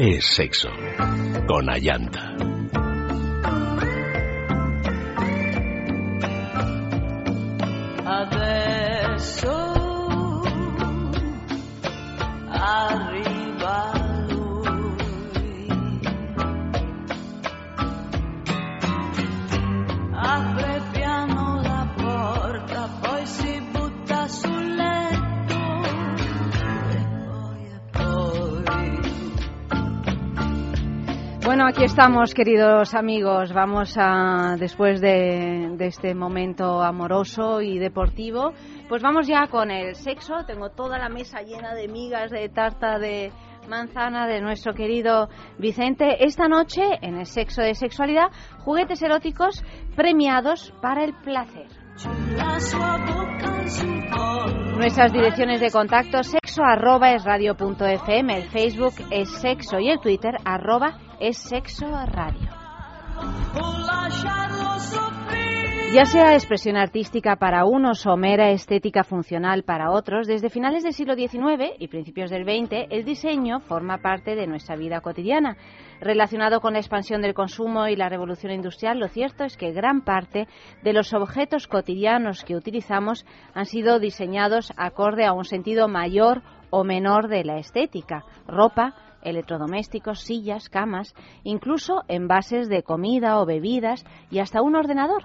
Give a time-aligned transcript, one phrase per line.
[0.00, 0.70] es sexo.
[1.46, 2.36] Con Ayanta.
[31.58, 33.52] Bueno, aquí estamos, queridos amigos.
[33.52, 38.52] Vamos a, después de, este momento amoroso y deportivo,
[38.88, 40.44] pues vamos ya con el sexo.
[40.46, 43.32] Tengo toda la mesa llena de migas de tarta de
[43.68, 46.24] manzana de nuestro querido Vicente.
[46.24, 48.28] Esta noche, en el sexo de sexualidad,
[48.60, 49.64] juguetes eróticos
[49.96, 51.66] premiados para el placer.
[54.76, 61.07] Nuestras direcciones de contacto sexo arroba es el Facebook es sexo y el Twitter arroba
[61.20, 62.48] es sexo radio.
[65.92, 70.92] Ya sea expresión artística para unos o mera estética funcional para otros, desde finales del
[70.92, 75.56] siglo XIX y principios del XX, el diseño forma parte de nuestra vida cotidiana.
[76.00, 80.02] Relacionado con la expansión del consumo y la revolución industrial, lo cierto es que gran
[80.02, 80.46] parte
[80.82, 86.84] de los objetos cotidianos que utilizamos han sido diseñados acorde a un sentido mayor o
[86.84, 88.24] menor de la estética.
[88.46, 95.24] Ropa, electrodomésticos, sillas, camas, incluso envases de comida o bebidas y hasta un ordenador.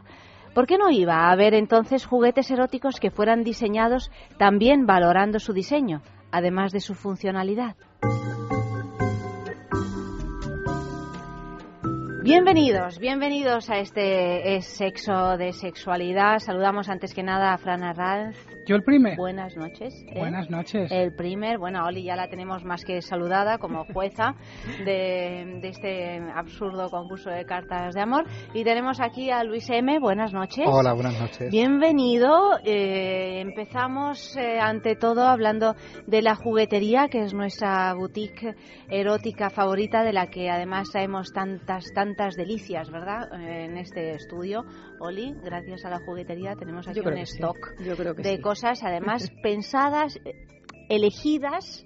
[0.54, 5.52] ¿Por qué no iba a haber entonces juguetes eróticos que fueran diseñados también valorando su
[5.52, 7.76] diseño, además de su funcionalidad?
[12.24, 16.40] Bienvenidos, bienvenidos a este es sexo de sexualidad.
[16.40, 18.38] Saludamos antes que nada a Fran Arranz.
[18.66, 19.18] Yo el primer.
[19.18, 19.94] Buenas noches.
[20.08, 20.20] ¿eh?
[20.20, 20.90] Buenas noches.
[20.90, 24.36] El primer, bueno, Oli ya la tenemos más que saludada como jueza
[24.86, 28.26] de, de este absurdo concurso de cartas de amor.
[28.54, 30.00] Y tenemos aquí a Luis M.
[30.00, 30.66] Buenas noches.
[30.66, 31.52] Hola, buenas noches.
[31.52, 32.58] Bienvenido.
[32.64, 35.76] Eh, empezamos eh, ante todo hablando
[36.08, 38.56] de la juguetería, que es nuestra boutique
[38.90, 43.28] erótica favorita, de la que además traemos tantas, tantas delicias, ¿verdad?
[43.34, 44.64] En este estudio.
[45.04, 47.34] Oli, gracias a la juguetería tenemos aquí un sí.
[47.34, 48.42] stock de sí.
[48.42, 50.48] cosas, además pensadas, eh,
[50.88, 51.86] elegidas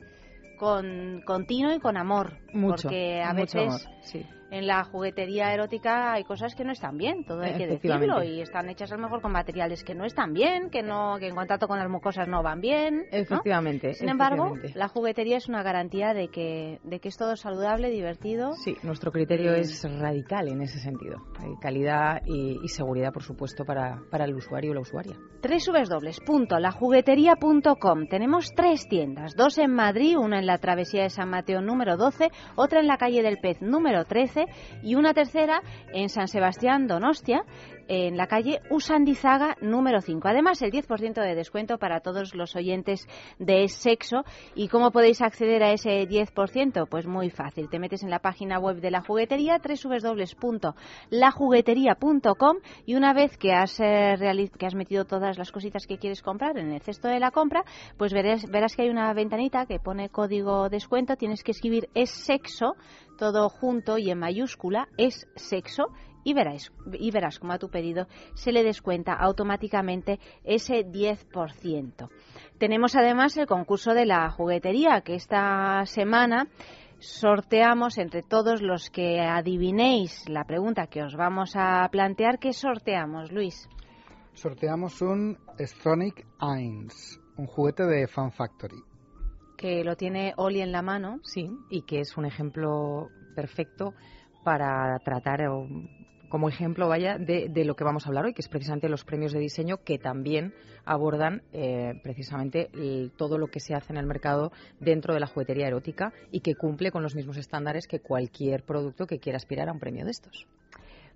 [0.60, 2.38] con, con tino y con amor.
[2.54, 4.26] Mucho, porque a mucho veces amor, sí.
[4.52, 8.42] En la juguetería erótica hay cosas que no están bien, todo hay que decirlo, y
[8.42, 11.36] están hechas a lo mejor con materiales que no están bien, que no que en
[11.36, 12.98] contacto con las mucosas no van bien.
[12.98, 13.04] ¿no?
[13.12, 13.94] Efectivamente.
[13.94, 14.80] Sin embargo, efectivamente.
[14.80, 18.54] la juguetería es una garantía de que, de que es todo saludable, divertido.
[18.64, 21.18] Sí, nuestro criterio Eh, es radical en ese sentido.
[21.40, 25.18] Hay calidad y, y seguridad, por supuesto, para, para el usuario o la usuaria.
[25.42, 31.98] www.lajuguetería.com Tenemos tres tiendas, dos en Madrid, una en la travesía de San Mateo número
[31.98, 34.37] 12, otra en la calle del Pez número 13
[34.84, 35.62] y una tercera
[35.94, 37.44] en San Sebastián Donostia,
[37.88, 40.28] en la calle Usandizaga número 5.
[40.28, 43.08] Además, el 10% de descuento para todos los oyentes
[43.40, 44.24] de Sexo.
[44.56, 46.88] ¿Y cómo podéis acceder a ese 10%?
[46.90, 47.70] Pues muy fácil.
[47.70, 53.80] Te metes en la página web de la juguetería, www.lajuguetería.com y una vez que has,
[53.80, 54.16] eh,
[54.58, 57.64] que has metido todas las cositas que quieres comprar en el cesto de la compra,
[57.98, 61.16] pues verás, verás que hay una ventanita que pone código descuento.
[61.16, 62.76] Tienes que escribir es sexo,
[63.18, 65.88] todo junto y en mayúscula, es sexo
[66.24, 72.10] y verás, y verás como a tu pedido se le descuenta automáticamente ese 10%.
[72.58, 76.48] Tenemos además el concurso de la juguetería que esta semana
[77.00, 82.40] sorteamos entre todos los que adivinéis la pregunta que os vamos a plantear.
[82.40, 83.70] ¿Qué sorteamos, Luis?
[84.34, 88.84] Sorteamos un Stronic Eins, un juguete de Fan Factory.
[89.58, 91.20] Que lo tiene Oli en la mano.
[91.24, 93.96] Sí, y que es un ejemplo perfecto
[94.44, 95.68] para tratar, o
[96.30, 99.04] como ejemplo, vaya, de, de lo que vamos a hablar hoy, que es precisamente los
[99.04, 100.54] premios de diseño que también
[100.86, 105.28] abordan eh, precisamente el- todo lo que se hace en el mercado dentro de la
[105.28, 109.70] juguetería erótica y que cumple con los mismos estándares que cualquier producto que quiera aspirar
[109.70, 110.46] a un premio de estos.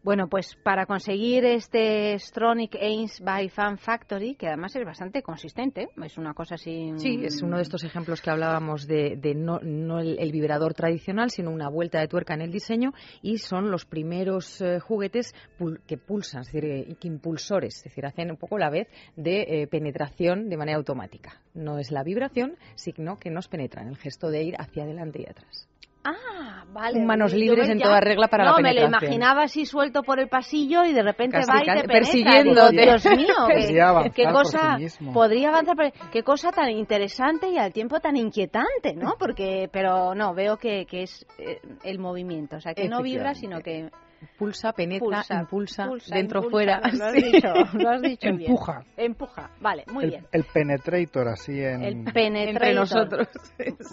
[0.04, 5.90] Bueno, pues para conseguir este Stronic Ains by Fan Factory, que además es bastante consistente,
[6.04, 6.94] es una cosa así.
[6.96, 11.30] Sí, es uno de estos ejemplos que hablábamos de, de no, no el, vibrador tradicional,
[11.30, 15.80] sino una vuelta de tuerca en el diseño y son los primeros eh, juguetes pul-
[15.86, 19.42] que pulsan, es decir, eh, que impulsores, es decir, hacen un poco la vez de
[19.42, 21.42] eh, penetración de manera automática.
[21.54, 25.30] No es la vibración, sino que nos penetran, el gesto de ir hacia adelante y
[25.30, 25.68] atrás.
[26.04, 27.00] Ah, vale.
[27.02, 29.04] Manos libres en toda regla para no, la me lo penetración.
[29.12, 32.82] imaginaba así suelto por el pasillo y de repente Casi, va y te persiguiéndote.
[32.82, 38.00] Dios mío, qué, qué cosa sí podría avanzar, qué cosa tan interesante y al tiempo
[38.00, 39.16] tan inquietante, ¿no?
[39.20, 43.34] Porque, pero no, veo que, que es eh, el movimiento, o sea, que no vibra,
[43.36, 43.90] sino que
[44.38, 46.52] Pulsa, penetra, pulsa, impulsa, pulsa, dentro, impulsa.
[46.52, 46.82] fuera.
[46.94, 47.22] Lo has Sí.
[47.32, 48.52] dicho, lo has dicho bien.
[48.52, 48.84] Empuja.
[48.96, 50.28] Empuja, vale, muy el, bien.
[50.32, 51.82] el penetrator, así en...
[51.84, 52.48] El penetrator.
[52.50, 53.28] Entre nosotros.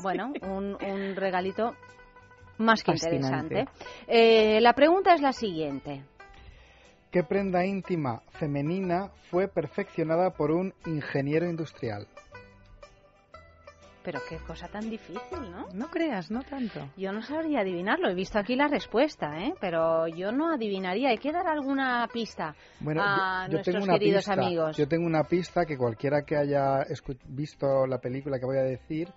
[0.02, 1.75] Bueno, un, un regalito
[2.58, 3.60] más que Fascinante.
[3.60, 3.70] interesante.
[4.06, 6.05] Eh, la pregunta es la siguiente.
[7.10, 12.06] ¿Qué prenda íntima femenina fue perfeccionada por un ingeniero industrial?
[14.05, 15.66] Pero qué cosa tan difícil, ¿no?
[15.75, 16.81] No creas, no tanto.
[16.96, 18.08] Yo no sabría adivinarlo.
[18.08, 19.52] He visto aquí la respuesta, ¿eh?
[19.61, 21.11] Pero yo no adivinaría.
[21.11, 24.32] Hay que dar alguna pista Bueno, a yo, yo nuestros tengo una queridos pista.
[24.40, 24.76] amigos.
[24.78, 28.62] Yo tengo una pista que cualquiera que haya escu- visto la película que voy a
[28.62, 29.08] decir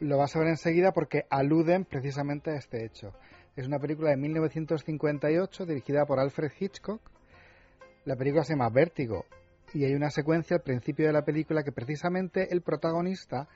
[0.00, 3.12] lo va a saber enseguida porque aluden precisamente a este hecho.
[3.56, 7.00] Es una película de 1958 dirigida por Alfred Hitchcock.
[8.04, 9.24] La película se llama Vértigo
[9.74, 13.48] y hay una secuencia al principio de la película que precisamente el protagonista,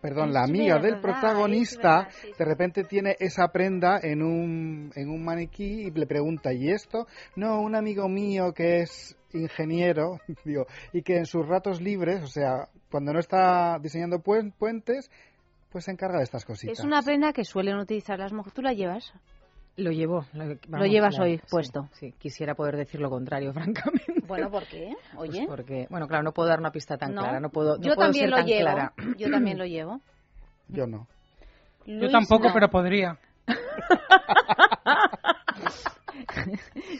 [0.00, 2.32] perdón, la amiga del protagonista, sí, sí.
[2.38, 7.06] de repente tiene esa prenda en un, en un maniquí y le pregunta, ¿y esto?
[7.34, 12.28] No, un amigo mío que es ingeniero, digo, y que en sus ratos libres, o
[12.28, 15.10] sea, cuando no está diseñando puen- puentes,
[15.70, 16.78] pues se encarga de estas cositas.
[16.78, 18.54] Es una prenda que suelen utilizar las mujeres.
[18.54, 19.12] ¿Tú la llevas?
[19.76, 20.24] Lo llevo.
[20.32, 21.88] Lo, llevas hoy puesto.
[21.92, 24.22] Sí, quisiera poder decir lo contrario, francamente.
[24.26, 24.94] Bueno, ¿por qué?
[25.14, 25.44] Pues Oye.
[25.46, 27.22] porque, bueno, claro, no puedo dar una pista tan No.
[27.22, 27.40] clara.
[27.40, 28.60] No puedo, no yo puedo también ser lo tan llevo.
[28.62, 28.92] clara.
[29.18, 30.00] Yo también lo llevo.
[30.68, 31.06] Yo no.
[31.84, 32.54] Yo Luis, tampoco, no.
[32.54, 33.18] pero podría.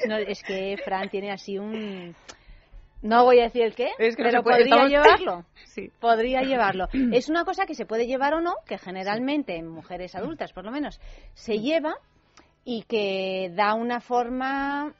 [0.08, 2.14] No, es que Fran tiene así un...
[3.06, 5.44] No voy a decir el qué, Es que no pero puede, podría estamos- llevarlo.
[5.67, 5.91] Sí.
[6.00, 6.88] Podría llevarlo.
[7.12, 10.64] Es una cosa que se puede llevar o no, que generalmente en mujeres adultas, por
[10.64, 11.00] lo menos,
[11.35, 11.94] se lleva
[12.64, 14.93] y que da una forma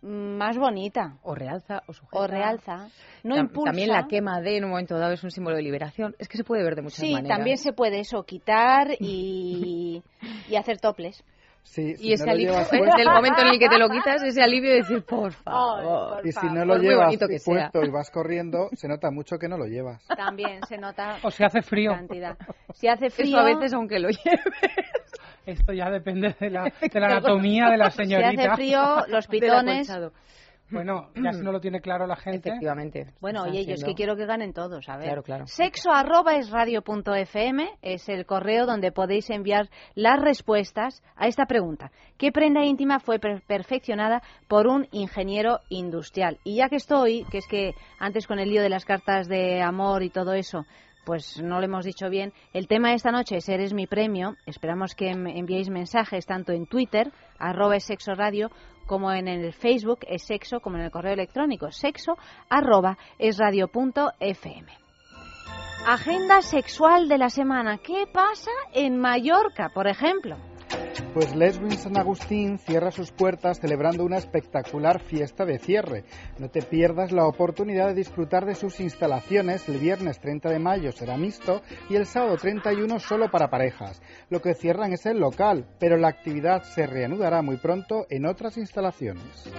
[0.00, 2.18] más bonita O realza o sujeta.
[2.18, 2.88] o realza.
[3.24, 3.70] No Tam- impulsa.
[3.70, 6.14] También la quema de en un momento dado es un símbolo de liberación.
[6.20, 7.36] Es que se puede ver de muchas Sí, maneras.
[7.36, 10.02] también se puede eso, quitar y,
[10.48, 11.24] y hacer toples.
[11.62, 14.22] Sí, si Y ese no alivio, puesto- del momento en el que te lo quitas,
[14.22, 16.16] ese alivio de decir, por favor.
[16.16, 17.14] por y si no lo llevas
[17.44, 20.02] puesto y vas corriendo, se nota mucho que no lo llevas.
[20.08, 21.92] También se nota O si hace frío.
[21.92, 22.36] cantidad.
[22.74, 24.42] Si hace frío, Eso a veces, aunque lo lleve.
[25.46, 28.52] Esto ya depende de la, de la anatomía de la si señorita.
[28.52, 29.90] hace frío, los pitones.
[30.70, 32.48] Bueno, ya si no lo tiene claro la gente.
[32.48, 33.06] Efectivamente.
[33.20, 35.06] Bueno, Está oye, yo es que quiero que ganen todos, a ver.
[35.06, 35.46] Claro, claro.
[35.46, 41.26] Sexo arroba es radio punto fm es el correo donde podéis enviar las respuestas a
[41.26, 41.90] esta pregunta.
[42.16, 46.38] ¿Qué prenda íntima fue per- perfeccionada por un ingeniero industrial?
[46.44, 49.62] Y ya que estoy, que es que antes con el lío de las cartas de
[49.62, 50.64] amor y todo eso,
[51.08, 52.34] pues no lo hemos dicho bien.
[52.52, 54.36] El tema de esta noche es Eres mi premio.
[54.44, 58.50] Esperamos que me enviéis mensajes tanto en Twitter, arroba sexo radio,
[58.86, 62.18] como en el Facebook es sexo, como en el correo electrónico sexo,
[62.50, 64.72] arroba fm.
[65.86, 67.78] Agenda sexual de la semana.
[67.78, 70.36] ¿Qué pasa en Mallorca, por ejemplo?
[71.14, 76.04] Pues Lesbin San Agustín cierra sus puertas celebrando una espectacular fiesta de cierre.
[76.38, 79.68] No te pierdas la oportunidad de disfrutar de sus instalaciones.
[79.68, 84.02] El viernes 30 de mayo será mixto y el sábado 31 solo para parejas.
[84.28, 88.58] Lo que cierran es el local, pero la actividad se reanudará muy pronto en otras
[88.58, 89.50] instalaciones.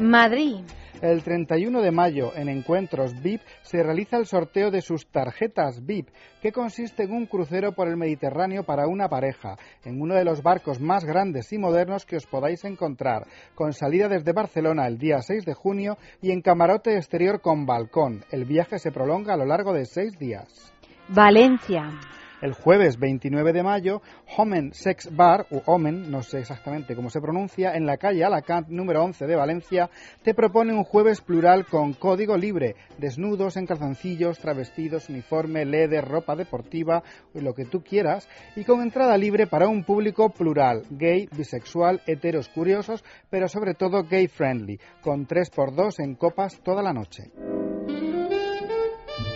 [0.00, 0.64] Madrid.
[1.02, 6.08] El 31 de mayo, en Encuentros VIP, se realiza el sorteo de sus tarjetas VIP,
[6.42, 10.42] que consiste en un crucero por el Mediterráneo para una pareja, en uno de los
[10.42, 15.22] barcos más grandes y modernos que os podáis encontrar, con salida desde Barcelona el día
[15.22, 18.22] 6 de junio y en camarote exterior con balcón.
[18.30, 20.74] El viaje se prolonga a lo largo de seis días.
[21.08, 21.90] Valencia.
[22.40, 24.00] El jueves 29 de mayo,
[24.38, 28.68] Homen Sex Bar, o Omen, no sé exactamente cómo se pronuncia, en la calle Alacant
[28.68, 29.90] número 11 de Valencia,
[30.22, 36.34] te propone un jueves plural con código libre, desnudos, en calzoncillos, travestidos, uniforme, leather, ropa
[36.34, 37.02] deportiva,
[37.34, 42.48] lo que tú quieras, y con entrada libre para un público plural, gay, bisexual, heteros
[42.48, 47.30] curiosos, pero sobre todo gay friendly, con 3x2 en copas toda la noche.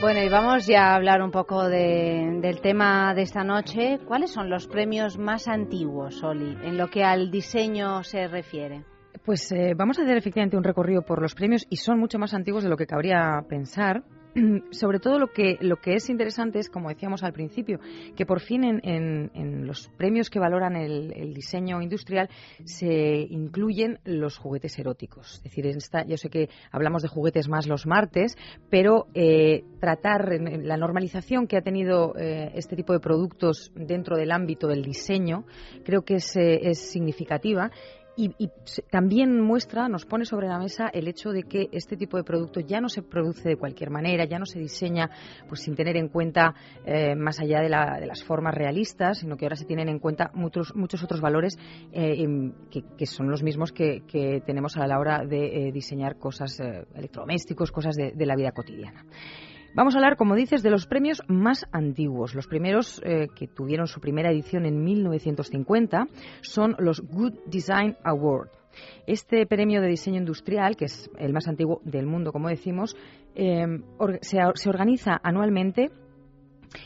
[0.05, 4.01] Bueno, y vamos ya a hablar un poco de- del tema de esta noche.
[4.07, 8.85] ¿Cuáles son los premios más antiguos, Oli, en lo que al diseño se refiere?
[9.25, 12.35] Pues eh, vamos a hacer efectivamente un recorrido por los premios y son mucho más
[12.35, 14.03] antiguos de lo que cabría pensar.
[14.71, 17.79] sobre todo lo que, lo que es interesante es, como decíamos al principio,
[18.17, 22.29] que por fin en, en, los premios que valoran el, diseño industrial
[22.65, 25.37] se incluyen los juguetes eróticos.
[25.37, 28.37] Es decir, esta, yo sé que hablamos de juguetes más los martes,
[28.71, 34.33] pero eh, tratar la normalización que ha tenido eh, este tipo de productos dentro del
[34.33, 35.45] ámbito del diseño
[35.85, 37.71] creo que es, eh, es significativa
[38.17, 38.49] y,
[38.91, 42.61] también muestra, nos pone sobre la mesa el hecho de que este tipo de producto
[42.61, 45.11] ya no se produce de cualquier manera, ya no se diseña
[45.49, 46.55] pues sin tener en cuenta
[46.85, 50.75] eh, más allá de, las formas realistas, sino que ahora se tienen en cuenta muchos,
[50.75, 51.59] muchos otros valores
[51.93, 52.27] eh,
[52.71, 54.03] que, son los mismos que,
[54.47, 56.61] tenemos a la hora de eh, diseñar cosas
[56.95, 59.05] electrodomésticos, cosas de la vida cotidiana.
[59.75, 62.37] Vamos a hablar, como dices, de los premios más antiguos.
[62.37, 66.07] Los primeros eh, que tuvieron su primera edición en 1950
[66.43, 68.51] son los Good Design Award.
[69.09, 72.97] Este premio de diseño industrial, que es el más antiguo del mundo, como decimos,
[73.35, 73.67] eh,
[74.21, 75.91] se organiza anualmente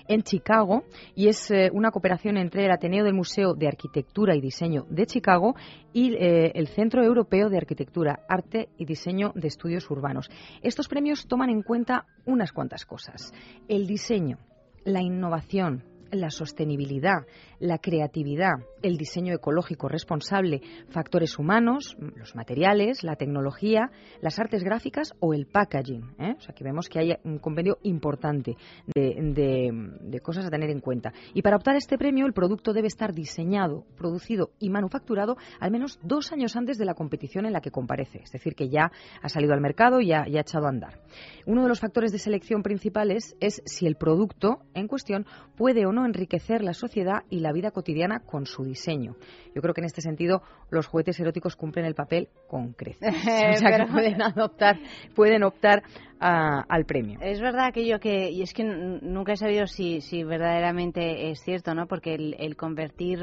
[0.06, 4.40] en Chicago y es eh, una cooperación entre el Ateneo del Museo de Arquitectura y
[4.40, 5.54] Diseño de Chicago
[5.92, 10.30] y eh, el Centro Europeo de Arquitectura, Arte y Diseño de Estudios Urbanos.
[10.62, 13.32] Estos premios toman en cuenta unas cuantas cosas.
[13.68, 14.38] El diseño,
[14.84, 17.26] la innovación, la sostenibilidad,
[17.60, 25.14] la creatividad, el diseño ecológico responsable, factores humanos, los materiales, la tecnología, las artes gráficas
[25.20, 26.14] o el packaging.
[26.18, 26.34] ¿eh?
[26.36, 28.56] O sea, que vemos que hay un convenio importante
[28.94, 31.12] de, cosas a tener en cuenta.
[31.34, 35.70] Y para optar a este premio, el producto debe estar diseñado, producido y manufacturado al
[35.70, 38.20] menos dos años antes de la competición en la que comparece.
[38.22, 38.90] Es decir, que ya
[39.22, 41.00] ha salido al mercado y ya, ya ha echado a andar.
[41.46, 45.92] Uno de los factores de selección principales es si el producto en cuestión puede o
[45.92, 49.16] no enriquecer la sociedad y la vida cotidiana con su diseño.
[49.54, 53.00] Yo creo que en este sentido los juguetes eróticos cumplen el papel con creces.
[53.54, 54.78] o sea que pueden adoptar,
[55.14, 55.82] pueden optar
[56.20, 57.18] al premio.
[57.20, 61.74] Es verdad aquello que, y es que nunca he sabido si, si verdaderamente es cierto,
[61.74, 61.86] ¿no?
[61.86, 63.20] Porque el, convertir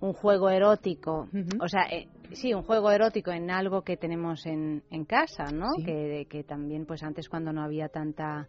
[0.00, 1.28] un juego erótico,
[1.60, 5.66] o sea, eh, sí, un juego erótico en algo que tenemos en, en casa, ¿no?
[5.84, 8.46] Que, que también, pues antes cuando no había tanta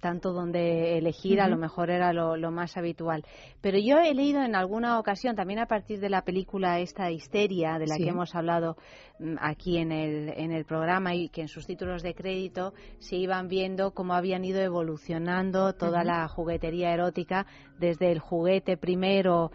[0.00, 3.24] tanto donde elegir, a lo mejor era lo, más habitual.
[3.60, 7.78] Pero yo he leído en alguna ocasión, también a partir de la película esta Histeria,
[7.78, 8.76] de la que hemos hablado
[9.18, 13.16] mm, aquí en el, en el programa y que en sus títulos de crédito se
[13.16, 17.46] iban viendo cómo habían ido evolucionando toda la juguetería erótica,
[17.78, 19.50] desde el juguete primero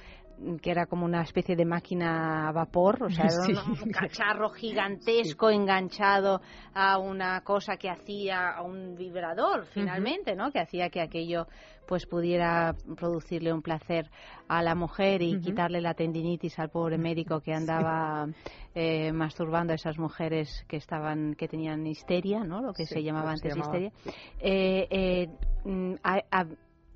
[0.61, 5.49] que era como una especie de máquina a vapor, o sea, era un, cacharro gigantesco
[5.49, 6.41] enganchado
[6.73, 10.51] a una cosa que hacía, a un vibrador finalmente, ¿no?
[10.51, 11.47] Que hacía que aquello
[11.87, 14.09] pues pudiera producirle un placer
[14.47, 18.27] a la mujer y quitarle la tendinitis al pobre médico que andaba
[18.73, 22.61] eh, masturbando a esas mujeres que estaban que tenían histeria, ¿no?
[22.61, 23.91] Lo que se llamaba antes histeria.
[24.39, 25.29] Eh, eh,
[25.65, 25.95] mm,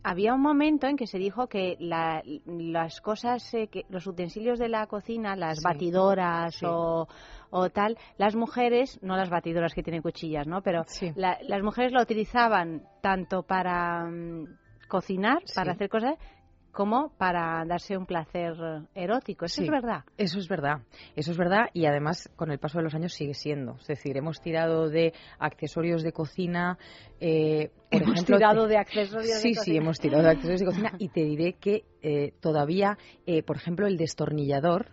[0.08, 4.70] había un momento en que se dijo que las cosas, eh, que los utensilios de
[4.70, 10.62] la cocina, las batidoras O, tal, las mujeres, no las batidoras que tienen cuchillas, ¿no?
[10.62, 10.84] Pero
[11.16, 14.46] las mujeres lo utilizaban tanto para mm,
[14.88, 16.16] cocinar, para hacer cosas,
[16.78, 18.54] como para darse un placer
[18.94, 19.46] erótico.
[19.46, 20.04] Eso es verdad.
[20.16, 20.84] Eso es verdad.
[21.16, 23.78] Eso es verdad y además con el paso de los años sigue siendo.
[23.80, 26.78] Es decir, hemos tirado de accesorios de cocina.
[27.20, 29.64] Eh, hemos tirado de accesorios sí, de cocina.
[29.64, 33.42] Sí, sí, hemos tirado de accesorios de cocina y te diré que eh, todavía, eh,
[33.42, 34.92] por ejemplo, el destornillador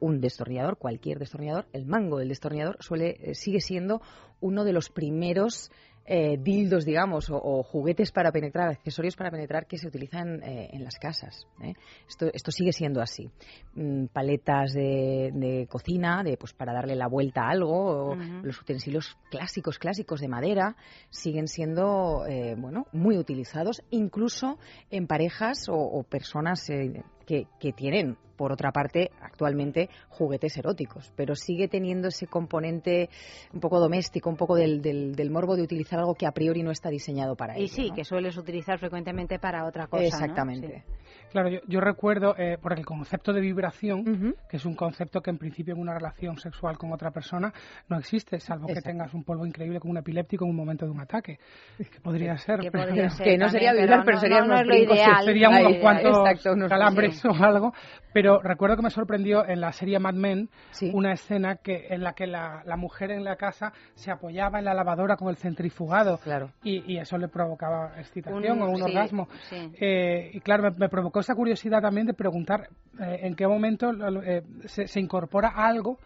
[0.00, 4.00] un destornillador, cualquier destornillador, el mango del destornillador suele eh, sigue siendo
[4.40, 5.70] uno de los primeros
[6.06, 10.82] eh, dildos, digamos, o, juguetes para penetrar, accesorios para penetrar que se utilizan eh, en
[10.82, 11.46] las casas.
[11.62, 11.74] ¿eh?
[12.08, 13.30] Esto, esto sigue siendo así.
[13.74, 19.16] Mm, paletas de, cocina, de pues para darle la vuelta a algo, o los utensilios
[19.30, 20.76] clásicos, clásicos de madera,
[21.10, 22.24] siguen siendo,
[22.56, 24.58] bueno, muy utilizados, incluso
[24.90, 26.68] en parejas o, personas
[27.30, 33.10] que, que tienen por otra parte, actualmente juguetes eróticos, pero sigue teniendo ese componente
[33.52, 36.70] un poco doméstico, un poco del, del, morbo de utilizar algo que a priori no
[36.70, 40.04] está diseñado para y Y sí, que sueles utilizar frecuentemente para otra cosa.
[40.04, 40.84] Exactamente.
[41.30, 45.36] Claro, yo, recuerdo, eh, por el concepto de vibración, que es un concepto que en
[45.36, 47.52] principio en una relación sexual con otra persona
[47.88, 50.92] no existe, salvo que tengas un polvo increíble como un epiléptico en un momento de
[50.92, 51.38] un ataque.
[51.76, 52.60] Que podría ser.
[52.60, 52.94] Que, pero,
[53.38, 55.24] no sería vibrar, pero, sería unos lo ideal.
[55.24, 56.18] Serían unos cuantos
[56.68, 57.72] calambres o algo.
[58.12, 60.48] Pero recuerdo que me sorprendió en la serie Mad Men
[60.92, 64.74] una escena que en la que la, mujer en la casa se apoyaba en la
[64.74, 66.18] lavadora con el centrifugado.
[66.18, 66.50] Claro.
[66.62, 69.28] Y, eso le provocaba excitación o un orgasmo.
[69.50, 72.68] Eh, y claro, me provocó esa curiosidad también de preguntar
[73.00, 75.98] eh, en qué momento eh, se, incorpora algo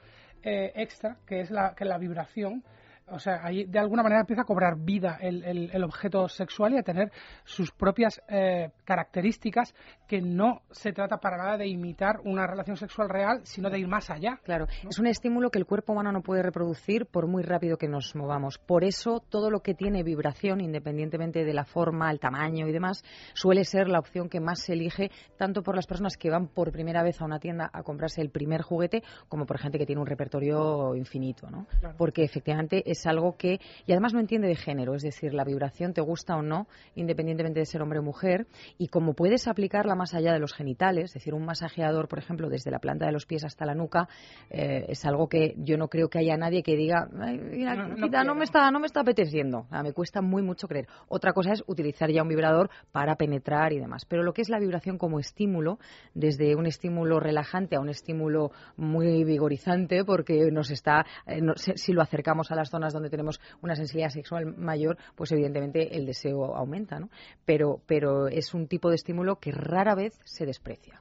[0.42, 2.62] eh, extra, que es la, que la vibración,
[3.08, 6.78] o sea, ahí de alguna manera empieza a cobrar vida el, el, objeto sexual y
[6.78, 7.12] a tener
[7.44, 9.74] sus propias eh, características
[10.08, 13.88] que no se trata para nada de imitar una relación sexual real, sino de ir
[13.88, 14.40] más allá.
[14.42, 17.88] Claro, es un estímulo que el cuerpo humano no puede reproducir por muy rápido que
[17.88, 18.58] nos movamos.
[18.58, 23.04] Por eso todo lo que tiene vibración, independientemente de la forma, el tamaño y demás,
[23.34, 26.72] suele ser la opción que más se elige tanto por las personas que van por
[26.72, 30.00] primera vez a una tienda a comprarse el primer juguete, como por gente que tiene
[30.00, 31.66] un repertorio infinito, ¿no?
[31.98, 35.92] Porque efectivamente es algo que y además no entiende de género, es decir, la vibración
[35.92, 38.46] te gusta o no, independientemente de ser hombre o mujer,
[38.78, 42.48] y como puedes aplicarla más allá de los genitales, es decir, un masajeador, por ejemplo,
[42.48, 44.08] desde la planta de los pies hasta la nuca,
[44.50, 48.70] eh, es algo que yo no creo que haya nadie que diga, no, me está,
[48.70, 50.86] no me está apeteciendo, me cuesta muy mucho creer.
[51.08, 54.48] Otra cosa es utilizar ya un vibrador para penetrar y demás, pero lo que es
[54.48, 55.78] la vibración como estímulo,
[56.14, 62.02] desde un estímulo relajante a un estímulo muy vigorizante, porque nos está, eh, si lo
[62.02, 66.98] acercamos a las zonas donde tenemos una sensibilidad sexual mayor, pues evidentemente el deseo aumenta,
[66.98, 67.08] ¿no?
[67.44, 71.00] Pero, pero es un tipo de estímulo que rara vez se desprecia.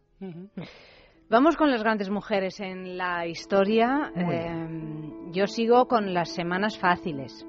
[1.30, 4.12] Vamos con las grandes mujeres en la historia.
[4.16, 7.46] Eh, yo sigo con las semanas fáciles.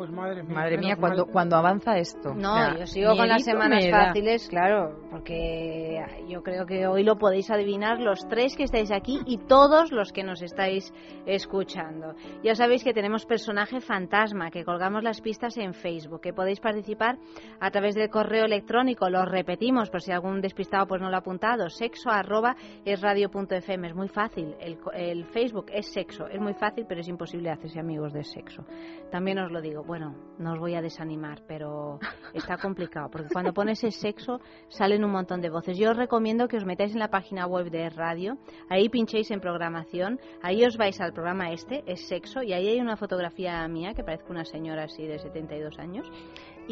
[0.00, 0.54] Pues madre mía.
[0.54, 2.32] Madre mía, cuando, cuando avanza esto.
[2.32, 7.50] No, yo sigo con las semanas fáciles, claro, porque yo creo que hoy lo podéis
[7.50, 10.90] adivinar los tres que estáis aquí y todos los que nos estáis
[11.26, 12.14] escuchando.
[12.42, 17.18] Ya sabéis que tenemos personaje fantasma, que colgamos las pistas en Facebook, que podéis participar
[17.60, 21.18] a través del correo electrónico, lo repetimos por si algún despistado pues no lo ha
[21.18, 26.54] apuntado, sexo arroba es radio.fm, es muy fácil, el, el Facebook es sexo, es muy
[26.54, 28.64] fácil, pero es imposible hacerse amigos de sexo.
[29.10, 31.98] También os lo digo bueno, no os voy a desanimar, pero
[32.32, 35.76] está complicado, porque cuando pones el sexo salen un montón de voces.
[35.76, 39.40] Yo os recomiendo que os metáis en la página web de radio, ahí pinchéis en
[39.40, 43.92] programación, ahí os vais al programa este, es sexo, y ahí hay una fotografía mía
[43.92, 46.08] que parece una señora así de 72 años,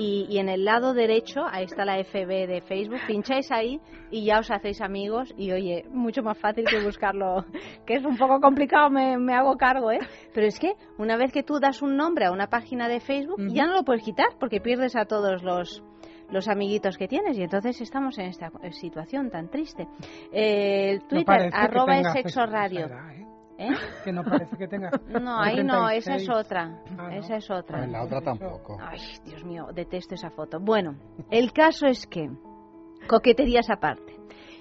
[0.00, 3.80] y, en el lado derecho, ahí está la FB de Facebook, pincháis ahí
[4.12, 7.44] y ya os hacéis amigos y oye, mucho más fácil que buscarlo,
[7.84, 9.98] que es un poco complicado, me, me hago cargo, ¿eh?
[10.32, 13.40] Pero es que una vez que tú das un nombre a una página de Facebook,
[13.48, 15.82] ya no lo puedes quitar porque pierdes a todos los
[16.30, 19.88] los amiguitos que tienes y entonces estamos en esta situación tan triste.
[20.30, 22.86] Eh, el Twitter, arroba es sexo radio.
[22.86, 23.27] ¿eh?
[23.58, 23.70] ¿Eh?
[24.04, 24.90] Que no parece que tenga.
[25.20, 26.80] No, ahí no, esa es otra.
[26.96, 27.84] Ah, esa es otra.
[27.84, 28.78] En la otra tampoco.
[28.80, 30.60] Ay, Dios mío, detesto esa foto.
[30.60, 30.94] Bueno,
[31.30, 32.30] el caso es que,
[33.08, 34.17] coqueterías aparte.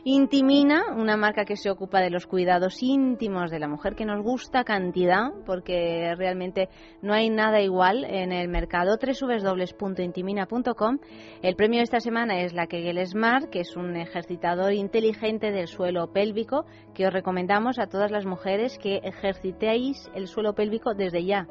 [0.10, 4.24] Intimina, una marca que se ocupa de los cuidados íntimos de la mujer, que nos
[4.24, 6.70] gusta cantidad, porque realmente
[7.02, 8.96] no hay nada igual en el mercado.
[8.96, 11.00] www.intimina.com.
[11.42, 15.68] El premio de esta semana es la Kegel Smart, que es un ejercitador inteligente del
[15.68, 16.64] suelo pélvico,
[16.96, 21.48] que os recomendamos a todas las mujeres que ejercitéis el suelo pélvico desde ya.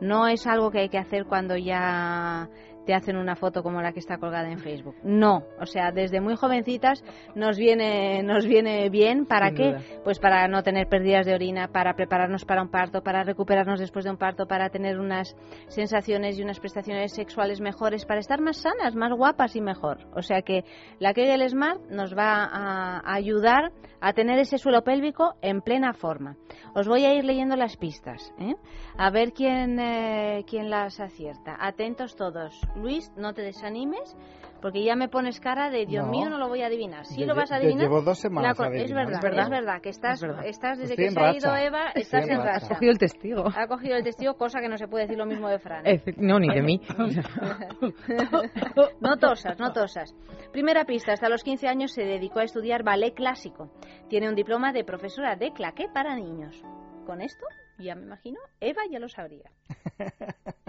[0.00, 2.48] No es algo que hay que hacer cuando ya
[2.86, 4.96] te hacen una foto como la que está colgada en Facebook.
[5.02, 9.76] No, o sea, desde muy jovencitas nos viene nos viene bien para qué?
[10.04, 14.04] Pues para no tener pérdidas de orina, para prepararnos para un parto, para recuperarnos después
[14.04, 15.36] de un parto, para tener unas
[15.68, 20.08] sensaciones y unas prestaciones sexuales mejores, para estar más sanas, más guapas y mejor.
[20.14, 20.64] O sea que
[20.98, 26.36] la Kegel Smart nos va a ayudar a tener ese suelo pélvico en plena forma.
[26.74, 28.54] Os voy a ir leyendo las pistas, ¿eh?
[28.96, 31.56] a ver quién, eh, quién las acierta.
[31.60, 32.58] Atentos todos.
[32.76, 34.16] Luis, no te desanimes,
[34.60, 37.06] porque ya me pones cara de Dios mío, no lo voy a adivinar.
[37.06, 37.84] Si lo vas a adivinar.
[37.84, 38.58] Llevo dos semanas.
[38.72, 42.38] es, verdad, es, verdad, que estás, estás desde que se ha ido Eva, estás en,
[42.38, 42.66] racha.
[42.66, 43.44] Ha cogido el testigo.
[43.56, 45.84] Ha cogido el testigo, cosa que no se puede decir lo mismo de Fran.
[46.18, 46.80] no, ni de mí.
[49.00, 50.14] no tosas, no tosas.
[50.52, 53.70] Primera pista, hasta los 15 años se dedicó a estudiar ballet clásico.
[54.08, 56.62] Tiene un diploma de profesora de claqué para niños.
[57.06, 57.44] Con esto,
[57.78, 59.50] ya me imagino, Eva ya lo sabría.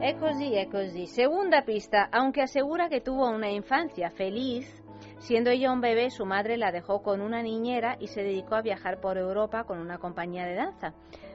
[0.00, 1.06] Es così, es così.
[1.06, 4.82] Segunda pista, aunque asegura que tuvo una infancia feliz,
[5.18, 8.62] siendo ella un bebé, su madre la dejó con una niñera y se dedicó a
[8.62, 10.92] viajar por Europa con una compañía de danza.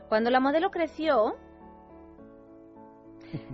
[0.09, 1.35] Cuando la modelo creció,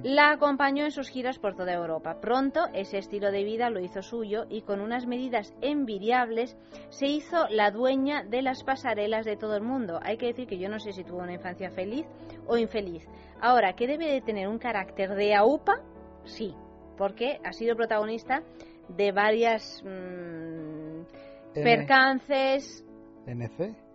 [0.04, 2.20] la acompañó en sus giras por toda Europa.
[2.22, 6.58] Pronto ese estilo de vida lo hizo suyo y con unas medidas envidiables
[6.90, 10.00] se hizo la dueña de las pasarelas de todo el mundo.
[10.04, 12.06] Hay que decir que yo no sé si tuvo una infancia feliz
[12.48, 13.08] o infeliz.
[13.42, 15.82] Ahora, ¿qué debe de tener un carácter de AUPA?
[16.26, 16.56] Sí,
[16.98, 18.44] porque ha sido protagonista
[18.90, 22.84] de varias mm, percances.
[23.26, 23.87] ¿NC?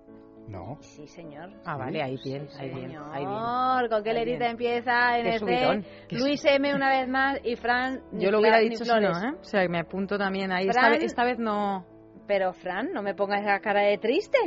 [0.48, 0.78] No.
[0.81, 1.50] Sí, señor.
[1.64, 3.24] Ah, vale, ahí bien, ahí bien, ahí
[3.88, 5.85] ¿Con qué lerita empieza en este?
[6.11, 8.00] Luis M una vez más y Fran.
[8.12, 9.35] Yo lo hubiera dicho si no, ¿eh?
[9.40, 10.68] O sea, me apunto también ahí.
[10.68, 11.87] esta, vez, no.
[12.26, 14.38] Pero Fran, no me pongas esa cara de triste.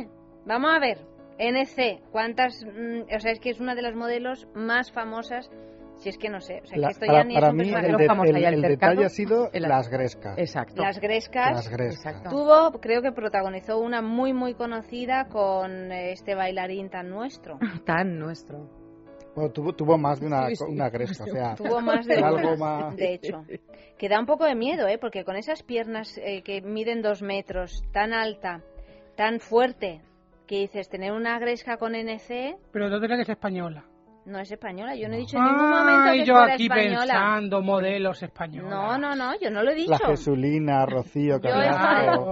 [0.46, 1.00] Vamos a ver.
[1.38, 2.64] NC, ¿cuántas?
[2.64, 5.50] mm, o sea, es que es una de las modelos más famosas.
[5.98, 7.52] Si es que no sé, o sea, La- que esto para ya ni es para
[7.52, 10.38] un mí el, lo de- famosa el- el detalle ha sido las grescas.
[10.38, 10.82] Exacto.
[10.82, 11.52] Las Grescas.
[11.54, 11.96] Las grescas.
[12.06, 12.30] Exacto.
[12.30, 17.58] Tuvo, creo que protagonizó una muy, muy conocida con eh, este bailarín tan nuestro.
[17.86, 18.70] Tan nuestro.
[19.36, 20.64] Bueno, tuvo, tuvo más de una, Sí, sí.
[20.68, 22.96] una gresca, o sea, Tuvo más de algo más.
[22.96, 23.44] de hecho.
[23.98, 24.98] Que da un poco de miedo, ¿eh?
[24.98, 28.62] Porque con esas piernas eh, que miden dos metros, tan alta,
[29.18, 30.02] tan fuerte,
[30.48, 33.84] que dices, tener una gresca con NC Pero ¿dónde era que es española?
[34.26, 34.96] No es española.
[34.96, 37.00] Yo no he dicho en ningún momento Ay, que yo fuera aquí española.
[37.14, 38.70] pensando modelos españolas.
[38.72, 39.92] No, no, no, yo no lo he dicho.
[39.92, 42.32] La Jesulina, Rocío, Yo Carrasco.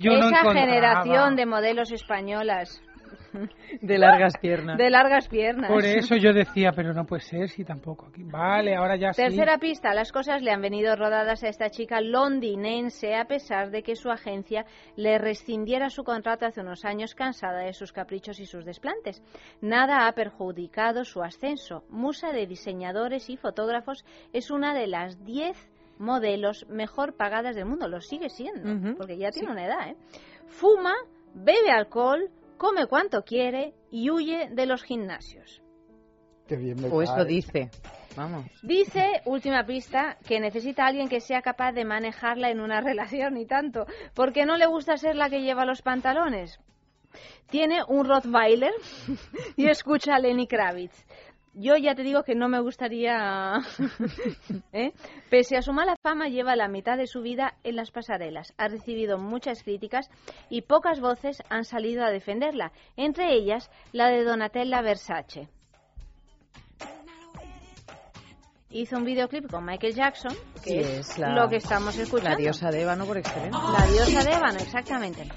[0.00, 0.52] Yo no Esa encontraba.
[0.54, 2.82] generación de modelos españolas
[3.80, 4.78] De largas piernas.
[4.78, 5.70] de largas piernas.
[5.70, 8.22] Por eso yo decía, pero no puede ser si tampoco aquí.
[8.24, 9.22] Vale, ahora ya sí.
[9.22, 13.82] Tercera pista, las cosas le han venido rodadas a esta chica londinense a pesar de
[13.82, 14.64] que su agencia
[14.96, 19.22] le rescindiera su contrato hace unos años cansada de sus caprichos y sus desplantes.
[19.60, 21.84] Nada ha perjudicado su ascenso.
[21.88, 25.56] Musa de diseñadores y fotógrafos es una de las 10
[25.98, 27.88] modelos mejor pagadas del mundo.
[27.88, 29.88] Lo sigue siendo, porque ya tiene una edad.
[29.88, 29.96] ¿eh?
[30.46, 30.94] Fuma,
[31.34, 35.62] bebe alcohol, come cuanto quiere y huye de los gimnasios.
[36.46, 37.70] Qué bien me O eso dice.
[38.16, 38.46] Vamos.
[38.62, 43.36] Dice, última pista, que necesita a alguien que sea capaz de manejarla en una relación
[43.36, 46.58] y tanto, porque no le gusta ser la que lleva los pantalones.
[47.50, 48.72] Tiene un Rottweiler
[49.56, 51.06] y escucha a Lenny Kravitz.
[51.58, 53.54] Yo ya te digo que no me gustaría...
[54.74, 54.92] ¿eh?
[55.30, 58.52] Pese a su mala fama, lleva la mitad de su vida en las pasarelas.
[58.58, 60.10] Ha recibido muchas críticas
[60.50, 65.48] y pocas voces han salido a defenderla, entre ellas la de Donatella Versace.
[68.68, 72.32] Hizo un videoclip con Michael Jackson, que Sí, es, es la- lo que estamos escuchando.
[72.32, 73.58] La diosa de ébano por excelencia.
[73.78, 75.28] La diosa de ébano, exactamente.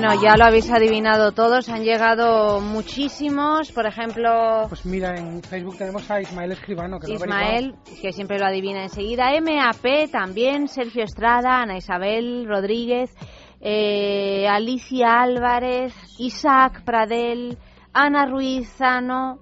[0.00, 5.76] Bueno, ya lo habéis adivinado todos, han llegado muchísimos, por ejemplo, Pues mira, en Facebook
[5.76, 11.02] tenemos a Ismael Escribano, que lo Ismael, que siempre lo adivina enseguida, MAP también, Sergio
[11.02, 13.12] Estrada, Ana Isabel Rodríguez,
[13.60, 17.58] eh, Alicia Álvarez, Isaac Pradel,
[17.92, 19.40] Ana Ruiz Zano,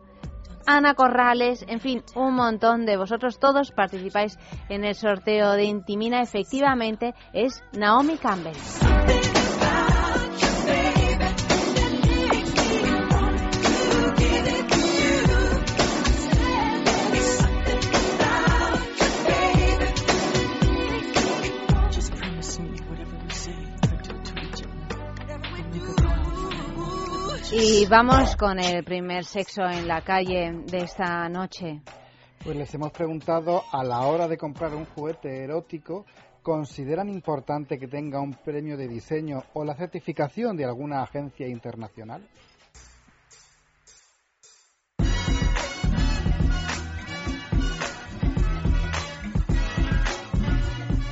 [0.67, 4.39] Ana Corrales, en fin, un montón de vosotros todos participáis
[4.71, 6.23] en el sorteo de Intimina.
[6.23, 8.57] Efectivamente, es Naomi Campbell.
[27.59, 31.81] Y vamos con el primer sexo en la calle de esta noche.
[32.45, 36.05] Pues les hemos preguntado a la hora de comprar un juguete erótico,
[36.43, 42.29] ¿consideran importante que tenga un premio de diseño o la certificación de alguna agencia internacional?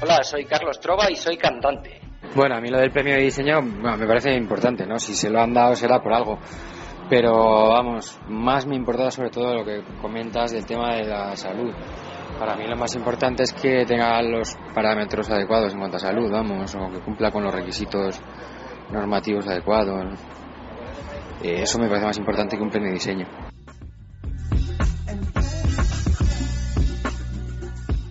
[0.02, 2.03] Hola, soy Carlos Trova y soy cantante.
[2.35, 4.99] Bueno, a mí lo del premio de diseño me parece importante, ¿no?
[4.99, 6.38] Si se lo han dado será por algo.
[7.09, 11.73] Pero vamos, más me importa sobre todo lo que comentas del tema de la salud.
[12.38, 16.29] Para mí lo más importante es que tenga los parámetros adecuados en cuanto a salud,
[16.29, 18.20] vamos, o que cumpla con los requisitos
[18.90, 20.18] normativos adecuados.
[21.40, 23.27] Eh, eso me parece más importante que un premio de diseño.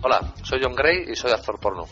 [0.02, 1.84] Hola, soy John Gray y soy actor porno.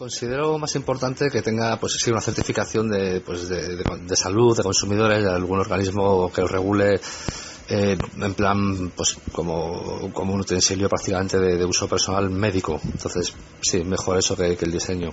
[0.00, 4.56] Considero más importante que tenga pues sí, una certificación de, pues, de, de- de salud,
[4.56, 6.98] de consumidores, de algún organismo que lo regule
[7.68, 12.80] eh, en plan pues como, como un utensilio prácticamente de, uso personal médico.
[12.82, 15.12] Entonces, sí, mejor eso que el diseño.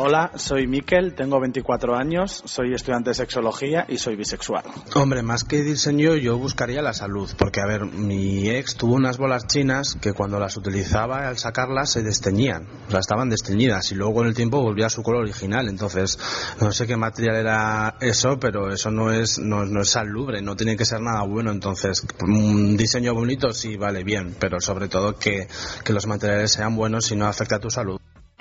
[0.00, 4.62] Hola, soy Miquel, tengo 24 años, soy estudiante de sexología y soy bisexual.
[4.94, 9.18] Hombre, más que diseño yo buscaría la salud, porque a ver, mi ex tuvo unas
[9.18, 13.96] bolas chinas que cuando las utilizaba al sacarlas se desteñían, o sea, estaban desteñidas y
[13.96, 16.16] luego con el tiempo volvía a su color original, entonces
[16.60, 20.76] no sé qué material era eso, pero eso no es no, es salubre, no tiene
[20.76, 25.48] que ser nada bueno, entonces un diseño bonito sí vale bien, pero sobre todo que,
[25.82, 27.98] que los materiales sean buenos y no afecte a tu salud.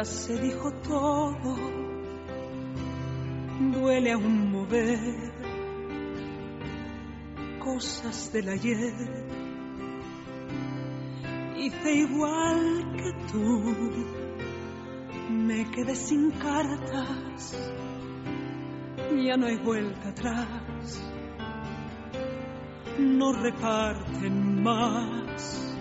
[0.00, 1.56] Ya se dijo todo.
[3.70, 4.98] Duele aún mover
[7.58, 8.94] cosas del ayer.
[11.54, 13.74] Hice igual que tú.
[15.28, 17.58] Me quedé sin cartas.
[19.22, 21.12] Ya no hay vuelta atrás.
[22.98, 25.76] No reparten más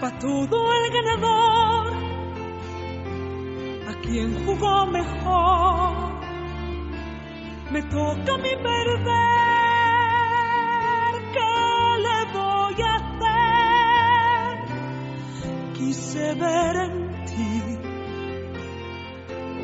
[0.00, 2.09] pa' todo el ganador.
[4.10, 6.20] A quien jugó mejor,
[7.70, 9.06] me toca mí perder.
[11.32, 11.52] ¿Qué
[12.06, 14.58] le voy a hacer?
[15.74, 17.62] Quise ver en ti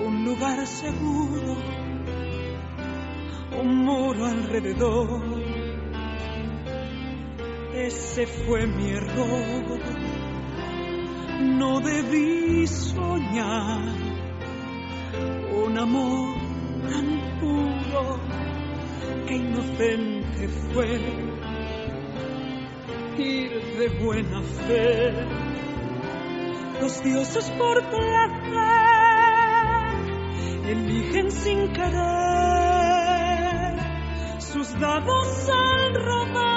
[0.06, 1.56] un lugar seguro,
[3.60, 5.42] un muro alrededor.
[7.74, 9.80] Ese fue mi error.
[11.40, 14.05] No debí soñar
[15.78, 16.36] amor
[16.90, 18.20] tan puro
[19.26, 21.00] que inocente fue
[23.18, 25.12] ir de buena fe.
[26.80, 28.66] Los dioses por placer
[30.66, 31.96] eligen sin querer
[34.38, 36.55] sus dados al rodar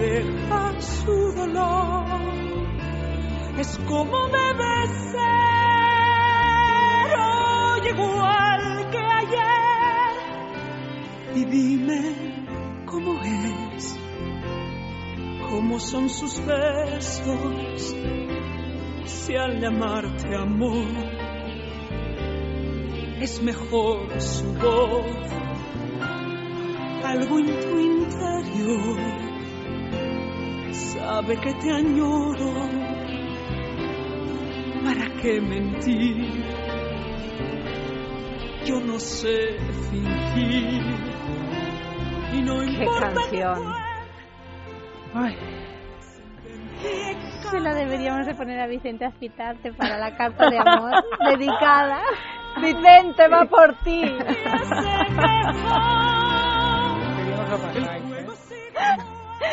[0.00, 2.06] deja su dolor.
[3.58, 5.50] Es como debe ser
[7.92, 10.12] igual que ayer.
[11.34, 12.02] Y dime
[12.86, 13.98] cómo es
[15.48, 17.94] cómo son sus besos
[19.04, 20.86] si al llamarte amor
[23.20, 25.04] es mejor su voz.
[27.04, 29.29] Algo en tu interior
[31.20, 32.52] sabe que te añoro
[34.84, 36.44] para qué mentir
[38.64, 39.58] yo no sé
[39.90, 40.82] fingir
[42.32, 43.72] y no Qué importa canción.
[45.14, 45.36] Ay.
[47.50, 50.92] Se la deberíamos de poner a Vicente a citarte para la carta de amor
[51.36, 52.00] dedicada.
[52.62, 54.04] Vicente va por ti.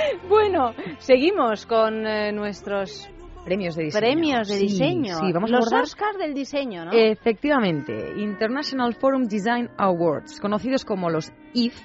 [0.30, 3.10] Bueno, seguimos con eh, nuestros
[3.46, 4.02] premios de diseño.
[4.02, 5.16] Premios de Sí, diseño.
[5.20, 6.92] sí, vamos a Los abordar- Oscars del diseño, ¿no?
[6.94, 11.80] Efectivamente, International Forum Design Awards, conocidos como los IF,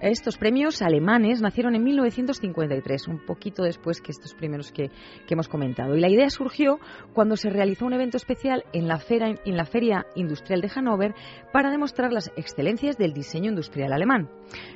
[0.00, 4.90] Estos premios alemanes nacieron en 1953, un poquito después que estos primeros que,
[5.26, 5.96] que hemos comentado.
[5.96, 6.78] Y la idea surgió
[7.14, 11.14] cuando se realizó un evento especial en la, feria, en la Feria Industrial de Hannover
[11.52, 14.28] para demostrar las excelencias del diseño industrial alemán.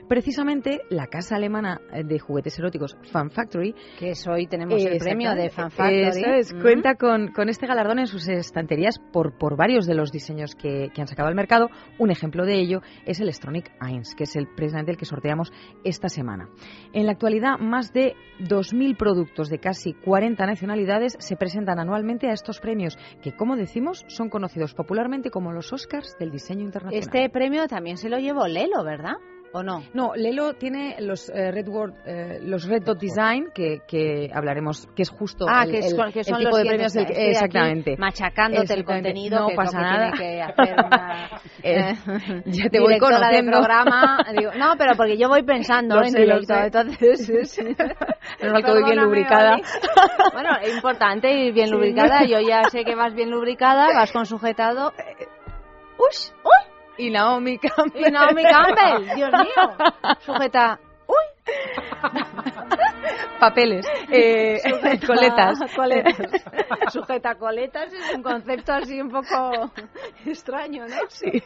[0.09, 5.35] Precisamente la casa alemana de juguetes eróticos Fan Factory, que es hoy tenemos el premio
[5.35, 6.03] de Fan Factory.
[6.03, 6.61] Eso es, Mm.
[6.61, 10.91] cuenta con, con este galardón en sus estanterías por, por varios de los diseños que,
[10.95, 11.71] que han sacado al mercado.
[11.99, 15.53] Un ejemplo de ello es el Stronic 1, que es el, precisamente el que sorteamos
[15.85, 16.49] esta semana.
[16.93, 22.33] En la actualidad, más de 2.000 productos de casi 40 nacionalidades se presentan anualmente a
[22.33, 26.99] estos premios, que, como decimos, son conocidos popularmente como los Oscars del diseño internacional.
[27.03, 29.15] Este premio también se lo llevó Lelo, ¿verdad?
[29.55, 29.83] ¿O no?
[29.93, 34.89] No, Lelo tiene los eh, Red Word, eh, los Red Dot Design que, que hablaremos,
[34.97, 36.93] que es justo Ah, el, que, es- el- que el son tipo los de premios
[36.95, 39.09] del que- exactamente machacándote el Exactamente.
[39.11, 41.29] contenido no que es pasa que nada tiene que hacer una
[41.63, 41.95] Eh,
[42.47, 46.21] ya te voy conociendo programa Digo, no pero porque yo voy pensando Lo en sé,
[46.21, 47.63] directo entonces sí.
[48.43, 49.57] Menos que voy bien lubricada.
[50.33, 51.73] Bueno es importante ir bien Sí.
[51.75, 54.93] lubricada yo ya sé que vas bien lubricada vas con sujetado
[55.99, 56.31] ¡Ush!
[56.43, 56.72] ¡Uy!
[56.99, 58.07] Y Naomi Campbell.
[58.07, 59.77] Y Naomi Campbell Dios mío.
[60.27, 60.79] Sujeta
[63.43, 66.43] papeles eh, Sujeta- coletas coletas.
[66.93, 69.73] Sujeta coletas es un concepto así un poco
[70.25, 70.97] extraño, ¿no?
[71.09, 71.43] Sí.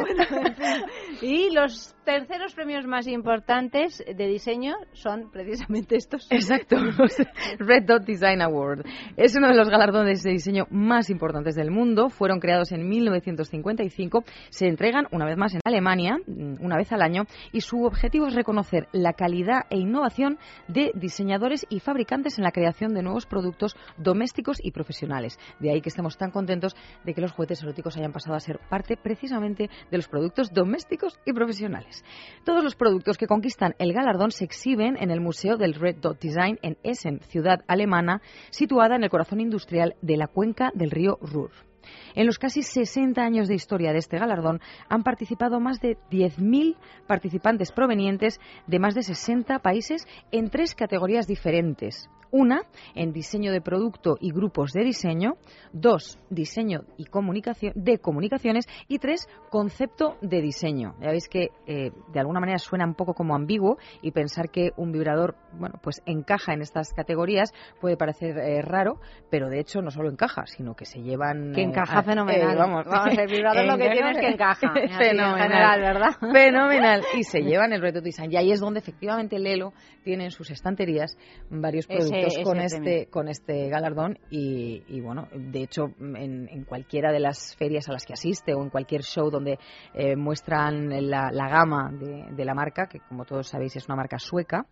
[0.00, 0.84] Bueno, en fin.
[1.22, 6.26] Y los terceros premios más importantes de diseño son precisamente estos.
[6.30, 7.16] Exacto, los
[7.58, 8.84] Red Dot Design Award.
[9.16, 12.08] Es uno de los galardones de diseño más importantes del mundo.
[12.08, 14.24] Fueron creados en 1955.
[14.50, 18.26] Se entregan una vez más en Alemania, mm, una vez al año, y su objetivo
[18.26, 23.26] es reconocer la calidad e innovación de diseñadores y fabricantes en la creación de nuevos
[23.26, 25.38] productos domésticos y profesionales.
[25.60, 28.60] De ahí que estemos tan contentos de que los juguetes eróticos hayan pasado a ser
[28.68, 32.04] parte precisamente de los productos domésticos y profesionales.
[32.44, 36.20] Todos los productos que conquistan el galardón se exhiben en el Museo del Red Dot
[36.20, 41.18] Design en Essen, ciudad alemana, situada en el corazón industrial de la cuenca del río
[41.20, 41.67] Ruhr.
[42.14, 46.76] En los casi 60 años de historia de este galardón han participado más de 10.000
[47.06, 52.08] participantes provenientes de más de 60 países en tres categorías diferentes.
[52.30, 52.62] Una,
[52.94, 55.34] en diseño de producto y grupos de diseño.
[55.72, 58.66] Dos, diseño y comunicación, de comunicaciones.
[58.88, 60.94] Y tres, concepto de diseño.
[61.00, 64.70] Ya veis que eh, de alguna manera suena un poco como ambiguo y pensar que
[64.76, 69.80] un vibrador, bueno, pues encaja en estas categorías puede parecer eh, raro, pero de hecho
[69.82, 71.52] no solo encaja, sino que se llevan...
[71.54, 72.52] Que eh, encaja fenomenal.
[72.52, 74.68] eh, vamos, Vamos, el vibrador lo que tiene es que encaja.
[74.68, 75.42] Así, en Fenomenal.
[75.42, 76.10] general, ¿verdad?
[76.32, 77.02] Fenomenal.
[77.16, 78.30] Y se llevan el reto design.
[78.32, 79.72] Y ahí es donde efectivamente Lelo
[80.04, 81.16] tiene en sus estanterías
[81.50, 84.18] varios Ese- ese con, este, con este galardón.
[84.30, 88.54] Y, y bueno, de hecho, en, en cualquiera de las ferias a las que asiste
[88.54, 89.58] o en cualquier show donde
[89.94, 93.96] eh, muestran la, la gama de, de la marca, que como todos sabéis es una
[93.96, 94.66] marca sueca,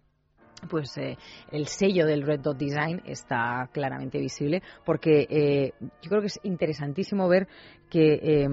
[0.69, 1.17] pues eh,
[1.51, 6.41] el sello del Red Dot Design está claramente visible porque eh, yo creo que es
[6.43, 7.47] interesantísimo ver
[7.91, 8.45] que eh,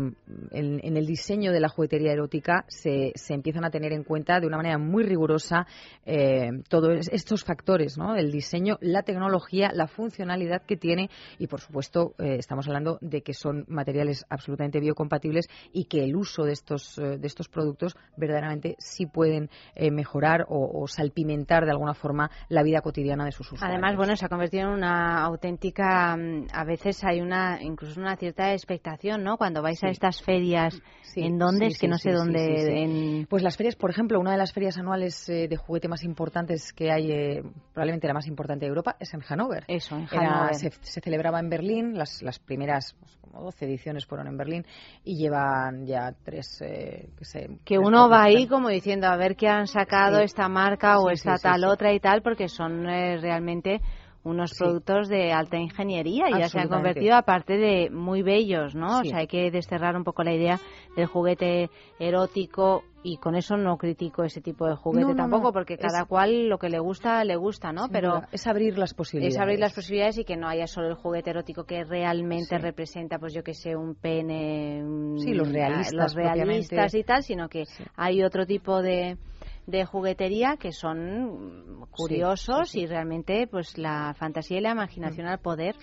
[0.51, 4.47] en, el diseño de la juguetería erótica se, se empiezan a tener en cuenta de
[4.47, 5.65] una manera muy rigurosa
[6.05, 8.15] eh, todos estos factores, ¿no?
[8.15, 13.21] El diseño, la tecnología, la funcionalidad que tiene y, por supuesto, eh, estamos hablando de
[13.21, 17.95] que son materiales absolutamente biocompatibles y que el uso de estos, eh, de estos productos
[18.17, 23.31] verdaderamente sí pueden eh, mejorar o, o salpimentar de alguna forma la vida cotidiana de
[23.31, 23.73] sus usuarios.
[23.73, 26.15] Además, bueno, se ha convertido en una auténtica.
[26.15, 29.37] mm, A veces hay una, incluso una cierta expectación, ¿no?
[29.37, 30.81] Cuando vais a estas ferias,
[31.15, 31.67] ¿en dónde?
[31.67, 32.83] Sí, es que no sé dónde.
[32.83, 36.03] en- Pues las ferias, por ejemplo, una de las ferias anuales eh, de juguete más
[36.03, 39.63] importantes que hay, eh, probablemente la más importante de Europa, es en Hannover.
[39.67, 40.55] Eso, en Era- Hannover.
[40.55, 44.65] se, se celebraba en Berlín, las, las primeras pues, como 12 ediciones fueron en Berlín
[45.03, 49.15] y llevan ya tres, eh, que sé, Que tres uno va ahí como diciendo a
[49.17, 53.17] ver qué han sacado esta marca o esta tal otra y tal, porque son eh,
[53.19, 53.81] realmente
[54.23, 54.57] unos Sí.
[54.63, 59.01] productos de alta ingeniería y ya se han convertido aparte de muy bellos, ¿no?
[59.01, 59.07] Sí.
[59.07, 60.59] O sea, hay que desterrar un poco la idea
[60.95, 65.47] del juguete erótico y con eso no critico ese tipo de juguete No, no, tampoco,
[65.47, 65.51] no.
[65.53, 67.89] porque Es- cada cual lo que le gusta, le gusta, ¿no?
[67.91, 69.35] Pero es abrir las posibilidades.
[69.35, 72.61] es abrir las posibilidades y que no haya solo el juguete erótico que realmente Sí.
[72.61, 74.81] representa, pues yo que sé, un pene,
[75.17, 77.65] Sí, los ah, realistas los realistas y tal, sino que
[77.97, 79.17] hay otro tipo de,
[79.65, 82.83] de juguetería que son curiosos sí, sí.
[82.83, 85.75] y realmente pues la fantasía y la imaginación al poder.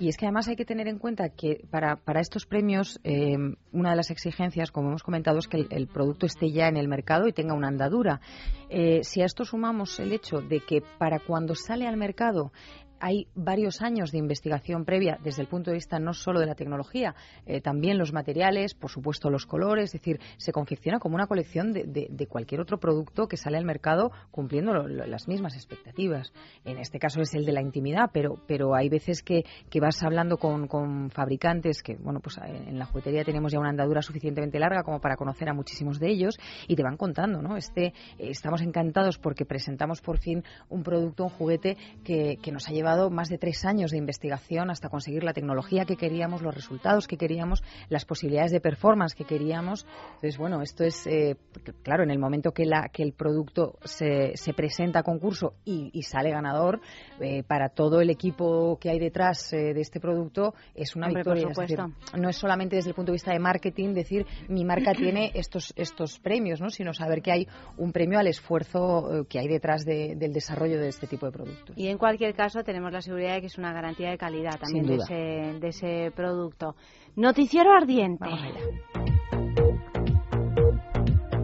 [0.00, 3.36] Y es que además hay que tener en cuenta que para, para estos premios eh,
[3.72, 6.76] una de las exigencias, como hemos comentado, es que el, el producto esté ya en
[6.76, 8.20] el mercado y tenga una andadura.
[8.68, 12.52] Eh, si a esto sumamos el hecho de que para cuando sale al mercado
[13.00, 16.54] hay varios años de investigación previa desde el punto de vista no solo de la
[16.54, 17.14] tecnología,
[17.46, 21.72] eh, también los materiales, por supuesto los colores, es decir, se confecciona como una colección
[21.72, 26.32] de, cualquier otro producto que sale al mercado cumpliendo las mismas expectativas.
[26.64, 30.02] En este caso es el de la intimidad, pero, pero hay veces que, que vas
[30.02, 34.02] hablando con, con fabricantes que, bueno, pues eh, en la juguetería tenemos ya una andadura
[34.02, 37.56] suficientemente larga como para conocer a muchísimos de ellos y te van contando, ¿no?
[37.56, 42.68] Este, eh, estamos encantados porque presentamos por fin un producto, un juguete que, que nos
[42.68, 46.54] ha llevado más de tres años de investigación hasta conseguir la tecnología que queríamos, los
[46.54, 49.86] resultados que queríamos, las posibilidades de performance que queríamos.
[50.16, 51.36] Entonces, bueno, esto es, eh,
[51.82, 55.90] claro, en el momento que, la, que el producto se, se presenta a concurso y,
[55.92, 56.80] y sale ganador,
[57.20, 61.22] eh, para todo el equipo que hay detrás eh, de este producto es una Hombre,
[61.22, 61.48] victoria.
[61.56, 61.80] Decir,
[62.18, 65.72] no es solamente desde el punto de vista de marketing decir mi marca tiene estos,
[65.76, 66.70] estos premios, ¿no?
[66.70, 70.88] sino saber que hay un premio al esfuerzo que hay detrás de- del desarrollo de
[70.88, 71.76] este tipo de productos.
[71.76, 74.86] Y en cualquier caso tenemos la seguridad de que es una garantía de calidad también
[74.86, 76.76] de ese, de ese producto.
[77.16, 78.26] Noticiero ardiente.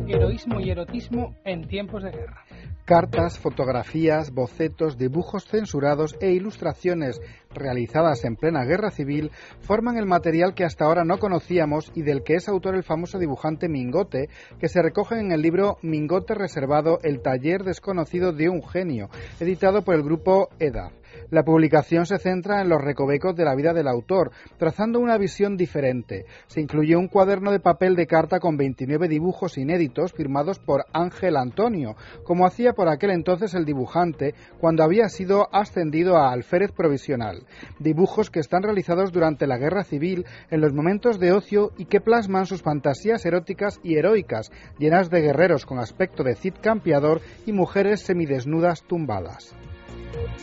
[0.07, 2.45] Heroísmo y erotismo en tiempos de guerra.
[2.85, 7.21] Cartas, fotografías, bocetos, dibujos censurados e ilustraciones
[7.55, 9.31] realizadas en plena guerra civil
[9.61, 13.19] forman el material que hasta ahora no conocíamos y del que es autor el famoso
[13.19, 14.29] dibujante Mingote,
[14.59, 19.09] que se recoge en el libro Mingote Reservado, el taller desconocido de un genio,
[19.41, 21.02] editado por el grupo EDAF.
[21.33, 25.57] La publicación se centra en los recovecos de la vida del autor, trazando una visión
[25.57, 26.27] diferente.
[26.47, 31.39] Se incluye un cuaderno de papel de carta con 29 dibujos inéditos firmados por Ángel
[31.39, 37.47] Antonio, como hacía por aquel entonces el dibujante cuando había sido ascendido a alférez provisional.
[37.79, 42.03] Dibujos que están realizados durante la guerra civil en los momentos de ocio y que
[42.03, 47.53] plasman sus fantasías eróticas y heroicas, llenas de guerreros con aspecto de Cid campeador y
[47.53, 49.57] mujeres semidesnudas tumbadas.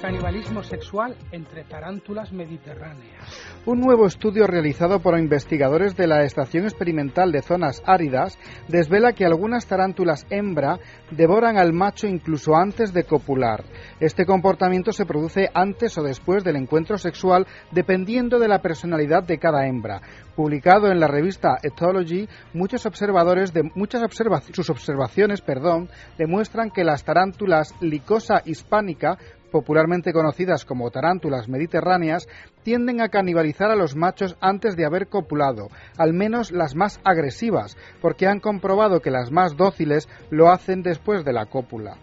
[0.02, 3.20] Canibalismo sexual entre tarántulas mediterráneas.
[3.66, 9.26] Un nuevo estudio realizado por investigadores de la Estación Experimental de Zonas Áridas desvela que
[9.26, 10.80] algunas tarántulas hembra
[11.12, 13.64] devoran al macho incluso antes de copular.
[14.00, 19.38] Este comportamiento se produce antes o después del encuentro sexual dependiendo de la personalidad de
[19.38, 20.02] cada hembra.
[20.36, 26.86] Publicado en la revista Ethology, muchos observadores de muchas observa- sus observaciones, perdón, demuestran que
[26.86, 29.18] las tarántulas Lycosa hispánica
[29.52, 32.28] popularmente conocidas como tarántulas mediterráneas,
[32.64, 37.78] tienden a canibalizar a los machos antes de haber copulado, al menos las más agresivas,
[38.02, 41.98] porque han comprobado que las más dóciles lo hacen después de la cópula.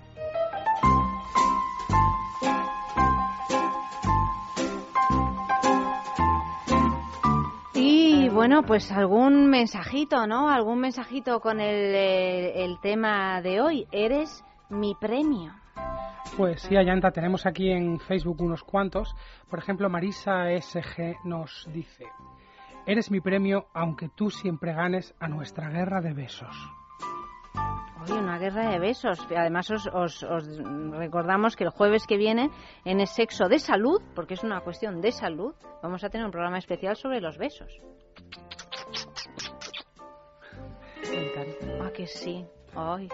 [8.47, 10.49] Bueno, pues algún mensajito, ¿no?
[10.49, 13.89] Algún mensajito con el, eh, el tema de hoy.
[13.91, 15.53] Eres mi premio.
[16.37, 19.15] Pues sí, Ayanta, tenemos aquí en Facebook unos cuantos.
[19.49, 22.07] Por ejemplo, Marisa SG nos dice,
[22.87, 26.55] eres mi premio aunque tú siempre ganes a nuestra guerra de besos.
[28.03, 29.27] Oye, una guerra de besos.
[29.35, 30.47] Además, os, os- os
[30.93, 32.51] recordamos que el jueves que viene,
[32.85, 36.31] en el sexo de salud, porque es una cuestión de salud, vamos a tener un
[36.33, 37.81] programa especial sobre los besos.
[41.83, 42.45] Ah, que sí.
[42.75, 43.09] Ay.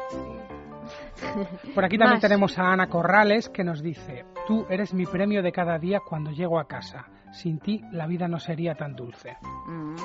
[1.74, 2.20] Por aquí también Más.
[2.20, 6.30] tenemos a Ana Corrales que nos dice, tú eres mi premio de cada día cuando
[6.30, 7.06] llego a casa.
[7.32, 9.36] Sin ti la vida no sería tan dulce.
[9.66, 9.96] Mm.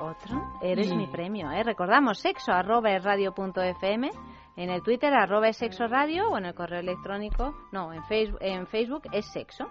[0.00, 0.58] Otro.
[0.62, 1.62] Eres mi premio, ¿eh?
[1.62, 4.10] Recordamos, sexo arroba es radio punto fm,
[4.56, 8.38] en el Twitter arroba es sexo radio o en el correo electrónico, no, en Facebook,
[8.40, 9.66] en Facebook es sexo.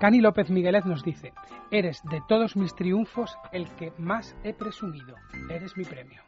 [0.00, 1.32] Cani López Miguelet nos dice,
[1.70, 5.16] eres de todos mis triunfos el que más he presumido.
[5.50, 6.22] Eres mi premio.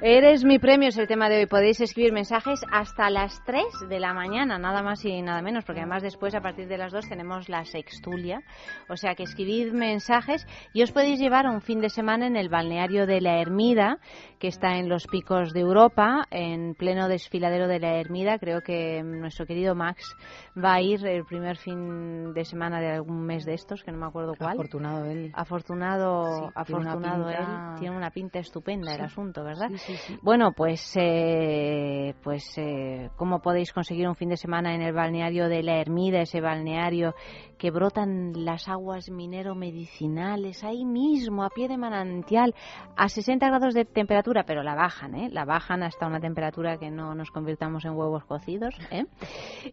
[0.00, 1.46] Eres mi premio, es el tema de hoy.
[1.46, 5.80] Podéis escribir mensajes hasta las 3 de la mañana, nada más y nada menos, porque
[5.80, 8.40] además después, a partir de las 2, tenemos la sextulia.
[8.88, 12.48] O sea que escribid mensajes y os podéis llevar un fin de semana en el
[12.48, 13.98] balneario de la Ermida,
[14.38, 18.38] que está en los picos de Europa, en pleno desfiladero de la Ermida.
[18.38, 20.14] Creo que nuestro querido Max
[20.56, 23.98] va a ir el primer fin de semana de algún mes de estos, que no
[23.98, 24.52] me acuerdo cuál.
[24.52, 25.32] Afortunado él.
[25.34, 27.80] Afortunado, Sí, tiene afortunado pinta- él.
[27.80, 29.68] Tiene una pinta estupenda el asunto, ¿verdad?
[29.70, 29.77] Sí,
[30.22, 35.48] Bueno, pues, eh, pues eh, ¿cómo podéis conseguir un fin de semana en el balneario
[35.48, 37.14] de la Ermida, ese balneario
[37.58, 42.54] que brotan las aguas minero-medicinales ahí mismo, a pie de manantial,
[42.96, 45.28] a 60 grados de temperatura, pero la bajan, ¿eh?
[45.30, 49.04] La bajan hasta una temperatura que no nos convirtamos en huevos cocidos, ¿eh?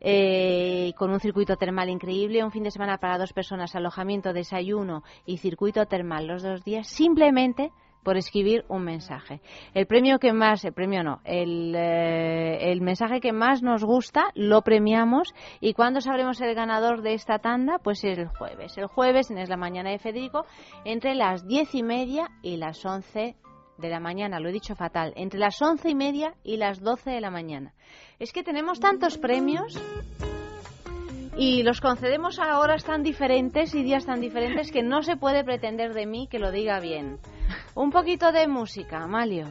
[0.02, 5.04] Eh, con un circuito termal increíble, un fin de semana para dos personas, alojamiento, desayuno
[5.26, 7.72] y circuito termal los dos días, simplemente
[8.06, 9.42] por escribir un mensaje.
[9.74, 14.26] El premio que más, el premio no, el, eh, el mensaje que más nos gusta
[14.36, 18.78] lo premiamos y cuando sabremos el ganador de esta tanda, pues es el jueves.
[18.78, 20.46] El jueves, en Es la Mañana de Federico,
[20.86, 23.36] entre las diez y media y las once
[23.80, 27.10] de la mañana, lo he dicho fatal, entre las once y media y las doce
[27.10, 27.74] de la mañana.
[28.20, 29.82] Es que tenemos tantos premios
[31.36, 35.44] y los concedemos a horas tan diferentes y días tan diferentes que no se puede
[35.44, 37.20] pretender de mí que lo diga bien.
[37.76, 39.48] Un poquito de música, Amalio.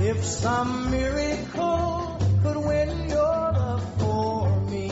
[0.00, 4.88] If some miracle could win your love for me.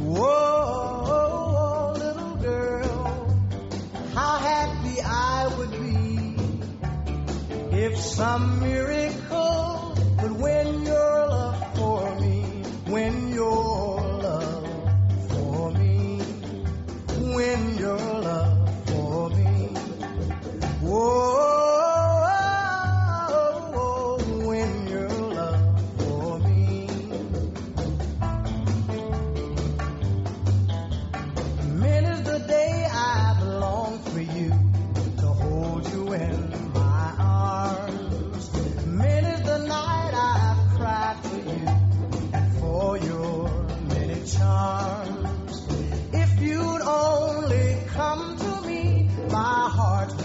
[0.00, 1.03] Whoa,
[7.76, 12.62] if some miracle could win your love for me.
[12.86, 14.68] Win your love
[15.28, 16.20] for me.
[17.34, 19.68] Win your love for me.
[20.82, 21.33] Whoa,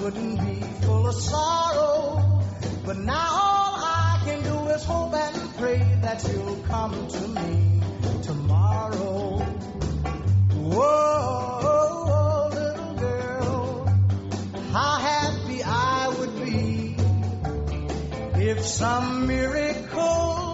[0.09, 2.41] heart wouldn't be full of sorrow.
[2.85, 7.81] But now all I can do is hope and pray that you'll come to me
[8.23, 9.39] tomorrow.
[10.71, 13.85] Whoa, little girl,
[14.71, 16.95] how happy I would be
[18.43, 20.48] if some miracle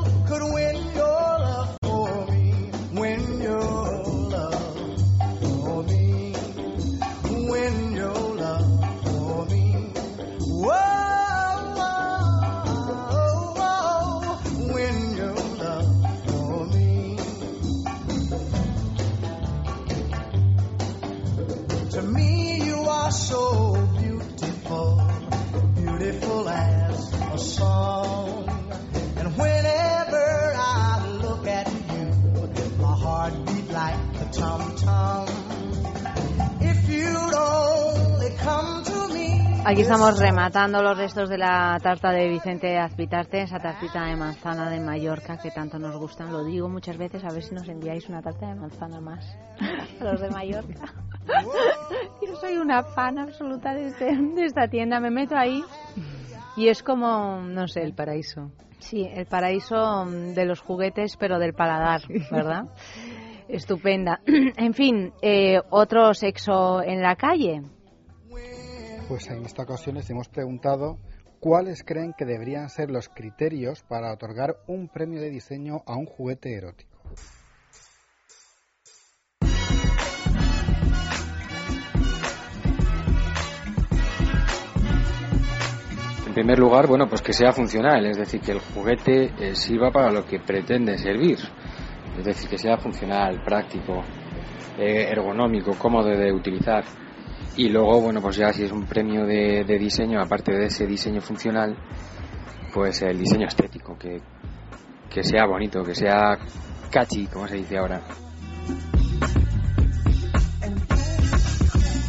[39.67, 44.69] Aquí estamos rematando los restos de la tarta de Vicente Azpitarte, esa tartita de manzana
[44.69, 46.31] de Mallorca que tanto nos gustan.
[46.31, 49.25] Lo digo muchas veces, a ver si nos enviáis una tarta de manzana más
[49.99, 50.93] a los de Mallorca.
[52.27, 54.99] Yo soy una fan absoluta de, este- de esta tienda.
[54.99, 55.63] Me meto ahí
[56.55, 57.81] y es como, no sé.
[57.81, 58.51] El paraíso.
[58.79, 62.65] Sí, el paraíso de los juguetes, pero del paladar, ¿verdad?
[63.47, 64.19] Estupenda.
[64.57, 67.63] En fin, eh, otro sexo en la calle.
[69.07, 70.97] Pues en esta ocasión les hemos preguntado
[71.39, 76.07] cuáles creen que deberían ser los criterios para otorgar un premio de diseño a un
[76.07, 76.97] juguete erótico.
[86.25, 89.91] En primer lugar, bueno, pues que sea funcional, es decir, que el juguete eh, sirva
[89.91, 91.37] para lo que pretende servir.
[92.17, 94.01] Es decir, que sea funcional, práctico,
[94.79, 96.83] eh, ergonómico, cómodo de utilizar.
[97.57, 100.85] Y luego, bueno, pues ya si es un premio de, de diseño, aparte de ese
[100.85, 101.75] diseño funcional,
[102.73, 104.21] pues el diseño estético, que,
[105.09, 106.37] que sea bonito, que sea
[106.91, 108.01] catchy, como se dice ahora.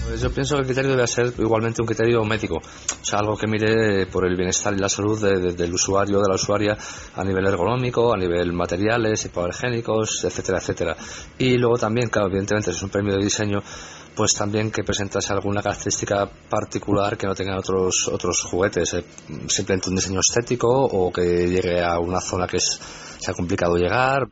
[0.08, 3.36] Pues yo pienso que el criterio debe ser igualmente un criterio médico, o sea, algo
[3.36, 6.76] que mire por el bienestar y la salud de- de- del usuario, de la usuaria,
[7.14, 10.96] a nivel ergonómico, a nivel materiales, hipoalergénicos, etcétera, etcétera.
[11.38, 13.58] Y luego también, claro, evidentemente, es un premio de diseño,
[14.16, 19.04] pues también que presentase alguna característica particular que no tengan otros otros juguetes, eh,
[19.48, 22.80] simplemente un diseño estético o que llegue a una zona que es,
[23.18, 24.26] sea complicado llegar.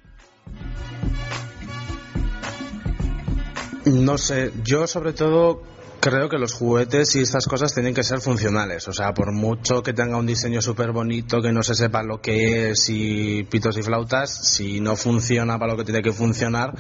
[3.85, 5.74] No sé, yo sobre todo
[6.05, 8.87] creo que los juguetes y estas cosas tienen que ser funcionales.
[8.89, 12.21] O sea, por mucho que tenga un diseño súper bonito, que no se sepa lo
[12.21, 16.75] que es y pitos y flautas, si no funciona para lo que tiene que funcionar,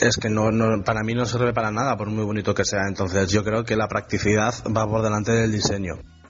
[0.00, 2.88] es que no, no- para mí no sirve para nada, por muy bonito que sea.
[2.88, 5.96] Entonces yo creo que la practicidad va por delante del diseño.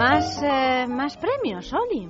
[0.00, 2.08] Más, eh, más premios, Oli.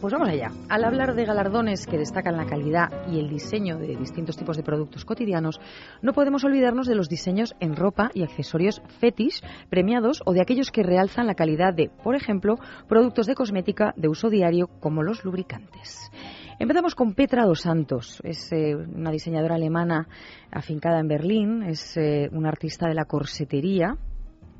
[0.00, 0.50] Pues vamos allá.
[0.68, 4.64] Al hablar de galardones que destacan la calidad y el diseño de distintos tipos de
[4.64, 5.60] productos cotidianos,
[6.02, 10.72] no podemos olvidarnos de los diseños en ropa y accesorios fetish premiados o de aquellos
[10.72, 12.56] que realzan la calidad de, por ejemplo,
[12.88, 16.10] productos de cosmética de uso diario como los lubricantes.
[16.58, 18.20] Empezamos con Petra dos Santos.
[18.24, 20.08] Es eh, una diseñadora alemana
[20.50, 23.96] afincada en Berlín, es eh, una artista de la corsetería,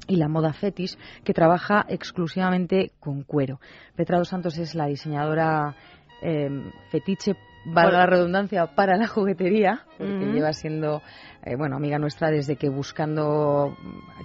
[0.09, 3.61] y la moda fetish que trabaja exclusivamente con cuero.
[3.97, 5.75] Petra dos Santos es la diseñadora
[6.23, 6.49] eh,
[6.91, 10.33] fetiche, valga la redundancia, para la juguetería, porque Ujú.
[10.33, 11.03] lleva siendo
[11.45, 13.77] eh, bueno amiga nuestra desde que buscando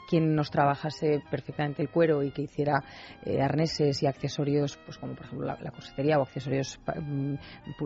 [0.07, 2.83] quien nos trabajase perfectamente el cuero y que hiciera
[3.25, 7.33] eh, arneses y accesorios, pues como por ejemplo la, corsetería o accesorios mm,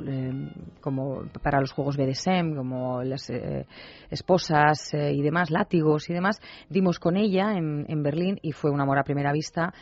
[0.08, 3.66] eh, como para los juegos BDSM, como las eh,
[4.10, 8.82] esposas y demás, látigos y demás, dimos con ella en, en Berlín y fue un
[8.82, 9.74] amor a primera vista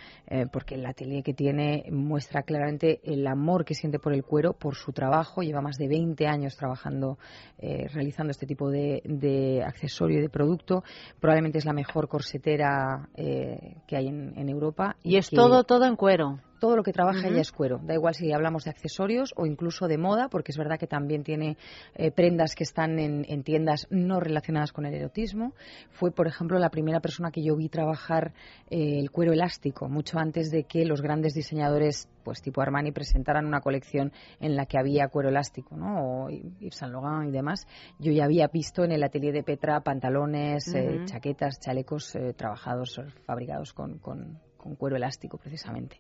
[0.52, 4.76] porque el atelier que tiene muestra claramente el amor que siente por el cuero, por
[4.76, 7.18] su trabajo, lleva más de 20 años trabajando,
[7.60, 10.83] realizando este tipo de, de accesorio y de producto,
[11.19, 14.95] probablemente es la mejor corsetera eh, que hay en, en Europa.
[15.03, 16.39] Y es que- todo, todo en cuero.
[16.60, 17.28] Todo lo que trabaja Ujú.
[17.30, 17.80] ella es cuero.
[17.84, 21.24] Da igual si hablamos de accesorios o incluso de moda, porque es verdad que también
[21.24, 21.57] tiene
[21.95, 25.53] eh, prendas que están en, en tiendas no relacionadas con el erotismo.
[25.91, 28.34] Fue, por ejemplo, la primera persona que yo vi trabajar
[28.70, 33.45] eh, el cuero elástico, mucho antes de que los grandes diseñadores, pues tipo Armani, presentaran
[33.45, 36.26] una colección en la que había cuero elástico, ¿no?
[36.26, 37.66] O Yves Saint Laurent y demás.
[37.99, 43.01] Yo ya había visto en el atelier de Petra pantalones, eh, chaquetas, chalecos eh, trabajados,
[43.26, 45.97] fabricados con, con- con cuero elástico, precisamente.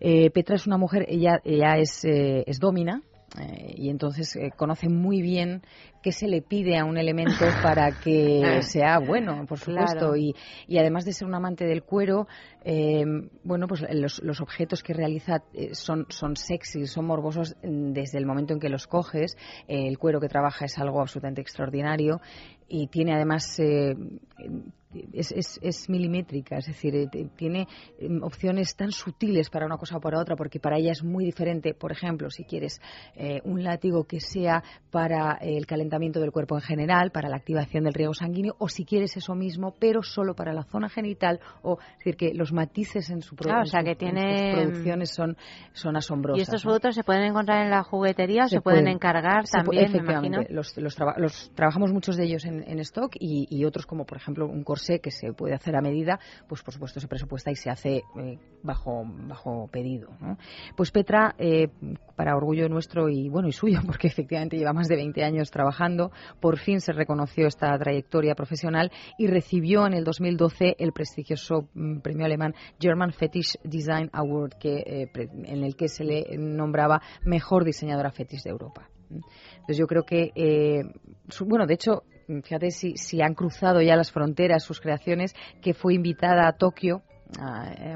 [0.00, 3.02] Eh, Petra es una mujer, ella, ella es, eh, es domina.
[3.38, 5.62] eh, y entonces eh, conoce muy bien
[6.02, 9.98] qué se le pide a un elemento para que sea bueno, por supuesto.
[9.98, 10.16] Claro.
[10.16, 10.34] Y,
[10.66, 12.26] y además de ser un amante del cuero,
[12.64, 13.04] eh,
[13.44, 18.26] bueno, pues los, los objetos que realiza son, son sexy, son morbosos mm, desde el
[18.26, 19.36] momento en que los coges.
[19.68, 22.20] El cuero que trabaja es algo absolutamente extraordinario
[22.66, 23.60] y tiene además
[25.12, 27.66] es, es, es milimétrica, es decir, eh, tiene
[27.98, 31.24] eh, opciones tan sutiles para una cosa o para otra, porque para ella es muy
[31.24, 31.74] diferente.
[31.74, 32.80] Por ejemplo, si quieres
[33.14, 37.84] eh, un látigo que sea para el calentamiento del cuerpo en general, para la activación
[37.84, 41.78] del riego sanguíneo, o si quieres eso mismo, pero solo para la zona genital, o
[41.92, 43.98] es decir, que los matices en su, pro- Claro, o en sea, su- que en
[43.98, 45.36] tiene- sus producciones son,
[45.72, 46.38] son asombrosos.
[46.38, 49.82] ¿Y estos productos se pueden encontrar en la juguetería o se, pueden, encargar se también,
[49.82, 50.26] me efectivamente.
[50.36, 50.54] imagino?
[50.56, 54.04] Los, los, traba- los trabajamos muchos de ellos en, en stock y, y otros como
[54.04, 56.18] por ejemplo un corsé que se puede hacer a medida,
[56.48, 60.08] pues por supuesto se presupuesta y se hace eh, bajo bajo pedido.
[60.76, 61.68] Pues Petra, eh,
[62.16, 66.10] para orgullo nuestro y bueno y suyo, porque efectivamente lleva más de 20 años trabajando,
[66.40, 72.00] por fin se reconoció esta trayectoria profesional y recibió en el 2012 el prestigioso mm,
[72.00, 77.64] premio alemán German Fetish Design Award, que, eh, en el que se le nombraba mejor
[77.64, 78.88] diseñadora fetish de Europa.
[79.10, 80.82] Entonces yo creo que, eh,
[81.44, 82.04] bueno, de hecho,
[82.42, 87.02] fíjate si, si han cruzado ya las fronteras sus creaciones, que fue invitada a Tokio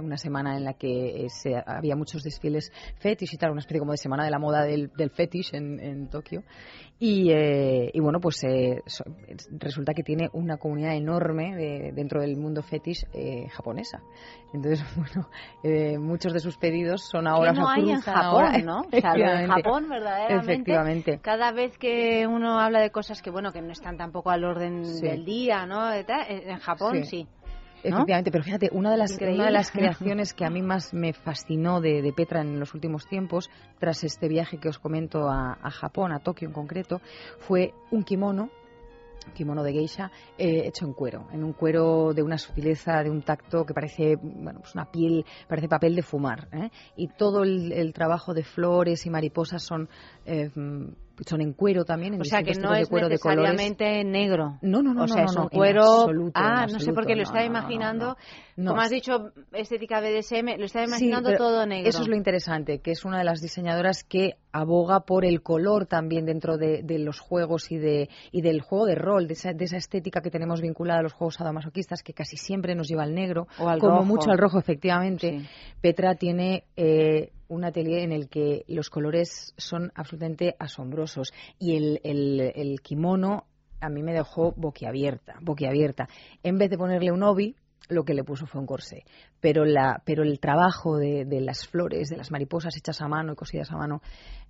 [0.02, 2.70] una semana en la que eh, se- había muchos desfiles
[3.00, 5.80] fetish y tal, una especie como de semana de la moda del, del fetish en,
[5.80, 6.42] en Tokio.
[6.98, 11.92] Y, eh, y bueno, pues eh, so- es- resulta que tiene una comunidad enorme de-
[11.92, 14.00] dentro del mundo fetish eh, japonesa.
[14.52, 15.28] Entonces, bueno,
[15.64, 18.80] eh, muchos de sus pedidos son ahora que no hay en Japón, ahora- ¿no?
[18.80, 19.62] O sea, Efectivamente.
[19.62, 20.52] Japón, verdaderamente.
[20.52, 21.18] Efectivamente.
[21.20, 24.84] Cada vez que uno habla de cosas que, bueno, que no están tampoco al orden
[24.84, 25.02] Sí.
[25.06, 25.92] del día, ¿no?
[25.92, 27.26] En en Japón, sí.
[27.84, 29.36] Efectivamente, pero fíjate, una de las, Increíble.
[29.36, 32.74] una de las creaciones que a mí más me fascinó de, de Petra en los
[32.74, 37.00] últimos tiempos, tras este viaje que os comento a, a Japón, a Tokio en concreto,
[37.38, 38.50] fue un kimono
[39.32, 43.22] kimono de geisha eh, hecho en cuero, en un cuero de una sutileza, de un
[43.22, 46.70] tacto que parece, bueno, pues una piel, parece papel de fumar, ¿eh?
[46.96, 49.88] y todo el, el trabajo de flores y mariposas son
[50.26, 50.50] eh,
[51.26, 53.52] son en cuero también, en O sea que no es de cuero de colores.
[53.52, 54.58] necesariamente negro.
[54.62, 55.82] No, no, no, O sea, no, es no, un cuero.
[56.02, 58.16] absoluto, ah, en no sé absoluto, por qué lo estaba imaginando.
[58.56, 58.70] No.
[58.70, 61.88] Como has dicho, estética BDSM, lo Sí, imaginando todo negro.
[61.88, 65.86] Eso es lo interesante, que es una de las diseñadoras que aboga por el color
[65.86, 69.52] también dentro de, de los juegos y, de, y del juego de rol, de esa,
[69.52, 73.02] de esa estética que tenemos vinculada a los juegos sadomasoquistas, que casi siempre nos lleva
[73.02, 74.04] al negro, O al como rojo.
[74.04, 75.48] mucho al rojo, efectivamente.
[75.80, 82.00] Petra tiene eh, un atelier en el que los colores son absolutamente asombrosos y el,
[82.04, 83.46] el, el kimono
[83.80, 86.08] a mí me dejó boquiabierta, boquiabierta.
[86.42, 87.54] En vez de ponerle un obi,
[87.88, 89.04] lo que le puso fue un corsé.
[89.40, 93.32] Pero, la, pero el trabajo de, de las flores, de las mariposas hechas a mano
[93.32, 94.02] y cosidas a mano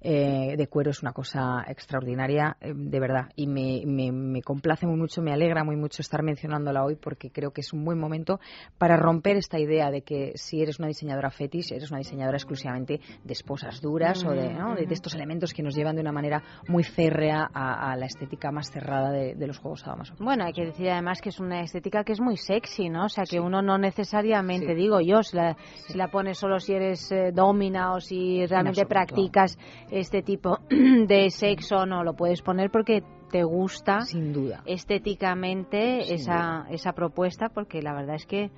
[0.04, 3.30] eh, de cuero es una cosa extraordinaria, eh, de verdad.
[3.36, 7.30] Y me, me, me complace muy mucho, me alegra muy mucho estar mencionándola hoy porque
[7.30, 8.38] creo que es un buen momento
[8.76, 13.00] para romper esta idea de que si eres una diseñadora fetish, eres una diseñadora exclusivamente
[13.24, 14.74] de esposas duras o de, ¿no?
[14.74, 18.04] de, de estos elementos que nos llevan de una manera muy férrea a, a la
[18.04, 20.24] estética más cerrada de, de los juegos sadomasoquistas.
[20.24, 23.06] Bueno, hay que decir además que es una estética que es muy sexy, ¿no?
[23.06, 26.74] O sea, que uno no necesariamente, digo yo, si la, si la pones solo si
[26.74, 29.56] eres eh, domina o si realmente practicas
[29.98, 36.14] este tipo de sexo, no lo puedes poner porque te gusta sin duda estéticamente Sin
[36.16, 38.50] esa, esa propuesta porque la verdad es que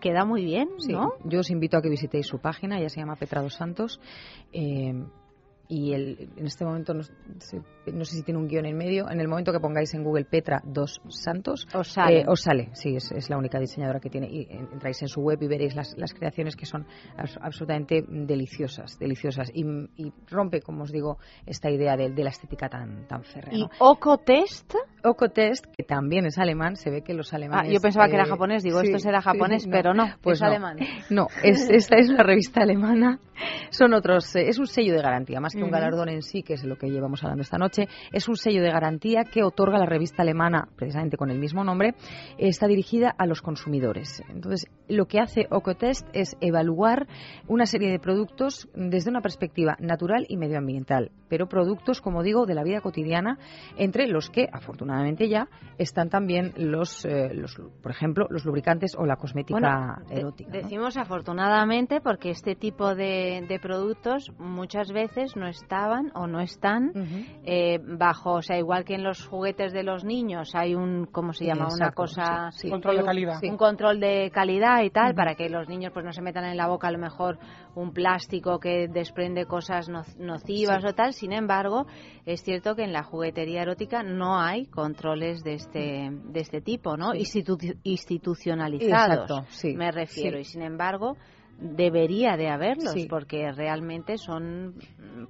[0.00, 1.12] queda muy bien, Sí, ¿no?
[1.24, 4.00] yo os invito a que visitéis su página, ya se llama Petra dos Santos.
[4.52, 4.92] eh,
[5.68, 7.62] y el- en este momento no, sé-
[7.92, 9.10] no sé si tiene un guion en medio.
[9.10, 12.20] En el momento que pongáis en Google Petra dos Santos, Os sale.
[12.20, 12.70] eh, os sale.
[12.72, 14.28] Sí, es, es la única diseñadora que tiene.
[14.30, 18.98] Y entráis en su web y veréis las, las creaciones que son abs- absolutamente deliciosas,
[18.98, 19.50] deliciosas.
[19.54, 19.64] Y,
[19.96, 23.54] y rompe, como os digo, esta idea de, de la estética tan, tan férrea.
[23.54, 23.70] Y ¿no?
[23.78, 24.74] Okotest,
[25.04, 27.68] Okotest, que también es alemán, se ve que los alemanes.
[27.70, 29.94] Ah, yo pensaba que era eh, japonés, digo, sí, esto será sí, japonés, no, pero
[29.94, 30.46] no, pues es no.
[30.48, 30.76] alemán.
[31.10, 33.18] No, es, esta es una revista alemana.
[33.70, 36.54] Son otros, eh, es un sello de garantía, más que un galardón en sí, que
[36.54, 37.73] es lo que llevamos hablando esta noche.
[38.12, 41.94] Es un sello de garantía que otorga la revista alemana, precisamente con el mismo nombre.
[42.38, 44.22] Está dirigida a los consumidores.
[44.28, 47.06] Entonces, lo que hace Okotest es evaluar
[47.48, 52.54] una serie de productos desde una perspectiva natural y medioambiental, pero productos, como digo, de
[52.54, 53.38] la vida cotidiana,
[53.76, 55.48] entre los que, afortunadamente ya,
[55.78, 60.50] están también los, eh, los por ejemplo, los lubricantes o la cosmética Bueno, de- erótica.
[60.50, 60.56] ¿no?
[60.62, 66.92] Decimos afortunadamente porque este tipo de, de productos muchas veces no estaban o no están
[67.44, 71.32] eh, bajo, o sea, igual que en los juguetes de los niños hay un, ¿cómo
[71.32, 71.68] se llama?
[71.72, 72.70] Una cosa, sí, sí.
[72.70, 73.38] Control de un- calidad.
[73.42, 76.56] Un control de calidad y tal, para que los niños pues no se metan en
[76.56, 77.38] la boca a lo mejor
[77.74, 80.88] un plástico que desprende cosas no- nocivas Sí.
[80.88, 81.12] o tal.
[81.12, 81.86] Sin embargo,
[82.26, 86.96] es cierto que en la juguetería erótica no hay controles de este, de este tipo,
[86.96, 87.12] ¿no?
[87.12, 87.18] Sí.
[87.42, 90.36] Institu- institucionalizados, Exacto, sí, me refiero.
[90.36, 90.40] sí.
[90.42, 91.16] Y sin embargo,
[91.58, 93.06] debería de haberlos, Sí.
[93.08, 94.74] porque realmente son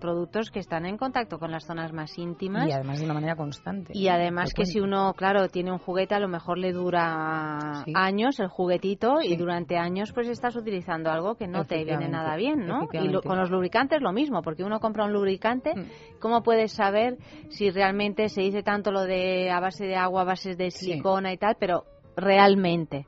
[0.00, 2.68] productos que están en contacto con las zonas más íntimas.
[2.68, 3.92] Y además de una manera constante.
[3.94, 7.92] Y además que si uno, claro, tiene un juguete, a lo mejor le dura Sí.
[7.94, 12.36] años el juguetito y durante años pues estás utilizando algo que no te viene nada
[12.36, 12.88] bien, ¿no?
[12.92, 16.18] Y lo- con los lubricantes lo mismo, porque uno compra un lubricante, Mm.
[16.20, 17.18] ¿cómo puedes saber
[17.50, 21.32] si realmente se dice tanto lo de a base de agua, a base de silicona
[21.32, 21.84] y tal, pero
[22.16, 23.06] realmente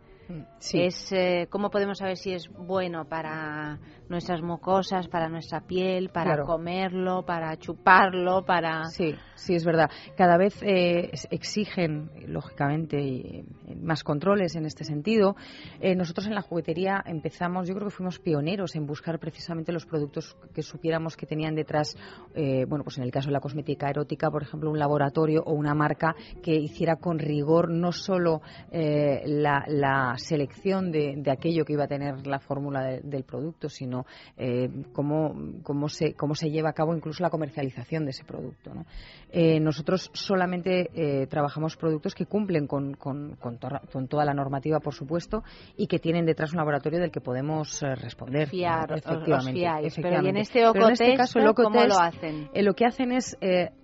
[0.72, 3.78] Es eh, cómo podemos saber si es bueno para
[4.08, 6.44] nuestras mucosas, para nuestra piel, para Claro.
[6.44, 9.90] comerlo, para chuparlo, para Sí, sí, es verdad.
[10.16, 13.44] Cada vez eh, exigen, lógicamente, eh,
[13.80, 15.36] más controles en este sentido.
[15.80, 19.86] Eh, nosotros en la juguetería empezamos, yo creo que fuimos pioneros en buscar precisamente los
[19.86, 21.96] productos que supiéramos que tenían detrás,
[22.34, 25.52] eh, bueno, pues en el caso de la cosmética erótica, por ejemplo, un laboratorio o
[25.54, 28.40] una marca que hiciera con rigor no solo
[28.72, 33.68] la, la selección de, de aquello que iba a tener la fórmula de- del producto,
[33.68, 33.95] sino
[34.36, 38.74] eh, cómo, cómo, se, cómo se lleva a cabo incluso la comercialización de ese producto.
[38.74, 38.84] ¿no?
[39.30, 44.34] Eh, nosotros solamente eh, trabajamos productos que cumplen con, con, con torra- con toda la
[44.34, 45.42] normativa, por supuesto,
[45.76, 48.48] y que tienen detrás un laboratorio del que podemos responder.
[48.48, 49.94] Fiar, os efectivamente, fiáis.
[49.96, 50.40] Pero, ¿y en efectivamente.
[50.40, 52.50] este Pero en este caso, el cómo lo hacen?
[52.54, 53.36] lo que hacen es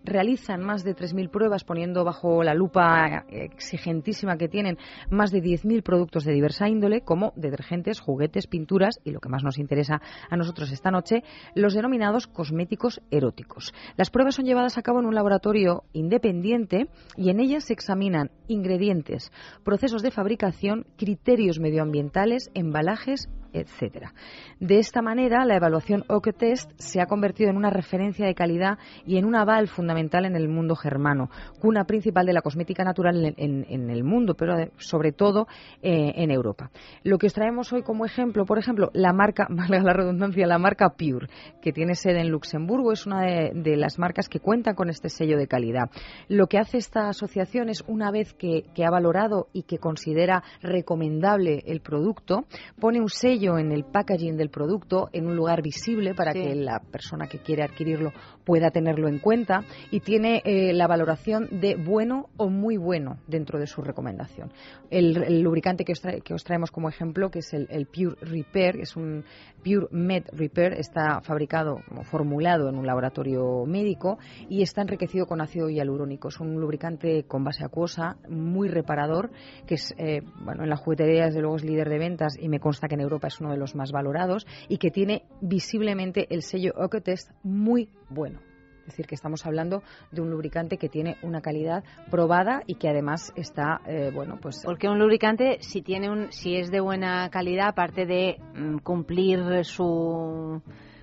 [0.05, 4.77] realizan más de 3.000 pruebas poniendo bajo la lupa exigentísima que tienen
[5.11, 9.29] más de 10.000 productos productos de diversa índole, como detergentes, juguetes, pinturas y lo que
[9.29, 11.22] más nos interesa a nosotros esta noche,
[11.55, 13.72] los denominados cosméticos eróticos.
[13.96, 18.30] Las pruebas son llevadas a cabo en un laboratorio independiente y en ellas se examinan
[18.48, 19.32] ingredientes,
[19.64, 24.12] procesos de fabricación, criterios medioambientales, embalajes etcétera.
[24.61, 29.18] De esta manera, la evaluación OCTEST se ha convertido en una referencia de calidad y
[29.18, 31.30] en un aval fundamental en el mundo germano,
[31.61, 35.46] cuna principal de la cosmética natural en, el mundo, pero sobre todo
[35.82, 36.70] eh, en Europa.
[37.03, 40.59] Lo que os traemos hoy como ejemplo, por ejemplo, la marca, valga la redundancia, la
[40.59, 41.28] marca Pure,
[41.61, 45.36] que tiene sede en Luxemburgo, es una de, las marcas que cuentan con este sello
[45.36, 45.90] de calidad.
[46.28, 51.62] Lo que hace esta asociación es, una vez que ha valorado y que considera recomendable
[51.66, 52.44] el producto,
[52.80, 56.40] pone un sello en el packaging del producto en un lugar visible para Sí.
[56.43, 58.12] que la persona que quiere adquirirlo
[58.45, 63.59] pueda tenerlo en cuenta y tiene eh, la valoración de bueno o muy bueno dentro
[63.59, 64.53] de su recomendación.
[64.90, 67.86] El, el lubricante que os, trae- que os traemos como ejemplo, que es el, el
[67.86, 69.24] Pure Repair, es un
[69.64, 74.18] Pure Med Repair, está fabricado o formulado en un laboratorio médico
[74.49, 76.28] y está enriquecido con ácido hialurónico.
[76.28, 79.30] Es un lubricante con base acuosa muy reparador,
[79.66, 82.59] que es, eh, bueno, en la juguetería desde luego es líder de ventas y me
[82.61, 86.43] consta que en Europa es uno de los más valorados y que tiene visiblemente el
[86.43, 88.41] sello Ocotest muy bueno.
[88.80, 92.89] Es decir, que estamos hablando de un lubricante que tiene una calidad probada y que
[92.89, 94.61] además está, eh, bueno, pues...
[94.64, 99.64] Porque un lubricante, si tiene un, si es de buena calidad, aparte de mm, cumplir
[99.64, 100.61] su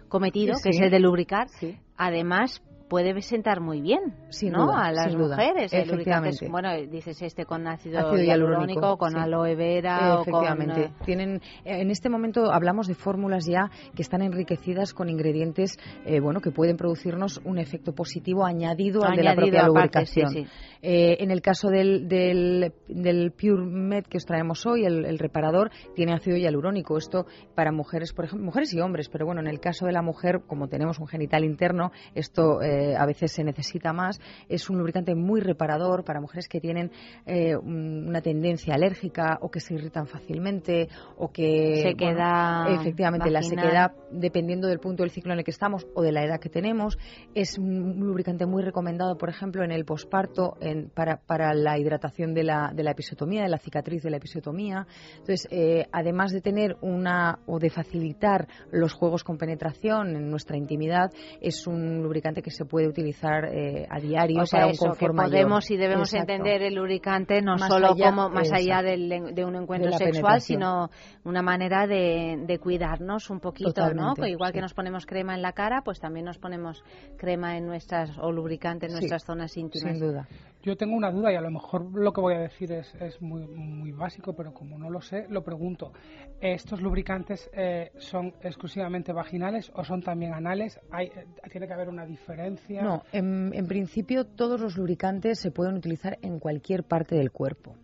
[0.10, 1.78] cometido, Sí, que es el de lubricar, Sí.
[1.96, 4.66] además puede sentar muy bien, Sin ¿no?
[4.66, 5.36] duda, a las sin duda.
[5.38, 5.72] mujeres.
[5.74, 6.48] Es- Efectivamente.
[6.50, 9.18] bueno, dices este con ácido, Ácido hialurónico, con sí.
[9.18, 10.82] aloe vera o con Efectivamente.
[10.86, 15.78] eh, Tienen, eh, en este momento hablamos de fórmulas ya que están enriquecidas con ingredientes
[16.06, 20.06] eh, bueno, que pueden producirnos un efecto positivo añadido al de la Añadido propia aparte,
[20.06, 20.46] sí, lubricación.
[20.46, 20.52] sí.
[20.82, 25.20] Eh, en el caso del, del, del Pure Med que os traemos hoy, el, el
[25.20, 26.98] reparador, tiene ácido hialurónico.
[26.98, 30.02] Esto para mujeres, por ejemplo, mujeres y hombres, pero bueno, en el caso de la
[30.02, 34.20] mujer, como tenemos un genital interno, esto eh, a veces se necesita más.
[34.48, 36.92] Es un lubricante muy reparador para mujeres que tienen
[37.26, 43.30] eh, un- una tendencia alérgica o que se irritan fácilmente o que Sequedad bueno, efectivamente
[43.30, 43.66] la vaginal.
[43.66, 46.50] sequedad dependiendo del punto del ciclo en el que estamos o de la edad que
[46.50, 46.98] tenemos
[47.36, 50.56] es un lubricante muy recomendado por ejemplo en el posparto
[50.94, 54.88] para, para la hidratación de la, de la episiotomía de la cicatriz de la episiotomía
[55.14, 60.58] entonces eh, además de tener una o de facilitar los juegos con penetración en nuestra
[60.58, 61.12] intimidad
[61.42, 64.84] es un lubricante que se puede utilizar eh, a diario O sea, para un eso,
[64.86, 65.32] que confort mayor.
[65.32, 66.32] podemos y debemos Exacto.
[66.34, 69.98] entender el lubricante no Más solo allá- como más allá del- de un encuentro De
[69.98, 70.90] sexual, sino
[71.26, 73.74] una manera de, de cuidarnos un poquito, ¿no?
[74.14, 76.84] Totalmente, Que igual que nos ponemos crema en la cara, pues también nos ponemos
[77.18, 79.92] crema en nuestras o lubricante en Sí, nuestras zonas íntimas.
[79.98, 80.28] sin duda.
[80.62, 83.22] Yo tengo una duda y a lo mejor lo que voy a decir es, es
[83.22, 85.94] muy, muy básico, pero como no lo sé, lo pregunto.
[86.42, 90.78] ¿Estos lubricantes eh, son exclusivamente vaginales o son también anales?
[90.92, 92.59] ¿Hay, eh, ¿Tiene que haber una diferencia?
[92.68, 97.76] No, en, principio todos los lubricantes se pueden utilizar en cualquier parte del cuerpo.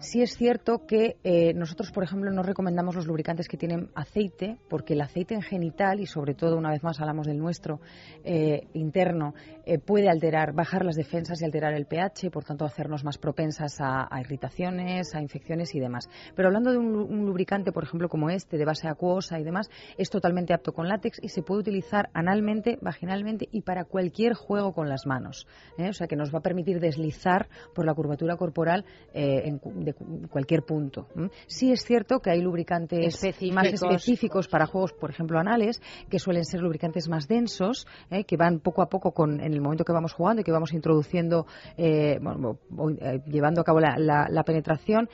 [0.00, 4.58] Sí es cierto que eh, nosotros, por ejemplo, no recomendamos los lubricantes que tienen aceite,
[4.68, 7.80] porque el aceite en genital, y sobre todo una vez más hablamos del nuestro
[8.24, 9.34] eh, interno,
[9.64, 13.80] eh, puede alterar, bajar las defensas y alterar el pH, por tanto hacernos más propensas
[13.80, 16.08] a, a irritaciones, a infecciones y demás.
[16.34, 19.44] Pero hablando de un, lu- un lubricante, por ejemplo, como este, de base acuosa y
[19.44, 24.34] demás, es totalmente apto con látex y se puede utilizar analmente, vaginalmente y para cualquier
[24.34, 25.46] juego con las manos.
[25.78, 28.84] O sea que nos va a permitir deslizar por la curvatura corporal
[29.14, 31.06] eh, en de cu- cualquier punto.
[31.46, 33.54] Sí es cierto que hay lubricantes Específicos.
[33.54, 35.80] más específicos para juegos, por ejemplo, anales,
[36.10, 38.24] que suelen ser lubricantes más densos, ¿eh?
[38.24, 40.72] que van poco a poco con, en el momento que vamos jugando y que vamos
[40.72, 42.58] introduciendo, eh, bueno,
[43.00, 45.08] eh, llevando a cabo la, la- la penetración,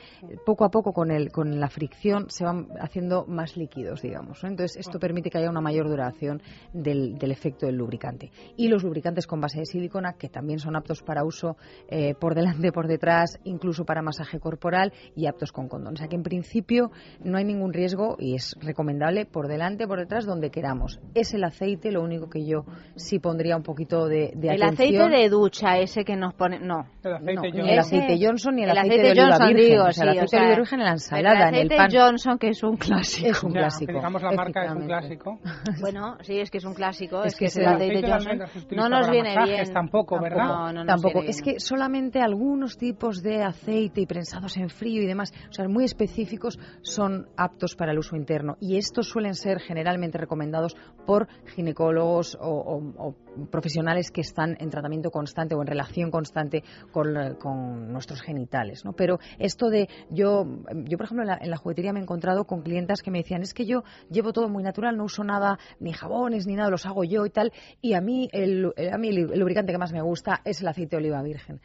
[0.45, 4.43] poco a poco con, el, con la fricción se van haciendo más líquidos, digamos.
[4.43, 4.49] ¿no?
[4.49, 6.41] Entonces, esto permite que haya una mayor duración
[6.73, 8.31] del, del efecto del lubricante.
[8.57, 11.57] Y los lubricantes con base de silicona, que también son aptos para uso
[11.89, 15.93] eh, por delante, por detrás, incluso para masaje corporal y aptos con condón.
[15.93, 16.91] O sea que en principio
[17.23, 20.99] no hay ningún riesgo y es recomendable por delante, por detrás, donde queramos.
[21.13, 25.03] Es el aceite, lo único que yo sí pondría un poquito de, de el atención.
[25.03, 26.59] aceite de ducha, ese que nos pone.
[26.59, 26.85] No.
[27.03, 29.71] No, ni el aceite Johnson ni el, el aceite, de oliva Johnson, virgen.
[29.71, 31.41] digo, o sea, el sí, aceite o sea, de oliva virgen en la ensalada, el
[31.41, 31.89] en el aceite pan.
[31.91, 33.27] Johnson, que es un clásico.
[33.29, 33.87] Es un Ya, clásico.
[33.87, 35.39] que digamos la marca es un clásico.
[35.81, 37.23] Bueno, sí, es que es un clásico.
[37.23, 39.73] Es Es, que es el el aceite aceite de Johnson no nos viene masajes bien.
[39.73, 40.43] tampoco, ¿verdad?
[40.45, 41.19] No, no nos Tampoco.
[41.19, 45.53] viene Es que solamente algunos tipos de aceite y prensados en frío y demás, o
[45.53, 48.57] sea, muy específicos, son aptos para el uso interno.
[48.59, 50.75] Y estos suelen ser generalmente recomendados
[51.05, 53.15] por ginecólogos o,
[53.51, 58.83] profesionales que están en tratamiento constante o en relación constante con nuestros genitales.
[58.83, 58.93] ¿no?
[58.93, 60.45] Pero esto de yo,
[60.85, 63.19] yo por ejemplo, en la, en la juguetería me he encontrado con clientas que me
[63.19, 66.69] decían es que yo llevo todo muy natural, no uso nada, ni jabones, ni nada,
[66.69, 69.93] los hago yo y tal, y a mí el, a mí el lubricante que más
[69.93, 71.61] me gusta es el aceite de oliva virgen.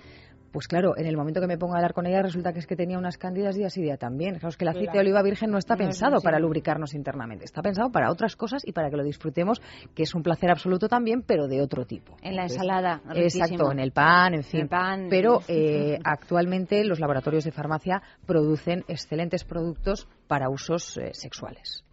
[0.55, 2.67] Pues claro, en el momento que me pongo a hablar con ella resulta que es
[2.69, 4.35] que tenía unas cándidas día sí día también.
[4.35, 4.99] Claro, es que el aceite Claro.
[4.99, 8.63] de oliva virgen no está No pensado para lubricarnos internamente, está pensado para otras cosas
[8.65, 9.61] y para que lo disfrutemos,
[9.97, 12.17] que es un placer absoluto también, pero de otro tipo.
[12.23, 14.61] En la ensalada, Exacto, en el pan, en fin.
[14.61, 15.09] El pan.
[15.11, 21.85] Pero eh, actualmente los laboratorios de farmacia producen excelentes productos para usos eh, sexuales.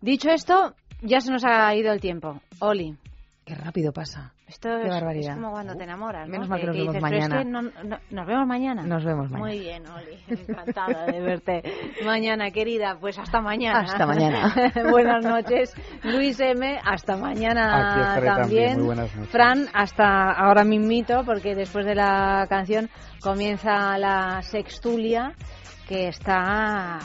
[0.00, 2.40] Dicho esto, ya se nos ha ido el tiempo.
[2.60, 2.96] Oli.
[3.44, 4.32] Qué rápido pasa.
[4.46, 5.30] Esto Qué es, barbaridad.
[5.30, 6.32] es como cuando te enamoras, ¿no?
[6.32, 7.42] Menos mal que nos dices, vemos "Pero es mañana".
[7.42, 8.82] que no- no- nos vemos mañana.
[8.84, 9.38] Nos vemos mañana.
[9.50, 10.24] Muy bien, Oli.
[10.28, 11.62] Encantada de verte
[12.06, 12.96] mañana, querida.
[13.00, 13.80] Pues hasta mañana.
[13.80, 14.54] Hasta mañana.
[14.92, 15.74] buenas noches.
[16.04, 18.34] Luis M, hasta mañana también.
[18.36, 18.76] también.
[18.78, 19.32] Muy buenas noches.
[19.32, 22.88] Fran, hasta ahora mismito, porque después de la canción
[23.20, 25.32] comienza la sextulia,
[25.88, 26.98] que está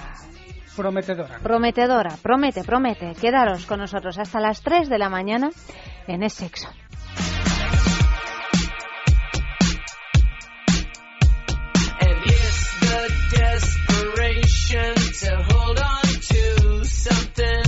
[0.78, 1.40] Prometedora.
[1.42, 2.16] prometedora.
[2.22, 3.16] Promete, promete.
[3.20, 5.50] Quedaros con nosotros hasta las 3 de la mañana
[6.08, 6.70] en Es Sexo.
[12.00, 17.67] And it's the desperation to hold on to something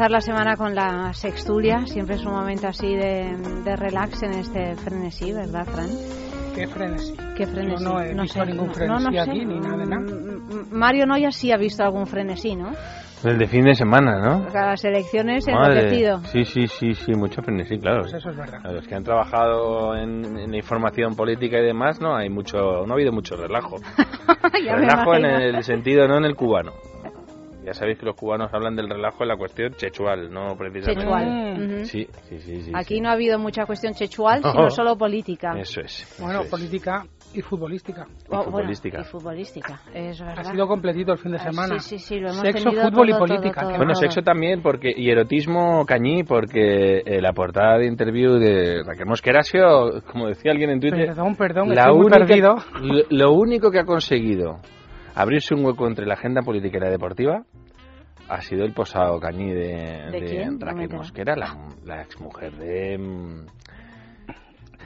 [0.00, 1.84] comenzar la semana con la sextulia.
[1.86, 5.88] Siempre es un momento así de, de relax en este frenesí, ¿verdad, Fran?
[6.54, 7.14] ¿Qué frenesí?
[7.36, 7.84] ¿Qué frenesí?
[7.84, 9.44] Yo no he visto sé, ningún no- frenesí no, no aquí, sé.
[9.44, 10.00] ni nada de nada.
[10.02, 12.70] Mm, Mario Noya sí ha visto algún frenesí, ¿no?
[13.24, 14.46] El de fin de semana, ¿no?
[14.54, 16.22] Las elecciones enloquecido.
[16.32, 18.00] Sí, sí, sí, sí, mucho frenesí, claro.
[18.00, 18.60] Pues eso es verdad.
[18.64, 22.92] A los que han trabajado en, en información política y demás, no hay mucho, no
[22.92, 23.76] ha habido mucho relajo.
[24.64, 26.72] Relajo en el sentido, no en el cubano.
[27.70, 31.02] Ya sabéis que los cubanos hablan del relajo en la cuestión chechual, no precisamente.
[31.04, 31.62] Chechual.
[31.76, 31.84] Ujú.
[31.84, 32.72] Sí, sí, sí, sí.
[32.74, 33.00] Aquí sí.
[33.00, 34.50] no ha habido mucha cuestión chechual, No.
[34.50, 35.52] sino solo política.
[35.56, 36.16] Eso es.
[36.20, 36.50] Bueno, es.
[36.50, 38.06] política y futbolística.
[38.08, 39.00] Oh, bueno, futbolística.
[39.00, 40.38] y futbolística, es verdad.
[40.40, 41.78] Ha sido completito el fin de Ah, semana.
[41.78, 43.38] sí, sí, sí, lo hemos Sexo, fútbol y política.
[43.38, 43.76] todo, qué todo.
[43.76, 44.00] Bueno, todo.
[44.00, 49.40] sexo también, porque y erotismo cañí, porque eh, la portada de interview de Raquel Mosquera
[49.40, 52.56] ha sido, como decía alguien en Twitter, Perdón, perdón, la estoy muy única- perdido.
[52.82, 54.56] lo, lo único que ha conseguido
[55.14, 57.42] abrirse un hueco entre la agenda política y la deportiva
[58.30, 60.88] ha sido el posado cañí de, ¿De Raquel.
[60.90, 62.98] Mosquera, la, la exmujer de...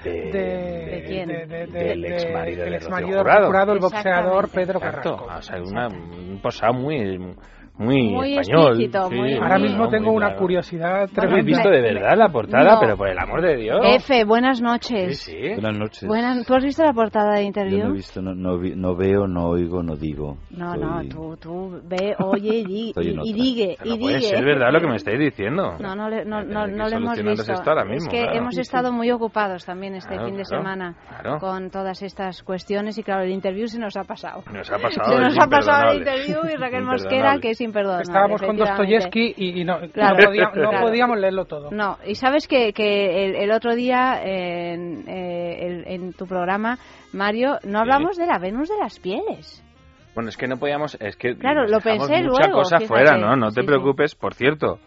[0.03, 1.29] de, De, ¿De quién?
[1.29, 3.47] de- de- de- del de- ex marido del de Rocío Jurado.
[3.47, 4.49] Jurado, el boxeador.
[4.51, 5.39] Pedro Exacto, Carrasco.
[5.39, 7.35] o sea, una, un posado muy
[7.77, 8.77] muy, Muy español.
[8.77, 10.41] sí, muy- Ahora mismo tengo una claro.
[10.41, 11.43] curiosidad ¿No tremenda.
[11.43, 12.75] visto de verdad la portada?
[12.75, 12.81] No.
[12.81, 13.81] Pero por el amor de Dios.
[13.83, 15.18] Efe, buenas noches.
[15.20, 15.49] Sí, sí.
[15.55, 16.09] Buenas noches.
[16.09, 17.85] Buenas, ¿Tú has visto la portada de Yo interview?
[17.85, 20.37] no he visto, no, no, vi- no veo, no oigo, no digo.
[20.51, 24.16] No, Soy- no, tú, tú ve, oye y, di- y, y digue, No y puede
[24.18, 24.29] digue.
[24.29, 25.77] ser verdad lo que me estáis diciendo.
[25.81, 27.53] No, no, le- no, no, no lo hemos visto.
[27.53, 28.39] esto ahora mismo, es que claro.
[28.39, 31.39] hemos estado muy ocupados también este Claro, fin de claro, semana claro.
[31.41, 34.45] con todas estas cuestiones y claro, el interview se nos ha pasado.
[34.53, 35.12] Nos ha pasado.
[35.16, 38.03] Se nos ha pasado el interview y Raquel Mosquera, que es imperdonable.
[38.03, 38.57] Estábamos con.
[38.57, 40.81] Dostoyevsky y, y no, no Claro, podía- no claro.
[40.87, 41.71] podíamos leerlo todo.
[41.71, 46.79] No, y sabes que, que el, el otro día en, eh, el- en tu programa,
[47.12, 49.62] Mario, no hablamos de la Venus de las pieles.
[50.15, 52.87] Bueno, es que no podíamos, es que Claro, lo pensé mucha luego, cosa fíjate.
[52.87, 53.35] fuera, ¿no?
[53.35, 53.67] No te Sí, sí.
[53.67, 54.79] preocupes, por cierto,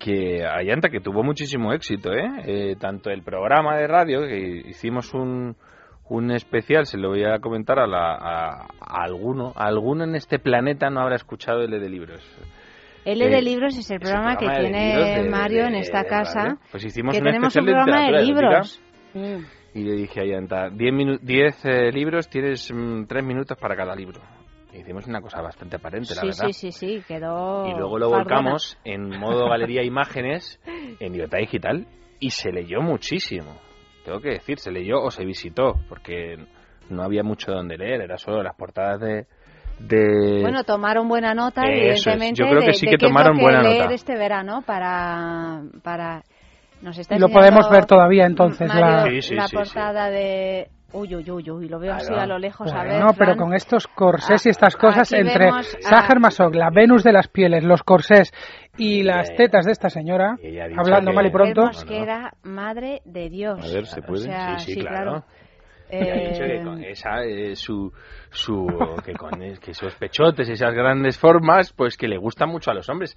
[0.00, 2.28] que Ayanta que tuvo muchísimo éxito, ¿eh?
[2.44, 5.56] Eh, Tanto el programa de radio, que hicimos un,
[6.10, 10.14] un especial, se lo voy a comentar a, la, a, a alguno, a alguno en
[10.14, 12.20] este planeta no habrá escuchado el de libros.
[13.04, 16.02] L Eh, de Libros es el programa, programa que tiene de- Mario de- en esta
[16.02, 16.42] de casa.
[16.44, 16.58] radio.
[16.70, 18.82] Pues hicimos que un tenemos un programa de libros.
[19.74, 22.70] Y le dije a Ayanta, 10 minu- diez, eh, libros, tienes
[23.06, 24.20] 3 minutos para cada libro.
[24.74, 26.46] Hicimos una cosa bastante aparente, la Sí, verdad.
[26.48, 27.66] sí, sí, sí, quedó.
[27.66, 30.60] Y luego lo volcamos en modo galería imágenes
[31.00, 31.86] en libertad digital
[32.20, 33.56] y se leyó muchísimo.
[34.08, 36.36] Tengo que decir, se leyó o se visitó, porque
[36.90, 39.26] no había mucho donde leer, era solo las portadas de...
[39.78, 40.40] de...
[40.42, 42.42] Bueno, tomaron buena nota, Eso es, evidentemente.
[42.42, 43.94] yo creo que de- sí de que es tomaron que buena leer nota.
[43.94, 45.60] este verano para.
[45.82, 46.22] para
[46.80, 48.68] nos está Y lo podemos ver todavía entonces.
[48.68, 49.02] Mario, la...
[49.10, 50.68] Sí, sí, la sí, portada de.
[50.90, 52.22] Uy, uy, uy, uy, lo veo así Claro.
[52.22, 52.72] a lo lejos.
[52.72, 53.36] a ver, No, pero Fran.
[53.36, 55.50] con estos corsés y estas cosas aquí entre
[55.82, 58.32] Sacher Masoch, la Venus de las pieles, los corsés
[58.78, 60.38] y las tetas de esta señora,
[60.76, 63.58] hablando que- mal y pronto, Mosquera, madre de Dios.
[63.58, 64.22] A ver, ¿se O puede?
[64.24, 65.24] sea, Sí, sí, sí, claro.
[65.90, 67.92] Eh, Ha dicho que con esa, eh, su,
[68.30, 72.70] su, que con es- que esos pechotes, esas grandes formas, pues que le gustan mucho
[72.70, 73.16] a los hombres.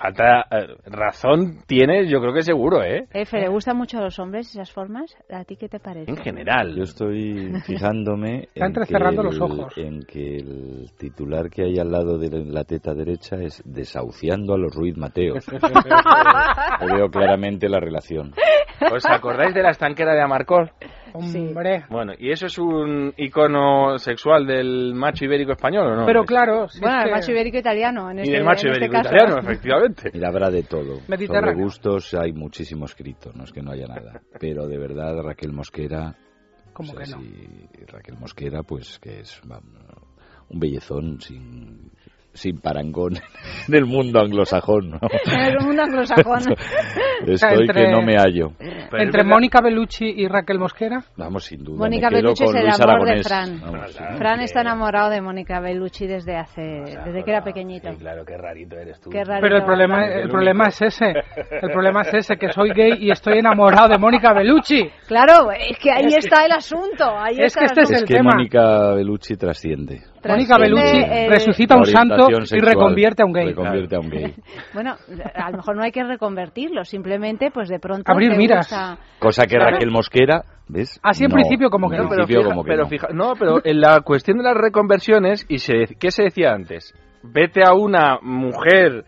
[0.00, 3.04] Falta eh, razón tienes, yo creo que seguro, ¿eh?
[3.12, 5.14] Efe, ¿le gustan mucho a los hombres esas formas?
[5.30, 6.10] ¿A ti qué te parece?
[6.10, 6.74] En general.
[6.74, 9.72] Yo estoy fijándome en, que el, los ojos.
[9.76, 14.58] en que el titular que hay al lado de la teta derecha es desahuciando a
[14.58, 15.44] los Ruiz Mateos.
[16.80, 18.32] Yo veo claramente la relación.
[18.90, 20.70] ¿Os acordáis de la estanquera de Amarcor?
[21.12, 21.84] hombre.
[21.90, 26.06] Bueno, ¿y eso es un icono sexual del macho ibérico español o no?
[26.06, 28.72] Pero claro, si Bueno, el que- macho ibérico italiano, en y este, del macho en
[28.74, 29.14] este ibérico caso.
[29.16, 29.89] italiano, efectivamente.
[30.12, 31.00] Mira, habrá de todo.
[31.00, 34.22] Sobre gustos hay muchísimo escrito, no es que no haya nada.
[34.40, 36.16] Pero de verdad, Raquel Mosquera.
[36.72, 37.20] ¿Cómo o sea, que no?
[37.20, 39.72] si Raquel Mosquera, pues que es vamos,
[40.48, 41.92] un bellezón sin,
[42.40, 43.14] sin parangón
[43.68, 44.90] en el mundo anglosajón.
[44.90, 44.98] ¿no?
[45.32, 46.40] En el mundo anglosajón.
[47.26, 48.52] Estoy Entre- que no me hallo.
[48.92, 51.78] Entre Mónica Bellucci y Raquel Mosquera, Vamos, sin duda.
[51.78, 53.16] Mónica Bellucci es el Luis amor Aragonés.
[53.22, 53.60] de Fran.
[53.60, 54.04] Vamos, sí.
[54.16, 56.62] Fran está enamorado de Mónica Bellucci desde hace,
[57.04, 57.90] desde que era pequeñito.
[57.92, 59.10] Sí, claro, qué rarito eres tú.
[59.10, 59.42] Qué rarito.
[59.42, 61.12] pero el problema, el el problema es ese.
[61.60, 64.88] El problema es ese, que soy gay y estoy enamorado de Mónica Bellucci.
[65.06, 67.04] Claro, es que ahí está el asunto.
[67.18, 67.96] Ahí Es está que el este es asunto.
[67.96, 68.30] Es el que tema.
[68.34, 70.02] Mónica Bellucci trasciende.
[70.28, 73.46] Mónica Bellucci el- resucita a un santo y reconvierte a un gay.
[73.48, 74.34] Reconvierte a un gay.
[74.74, 74.94] Bueno,
[75.34, 78.68] a lo mejor no hay que reconvertirlo, simplemente pues de pronto Abrir miras.
[78.68, 79.72] gusta- Cosa que Claro.
[79.72, 81.00] Raquel Mosquera, ¿ves?
[81.02, 82.08] Así en No, principio como que no.
[82.08, 82.88] pero fija- como que pero no.
[82.88, 86.94] fija- no, pero en la cuestión de las reconversiones, y se, ¿qué se decía antes?
[87.22, 89.04] Vete a una mujer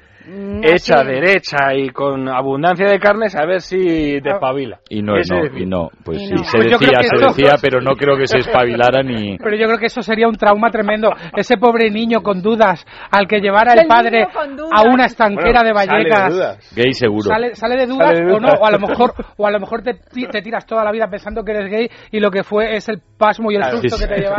[0.62, 4.80] Hecha derecha y con abundancia de carnes a ver si te espabila.
[4.88, 6.44] Y no, ¿Qué se no, y no, pues Y sí, no.
[6.44, 9.36] se Pues decía, se esto- decía, pero no creo que se espabilara ni...
[9.42, 11.10] Pero yo creo que eso sería un trauma tremendo.
[11.36, 14.26] Ese pobre niño con dudas al que llevara El el padre
[14.72, 16.32] a una estanquera Bueno, de sale de Vallecas.
[16.34, 16.72] dudas.
[16.76, 17.22] Gay seguro.
[17.24, 19.60] Sale, sale de dudas Sale de o no, o a lo mejor, o a lo
[19.60, 22.42] mejor te, ti- te tiras toda la vida pensando que eres gay y lo que
[22.44, 24.34] fue es el pasmo y el Claro, susto sí, que te eso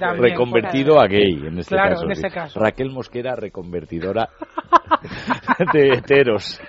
[0.00, 2.04] también, Reconvertido a gay, en este Claro, caso.
[2.06, 2.20] en sí.
[2.26, 2.60] ese caso.
[2.60, 4.28] Raquel Mosquera, reconvertidora
[5.72, 6.60] de heteros.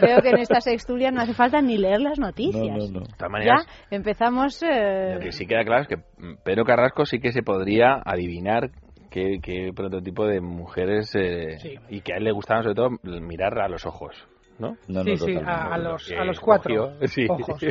[0.00, 2.76] Veo que en esta sextulia no hace falta ni leer las noticias.
[2.76, 3.00] No, no, no.
[3.00, 4.62] De todas Ya maneras, empezamos.
[4.62, 5.96] eh, lo que sí queda claro es que
[6.44, 8.70] Pedro Carrasco sí que se podría adivinar
[9.10, 11.74] qué, qué prototipo de mujeres eh, Sí.
[11.88, 14.14] y que a él le gustaban sobre todo mirar a los ojos.
[14.58, 14.76] ¿No?
[14.88, 17.26] No, Sí, no, sí, a, a los, a los cuatro sí.
[17.28, 17.58] ojos.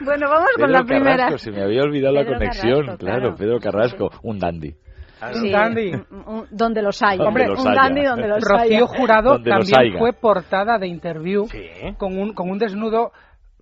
[0.00, 1.16] Bueno, vamos con Pedro la primera.
[1.16, 2.80] Carrasco, se me había olvidado la Pedro conexión.
[2.82, 3.36] Carrasco, claro, claro.
[3.36, 4.74] Pedro Carrasco, un dandy.
[5.32, 5.92] Sí, Un dandy.
[5.94, 7.16] un- un- donde los hay.
[7.18, 7.82] Donde los un haya.
[7.82, 8.86] dandy donde los Rocío haya.
[8.86, 11.64] Jurado Donde también fue portada de interview Sí.
[11.96, 13.12] con un, con un desnudo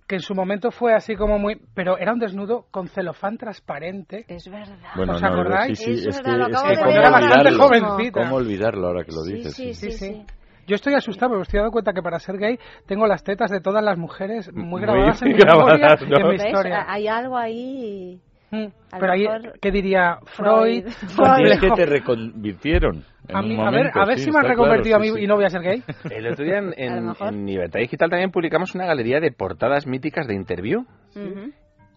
[0.07, 1.59] que en su momento fue así como muy...
[1.73, 4.25] Pero era un desnudo con celofán transparente.
[4.27, 4.75] Es verdad.
[4.95, 5.79] Bueno, ¿Os no, acordáis?
[5.79, 7.63] sí, sí, Es es verdad, que, lo es acabo que de Era bastante olvidarlo.
[7.87, 8.19] jovencita.
[8.21, 9.55] ¿Cómo olvidarlo ahora que lo dices?
[9.55, 10.13] sí, sí, Sí, sí.
[10.13, 10.25] sí.
[10.67, 13.49] Yo estoy asustado porque me estoy dando cuenta que para ser gay tengo las tetas
[13.51, 16.33] de todas las mujeres muy Muy grabadas en mi grabadas, memoria y en ¿no?
[16.33, 16.85] historia.
[16.87, 18.19] Hay algo ahí.
[18.55, 19.27] Mm, Pero ahí,
[19.61, 20.85] ¿qué diría Freud.
[20.87, 21.39] Freud?
[21.47, 23.03] Y es que te reconvirtieron.
[23.33, 25.19] A, mí- a ver, momento, a ver sí, si me han reconvertido claro, a mí
[25.19, 25.83] sí, y no voy a ser gay.
[26.11, 30.27] El otro día en, en, en Libertad Digital también publicamos una galería de portadas míticas
[30.27, 30.85] de interview.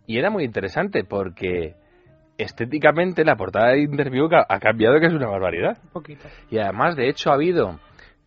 [0.07, 1.75] Y era muy interesante porque
[2.39, 5.77] estéticamente la portada de interview ha cambiado que es una barbaridad.
[5.85, 6.29] Un poquito.
[6.51, 7.79] Y además, de hecho, ha habido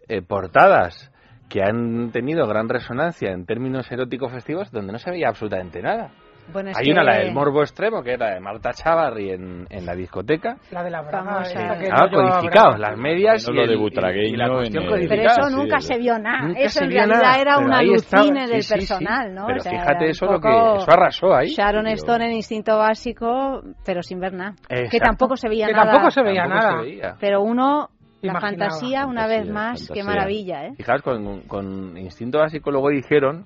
[0.08, 1.12] eh, portadas
[1.50, 6.12] que han tenido gran resonancia en términos eróticos festivos donde no se veía absolutamente nada.
[6.52, 9.68] Bueno, es Hay que- una, la del morbo extremo, que era de Marta Chavarri en,
[9.70, 10.58] en la discoteca.
[10.72, 11.44] La de la braga.
[11.44, 15.08] Que Ah, codificados, las medias No y, lo el- de y- y la cuestión el-
[15.08, 16.48] Pero eso nunca se vio nada.
[16.48, 18.94] Nunca eso en realidad nada, era un alucine del Sí, sí, sí.
[18.94, 19.46] personal, ¿no?
[19.46, 21.48] Pero O sea, fíjate eso lo que eso arrasó ahí.
[21.48, 24.56] Sharon Pero- Stone en Instinto Básico, pero sin ver nada.
[24.68, 25.06] Que Exacto.
[25.06, 25.86] tampoco se veía Que nada.
[25.92, 26.80] tampoco se veía Tampoco nada.
[26.80, 27.16] se veía.
[27.20, 27.90] Pero uno,
[28.22, 28.42] la Imaginaba.
[28.70, 30.04] fantasía, una Fantasía, vez más, qué fantasía.
[30.04, 30.74] maravilla, ¿eh?
[30.78, 33.46] Fijaos, con, con Instinto Básico luego dijeron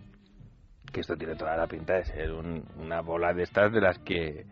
[0.91, 3.99] que esto tiene toda la pinta de ser un- una bola de estas de las
[3.99, 4.45] que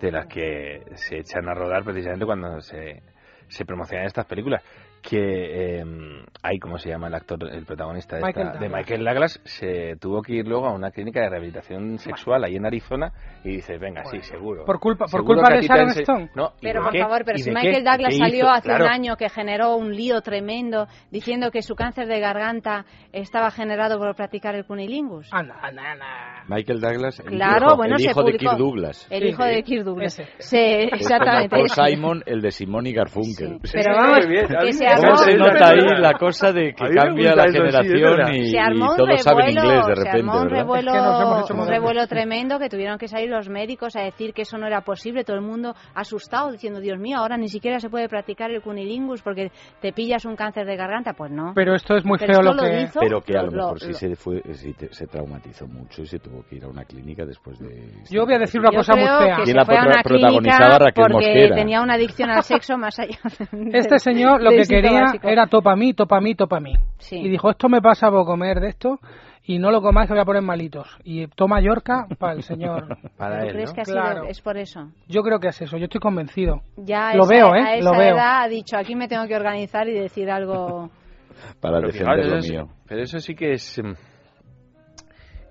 [0.00, 3.00] de las que se echan a rodar precisamente cuando se,
[3.48, 4.62] se promocionan estas películas.
[5.06, 5.84] Que eh,
[6.42, 8.72] hay, ¿cómo se llama el actor, el protagonista de, esta- Michael de Douglas.
[8.80, 9.40] Michael Douglas?
[9.44, 13.12] Se tuvo que ir luego a una clínica de rehabilitación sexual ahí en Arizona
[13.44, 14.64] y dice, venga, sí, seguro.
[14.64, 16.30] Por culpa- por culpa de Sharon Stone.
[16.34, 17.00] No, ¿y Pero de por qué?
[17.02, 17.90] favor, pero ¿Y si de Michael qué?
[17.90, 18.84] Douglas ¿Qué salió hace Claro.
[18.86, 23.98] un año que generó un lío tremendo diciendo que su cáncer de garganta estaba generado
[23.98, 25.28] por practicar el cunilingus.
[25.32, 26.06] Anda, anda, anda.
[26.48, 29.06] Michael Douglas, el Claro, hijo, bueno, el se hijo de publicó- Kirk Douglas.
[29.10, 29.62] El Sí, hijo de sí.
[29.64, 30.16] Kirk Douglas.
[30.16, 31.48] Como exactamente.
[31.56, 33.58] Paul Simon, el de Simón y Garfunkel.
[33.64, 33.72] Sí.
[33.74, 37.52] Pero vamos, que se ¿Cómo se nota ahí la cosa de que cambia la sí,
[37.52, 40.92] generación y, se y todos saben inglés de se repente, armó un revuelo,
[41.40, 44.58] Es que un revuelo tremendo que tuvieron que salir los médicos a decir que eso
[44.58, 48.08] no era posible, todo el mundo asustado diciendo, Dios mío, ahora ni siquiera se puede
[48.08, 49.50] practicar el cunilingus porque
[49.80, 51.52] te pillas un cáncer de garganta, pues no.
[51.54, 52.80] Pero esto es muy Pero feo lo lo que...
[52.82, 55.66] hizo- Pero que a lo Lo- mejor lo- sí se, fue, sí te- se traumatizó
[55.66, 57.88] mucho y se tuvo que ir a una clínica después de...
[58.10, 59.36] Yo voy a decir una Yo cosa muy fea.
[59.36, 61.54] que ¿Quién se la fue a prota- una protagonizaba Raquel porque Mosquera?
[61.56, 63.18] tenía una adicción al sexo más allá.
[63.52, 65.28] de- Este señor lo que instinto quería básico.
[65.28, 66.74] era topa mí, topa mí, topa mí.
[66.98, 67.16] Sí.
[67.16, 68.98] Y dijo, esto me pasa por comer de esto
[69.46, 70.88] y no lo comáis que voy a poner malitos.
[71.04, 72.96] Y toma Yorca para el señor.
[73.18, 73.74] Para ¿Tú él, crees ¿no?
[73.74, 74.24] que ha sido- Claro.
[74.24, 74.88] es por eso?
[75.08, 76.62] Yo creo que es eso, yo estoy convencido.
[76.76, 77.78] Ya a Lo esa- veo, a ¿eh?
[77.78, 78.14] esa Lo veo.
[78.14, 80.90] edad ha dicho, aquí me tengo que organizar y decir algo...
[81.60, 82.68] Para Pero defender fijaos, lo eso mío.
[82.86, 83.78] pero eso sí que es...
[83.78, 83.94] em,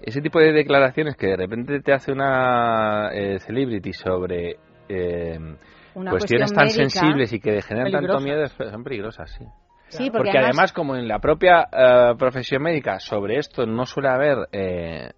[0.02, 4.58] Ese tipo de declaraciones que de repente te hace una eh, celebrity sobre
[4.90, 5.56] em,
[5.96, 7.00] Una cuestiones cuestión tan médica.
[7.00, 9.46] sensibles y que generan tanto miedo son peligrosas, sí.
[9.90, 14.10] Sí, porque, Porque, además, como en la propia eh, profesión médica, sobre esto no suele
[14.10, 15.12] haber eh,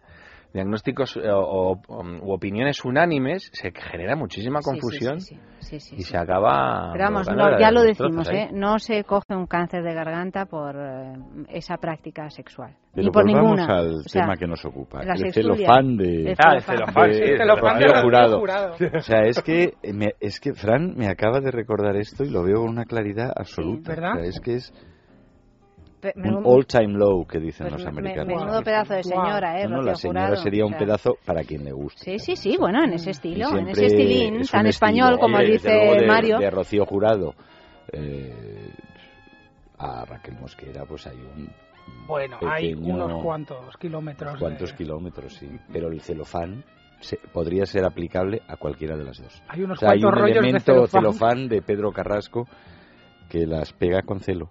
[0.56, 5.80] diagnósticos eh, o, o- u opiniones unánimes, se genera muchísima Sí, sí, confusión sí, sí,
[5.80, 6.12] sí, y sí.
[6.12, 6.92] se acaba.
[6.94, 8.50] Pero vamos, no, ya lo decimos, ¿eh?
[8.52, 11.14] No se coge un cáncer de garganta por eh,
[11.50, 12.74] esa práctica sexual.
[12.94, 13.78] Pero Ni por volvamos ninguna.
[13.78, 16.78] al O sea, tema que nos ocupa, el celofán de, El Ah, el celofán.
[16.78, 18.40] celofán, sí, de el celofán Rocío de Rocío Jurado.
[18.40, 18.76] Jurado.
[18.98, 22.44] O sea, es que, me- es que Fran me acaba de recordar esto y lo
[22.44, 23.90] veo con una claridad absoluta.
[23.92, 24.12] ¿verdad?
[24.14, 24.74] O sea, es que es
[26.16, 28.42] un menudo- all-time low que dicen pues los me- americanos.
[28.42, 29.64] menudo pedazo de señora, ¿eh?
[29.64, 32.04] No, no, Rocío la señora Jurado, sería un pedazo para quien le guste.
[32.04, 34.70] Sí, sí, sí, bueno, en ese estilo, en ese estilín es tan estilo.
[34.70, 36.40] español como dice de, Mario.
[36.40, 37.34] De Rocío Jurado
[37.94, 38.70] eh,
[39.78, 41.50] a Raquel Mosquera, pues hay un.
[42.08, 44.38] Bueno, hay unos cuantos kilómetros.
[44.40, 45.50] cuantos de- kilómetros, sí.
[45.72, 46.64] Pero el celofán
[47.00, 49.42] se- podría ser aplicable a cualquiera de las dos.
[49.48, 51.48] Hay unos O sea, hay cuantos un rollos de elemento celofán.
[51.48, 52.48] de Pedro Carrasco
[53.30, 54.50] que las pega con celo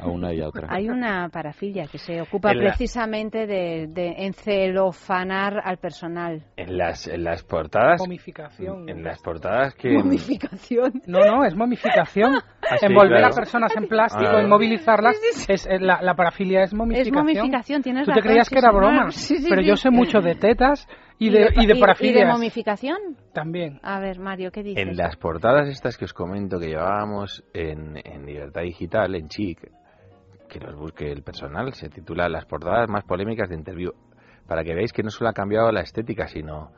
[0.00, 0.68] a una y a otra.
[0.70, 6.42] Hay una parafilia que se ocupa En la- precisamente de, de encelofanar al personal.
[6.56, 8.00] En las, en las portadas.
[8.00, 8.88] Momificación.
[8.88, 9.90] En las portadas que.
[9.92, 11.02] Momificación.
[11.06, 12.34] No, no, es momificación.
[12.64, 13.34] Ah, sí, Envolver claro.
[13.34, 14.40] a personas en plástico, Ah.
[14.40, 15.16] inmovilizarlas.
[15.48, 17.16] Es, es la, la parafilia es momificación.
[17.18, 18.82] Es momificación, tienes Tú te creías que era señor.
[18.84, 19.06] broma.
[19.10, 19.68] Sí, sí, pero sí.
[19.68, 20.86] yo sé mucho de tetas
[21.18, 22.26] y de, y de y parafilias.
[22.28, 22.96] de momificación?
[23.34, 23.80] También.
[23.82, 24.80] A ver, Mario, ¿qué dices?
[24.80, 29.58] En las portadas estas que os comento que llevábamos en, en Libertad Digital, en Chic,
[30.52, 33.92] que los busque el personal, se titula Las portadas más polémicas de Interview,
[34.46, 36.72] para que veáis que no solo ha cambiado la estética, sino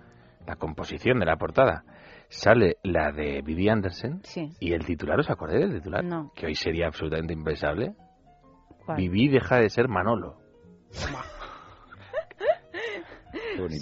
[0.47, 1.83] la composición de la portada.
[2.29, 4.53] Sale la de Vivi Anderson Sí.
[4.61, 6.05] y el titular, ¿os acordáis del titular?
[6.05, 6.31] No.
[6.37, 7.95] Que hoy sería absolutamente impensable.
[8.87, 8.97] ¿Cuál?
[8.99, 10.37] Vivi deja de ser Manolo.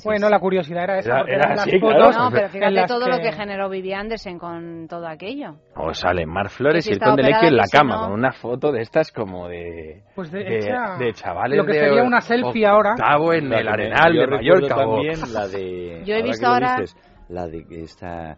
[0.05, 1.09] Bueno, la curiosidad era esa.
[1.11, 2.25] Era- porque era eran las así, fotos claro.
[2.25, 5.57] No, pero fíjate las todo lo que- que generó Vivi Anderson con todo aquello.
[5.77, 8.03] O sale Mar Flores Que y el Conde Leque en la que si cama, no.
[8.05, 11.73] con una foto de estas como de, Pues de, de, hecha- de chavales Lo que
[11.73, 12.93] de sería una selfie ahora.
[12.93, 14.75] octavo en La el que Arenal de Mallorca.
[14.77, 16.03] también la de...
[16.05, 16.97] Yo he visto que ahora- dices,
[17.29, 18.37] la de que está...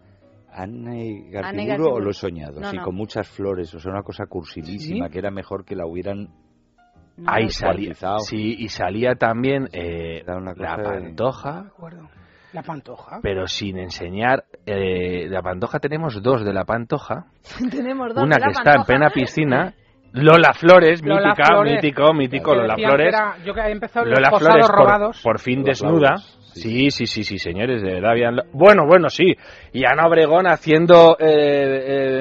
[0.56, 1.94] Anne Anne Gartiburu Gartiburu.
[1.97, 2.85] o lo he soñado, No, sí, no.
[2.85, 5.12] con muchas flores, o sea, una cosa cursilísima, ¿Sí?
[5.12, 6.28] que era mejor que la hubieran
[7.16, 11.65] No Ahí salía, sí, y salía también eh, la de- Pantoja.
[12.53, 12.62] La
[13.23, 14.45] pero sin enseñar.
[14.66, 17.27] eh, la pantoja tenemos dos de la pantoja.
[17.70, 18.24] Tenemos dos.
[18.24, 19.74] Una de la que está en plena piscina.
[20.12, 23.09] Lola Flores, Lola mítica, Flores, mítico, mítico, Lola Flores.
[23.09, 25.20] era- yo que he empezado los Lola Flores por, robados.
[25.24, 26.15] por fin Los desnuda.
[26.55, 28.10] Sí, sí, sí, sí, señores, de verdad.
[28.12, 29.35] habían- Bueno, bueno, sí.
[29.72, 31.16] Y Ana Obregón haciendo.
[31.18, 32.18] eh,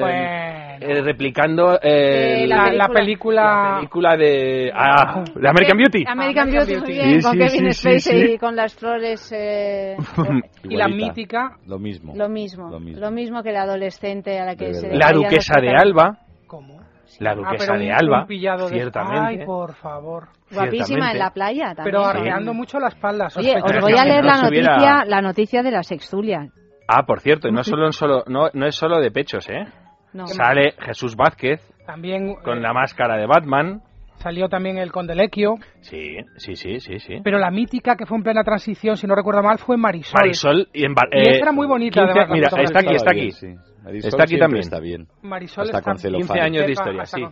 [0.80, 1.78] eh, replicando.
[1.80, 4.70] eh, la- la película- la película de.
[4.74, 6.04] Ah, de American Beauty.
[6.06, 8.32] American Beauty, muy bien, Sí, con sí, Kevin sí, Spacey sí.
[8.34, 9.32] y con las flores.
[9.32, 9.96] eh,
[10.64, 11.56] Y la mítica.
[11.66, 12.12] Lo mismo.
[12.16, 13.42] lo mismo, Lo mismo.
[13.42, 15.70] que la adolescente a la que De se La duquesa de.
[15.70, 16.18] Alba.
[16.46, 16.78] ¿Cómo?
[17.20, 18.20] La Ah, duquesa de un- Alba.
[18.22, 19.20] un pillado de- Ciertamente.
[19.40, 20.28] Ay, por favor.
[20.50, 21.12] Guapísima Ciertamente.
[21.12, 21.84] en la playa también.
[21.84, 23.28] Pero arreando mucho la espalda.
[23.36, 26.48] Oye, os voy a leer no la hubiera- noticia, la noticia de la sextulia.
[26.88, 29.64] Ah, por cierto, y no solo, solo, no, no es solo de pechos, ¿eh?
[30.12, 30.26] No.
[30.26, 33.80] Sale Jesús Vázquez También con eh, la máscara de Batman.
[34.16, 35.54] salió también el Condelequio.
[35.80, 37.16] Sí, sí, sí, sí, sí.
[37.24, 40.20] Pero la mítica que fue en plena transición, si no recuerdo mal, fue Marisol.
[40.20, 43.20] Marisol y en Y esa era muy bonita, 15 además, mira, está aquí, está aquí.
[43.20, 43.54] bien, sí.
[43.84, 44.60] Marisol Está aquí también.
[44.62, 45.06] Está bien.
[45.22, 46.26] Marisol Hasta está con celofán.
[46.26, 47.22] 15 años de historia, sí.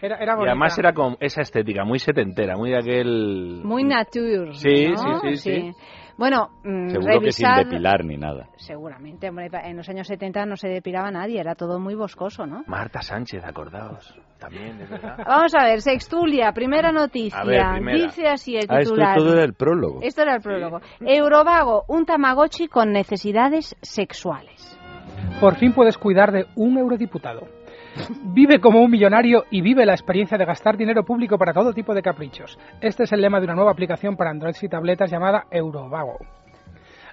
[0.00, 3.60] Era, era Y además era con esa estética muy setentera, muy de aquel...
[3.64, 4.54] Muy nature.
[4.54, 5.20] Sí, ¿no?
[5.20, 5.72] sí, sí, sí.
[6.16, 8.48] Bueno, mm, Seguro que sin depilar ni nada.
[8.56, 12.64] Seguramente, hombre, en los años 70 no se depilaba nadie, era todo muy boscoso, ¿no?
[12.66, 14.14] Marta Sánchez, acordaos.
[14.38, 15.16] También, de verdad.
[15.26, 17.38] Vamos a ver, Sextulia, primera noticia.
[17.40, 17.98] A ver, primera.
[18.04, 19.16] Dice así el Ah, esto titular.
[19.16, 20.00] todo era el prólogo.
[20.02, 20.80] Esto era el prólogo.
[21.00, 24.77] Eurovago, un tamagotchi con necesidades sexuales.
[25.40, 27.46] Por fin puedes cuidar de un eurodiputado.
[28.24, 31.94] Vive como un millonario y vive la experiencia de gastar dinero público para todo tipo
[31.94, 32.58] de caprichos.
[32.80, 36.18] Este es el lema de una nueva aplicación para Android y tabletas llamada Eurovago.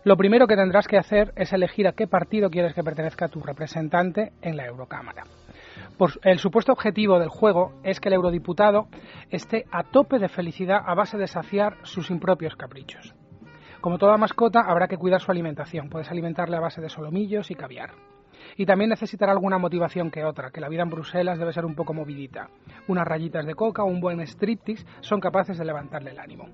[0.03, 3.41] Lo primero que tendrás que hacer es elegir a qué partido quieres que pertenezca tu
[3.41, 5.23] representante en la Eurocámara.
[6.23, 8.87] El supuesto objetivo del juego es que el eurodiputado
[9.31, 13.15] esté a tope de felicidad a base de saciar sus impropios caprichos.
[13.85, 15.91] Como toda mascota, habrá que cuidar su alimentación.
[15.91, 17.91] Puedes alimentarle a base de solomillos y caviar.
[18.57, 21.75] Y también necesitará alguna motivación que otra, que la vida en Bruselas debe ser un
[21.75, 22.49] poco movidita.
[22.87, 26.49] Unas rayitas de coca o un buen striptease son capaces de levantarle el ánimo.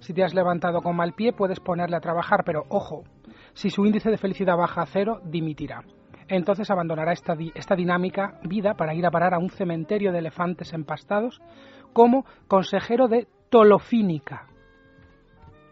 [0.00, 3.04] Si te has levantado con mal pie, puedes ponerle a trabajar, pero ojo,
[3.52, 5.84] si su índice de felicidad baja a cero, dimitirá.
[6.26, 10.72] Entonces abandonará esta, esta dinámica vida para ir a parar a un cementerio de elefantes
[10.72, 11.40] empastados
[11.92, 14.48] como consejero de Tolofínica.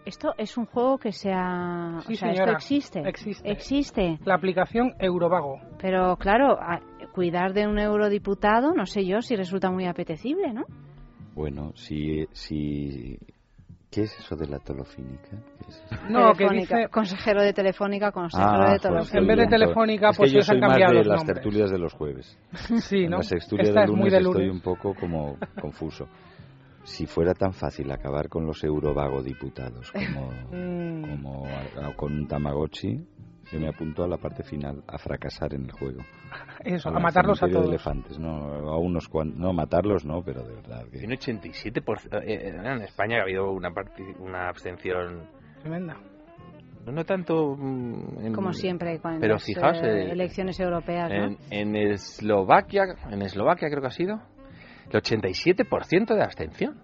[0.07, 2.01] Esto es un juego que se ha...
[2.07, 3.01] Sí, o sea, señora, esto existe.
[3.09, 3.51] existe.
[3.51, 4.19] Existe.
[4.25, 5.61] La aplicación Eurovago.
[5.79, 6.81] Pero claro, a-
[7.13, 10.65] cuidar de un eurodiputado, no sé yo si resulta muy apetecible, ¿no?
[11.35, 13.19] Bueno, si, si...
[13.91, 15.31] ¿Qué es eso de la tolofínica?
[15.31, 15.97] ¿Qué es eso?
[16.09, 19.19] No, que Telefónica, dice- Consejero de Telefónica, consejero Ah, de joder, Telefónica.
[19.19, 21.07] En vez de Telefónica, es pues que yo ellos han soy más cambiado de los
[21.09, 21.35] las nombres.
[21.35, 22.39] tertulias de los jueves.
[22.89, 23.17] Sí, En ¿no?
[23.19, 26.07] las tertulias de lunes estoy un poco como confuso.
[26.91, 31.03] Si fuera tan fácil acabar con los eurovago diputados como, Mm.
[31.09, 33.07] como a- a- con un Tamagotchi,
[33.53, 36.01] yo me apunto a la parte final, a fracasar en el juego.
[36.65, 37.87] Eso, Al a matarlos a cementerio de todos.
[37.87, 40.85] elefantes, no, a unos cuan- no, matarlos no, pero de verdad.
[40.91, 42.19] que- Un 87%.
[42.23, 43.71] eh, en España ha habido una,
[44.19, 45.29] una abstención.
[45.63, 45.97] Tremenda.
[46.87, 47.57] No, no tanto.
[47.57, 51.25] mm, en- Como siempre, con Pero las fijaos, eh, eh, elecciones europeas, ¿no?
[51.27, 54.21] En, en Eslovaquia, en Eslovaquia creo que ha sido,
[54.91, 56.81] el 87% de abstención.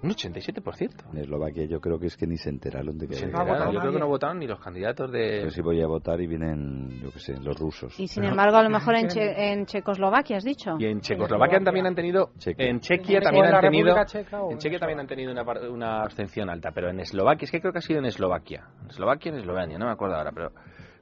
[0.00, 1.10] Un 87%.
[1.12, 3.52] En Eslovaquia yo creo que es que ni se enteraron de que Se había enteraron.
[3.58, 3.72] ganado.
[3.72, 5.38] Yo creo que no votaron ni los candidatos de.
[5.40, 7.98] Pero si voy a votar y vienen, yo qué sé, los rusos.
[7.98, 10.76] Y sin embargo, a lo mejor en, Che- en Checoslovaquia, has dicho.
[10.78, 12.66] Y en Checoslovaquia también han tenido, Chequia.
[12.66, 16.48] en Chequia ¿En también han tenido, Checa en Chequia también han tenido una, una abstención
[16.48, 19.38] alta, pero en Eslovaquia, es que creo que ha sido en Eslovaquia, en Eslovaquia en
[19.38, 20.52] Eslovenia, no me acuerdo ahora, pero,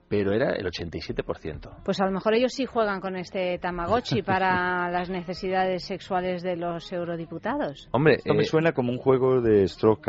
[0.09, 1.83] pero era el 87%.
[1.85, 6.57] Pues a lo mejor ellos sí juegan con este Tamagotchi para las necesidades sexuales de
[6.57, 7.89] los eurodiputados.
[7.93, 10.07] Hombre, Esto me eh, suena como un juego de Stroke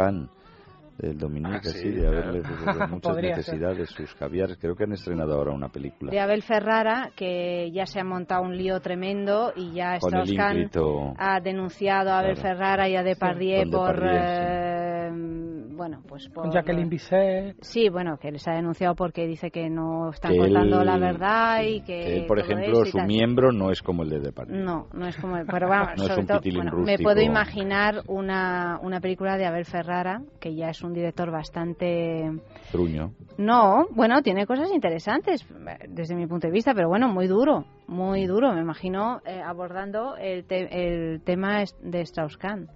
[0.97, 2.87] del Dominique, Ah, sí, así, de haberle claro.
[2.89, 3.37] muchas Podría ser.
[3.37, 4.57] necesidades, sus caviares.
[4.59, 6.11] Creo que han estrenado ahora una película.
[6.11, 11.13] De Abel Ferrara, que ya se ha montado un lío tremendo y ya ínclito.
[11.17, 12.49] ha denunciado a Abel Claro.
[12.57, 13.95] Ferrara y a Depardieu con por...
[13.95, 15.46] Depardieu, eh,
[15.77, 16.43] bueno, pues por...
[16.43, 17.55] Con Jacqueline Bisset.
[17.61, 20.97] Sí, bueno, que les ha denunciado porque dice que no están Que contando él- la
[20.97, 21.85] verdad y que...
[22.01, 23.07] Que él, por ejemplo, su tal.
[23.07, 24.57] miembro no es como el de Depardieu.
[24.63, 25.37] No, no es como...
[25.49, 29.45] Pero vamos, No es sobre un todo, bueno, me puedo imaginar una, una película de
[29.45, 32.31] Abel Ferrara, que ya es un director bastante...
[32.71, 33.13] Truño.
[33.37, 35.45] No, bueno, tiene cosas interesantes
[35.89, 38.51] desde mi punto de vista, pero bueno, muy duro, muy duro.
[38.53, 42.67] Me imagino eh, abordando el, te- el tema de Strauss-Kahn.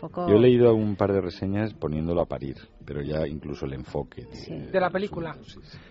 [0.00, 0.28] Poco...
[0.28, 4.24] Yo he leído un par de reseñas poniéndolo a parir, pero ya incluso el enfoque.
[4.24, 5.34] de- de la película.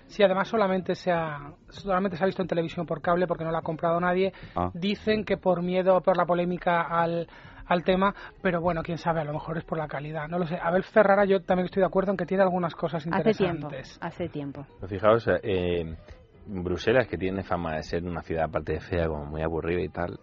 [0.08, 3.52] Sí, además solamente se ha solamente se ha visto en televisión por cable porque no
[3.52, 4.32] la ha comprado nadie.
[4.56, 4.72] Ah.
[4.74, 7.28] Dicen que por miedo por la polémica al
[7.70, 10.48] al tema, pero bueno, quién sabe, a lo mejor es por la calidad, no lo
[10.48, 10.56] sé.
[10.56, 13.98] Abel Ferrara, yo también estoy de acuerdo en que tiene algunas cosas Hace tiempo, interesantes.
[14.00, 14.66] hace tiempo.
[14.80, 15.98] Pero Fijaos, eh,
[16.46, 19.90] Bruselas, que tiene fama de ser una ciudad aparte de fea, como muy aburrida y
[19.90, 20.18] tal.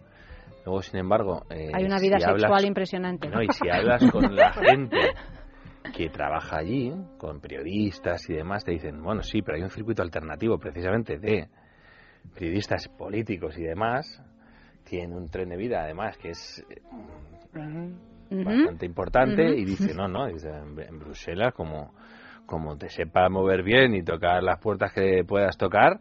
[0.65, 3.29] Luego, sin embargo, eh, Hay una vida si sexual hablas- impresionante.
[3.29, 4.97] No, y si hablas con la gente
[5.95, 10.01] que trabaja allí, con periodistas y demás, te dicen, bueno, sí, pero hay un circuito
[10.01, 11.47] alternativo precisamente de
[12.33, 14.21] periodistas políticos y demás,
[14.83, 16.81] tienen un tren de vida además que es eh,
[18.43, 21.93] bastante importante y dice, no, no, dice, en, en Bruselas como,
[22.45, 25.99] como te sepa mover bien y tocar las puertas que puedas tocar,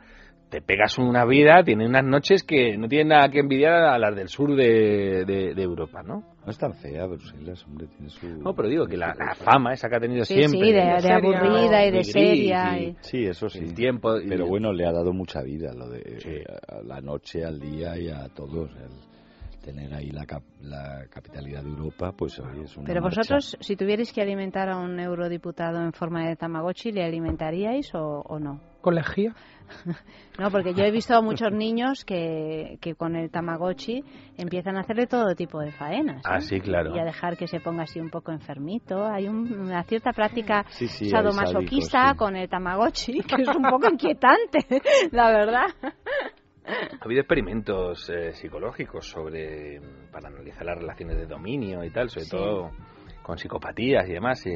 [0.55, 4.15] te pegas una vida, tiene unas noches que no tienen nada que envidiar a las
[4.15, 6.23] del sur de, de- de Europa, ¿no?
[6.45, 8.29] No es tan fea Bruselas, hombre, tiene su...
[8.41, 10.61] No, pero digo que la, la fama esa que ha tenido Sí, siempre.
[10.69, 13.59] sí, de- de aburrida y de seria y- y- Sí, eso sí.
[13.59, 17.45] El tiempo y- Pero bueno, le ha dado mucha vida, lo de a la noche,
[17.45, 18.71] al día y a todos.
[18.77, 23.19] El tener ahí la, cap- la capitalidad de Europa, pues oye, es una Pero marcha.
[23.23, 28.21] vosotros, si tuvierais que alimentar a un eurodiputado en forma de Tamagotchi, ¿le alimentaríais o,
[28.25, 28.61] o no?
[28.85, 29.35] ¿Con lejía?
[30.39, 34.03] No, porque yo he visto a muchos niños que, que con el Tamagotchi
[34.37, 36.19] empiezan a hacerle todo tipo de faenas.
[36.19, 36.29] ¿eh?
[36.29, 36.95] Ah, sí, claro.
[36.95, 39.07] Y a dejar que se ponga así un poco enfermito.
[39.07, 43.89] Hay un- una cierta práctica Sí, sí, sadomasoquista con el Tamagotchi, que es un poco
[43.91, 44.67] inquietante,
[45.13, 45.67] la verdad.
[46.67, 49.81] Ha habido experimentos eh, psicológicos sobre
[50.13, 52.71] para analizar las relaciones de dominio y tal, sobre todo
[53.23, 54.45] con psicopatías y demás.
[54.47, 54.53] Y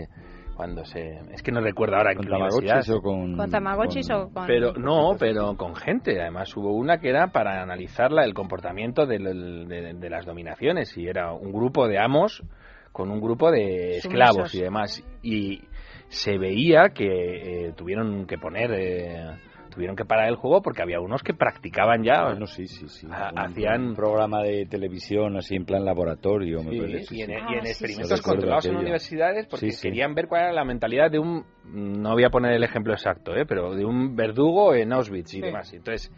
[0.58, 2.26] cuando se es que no recuerdo ahora ¿Con.
[2.26, 3.36] Tamagotchis o con...?
[3.36, 4.44] ¿Con Tamagotchis o con...?
[4.48, 6.20] Pero no, pero con gente.
[6.20, 10.98] Además hubo una que era para analizar la- el comportamiento del- de, de las dominaciones
[10.98, 12.42] y era un grupo de amos
[12.90, 14.54] con un grupo de esclavos Sumisos.
[14.56, 15.04] y demás.
[15.22, 15.62] Y
[16.08, 19.30] se veía que eh, tuvieron que poner, eh,
[19.78, 22.24] tuvieron que parar el juego porque había unos que practicaban ya.
[22.24, 23.06] Bueno, sí, sí, sí.
[23.12, 27.14] ha- Un- hacían un programa de televisión así en plan laboratorio, me parece.
[27.14, 27.32] y en, sí.
[27.32, 28.24] y en Ah, sí, experimentos sí.
[28.24, 29.82] controlados en universidades porque Sí, sí.
[29.88, 33.36] querían ver cuál era la mentalidad de un, no voy a poner el ejemplo exacto,
[33.36, 33.46] ¿eh?
[33.46, 35.40] pero de un verdugo en Auschwitz y Sí.
[35.42, 35.72] demás.
[35.72, 36.10] Entonces,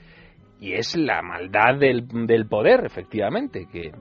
[0.58, 3.92] y es la maldad del, del poder, efectivamente, que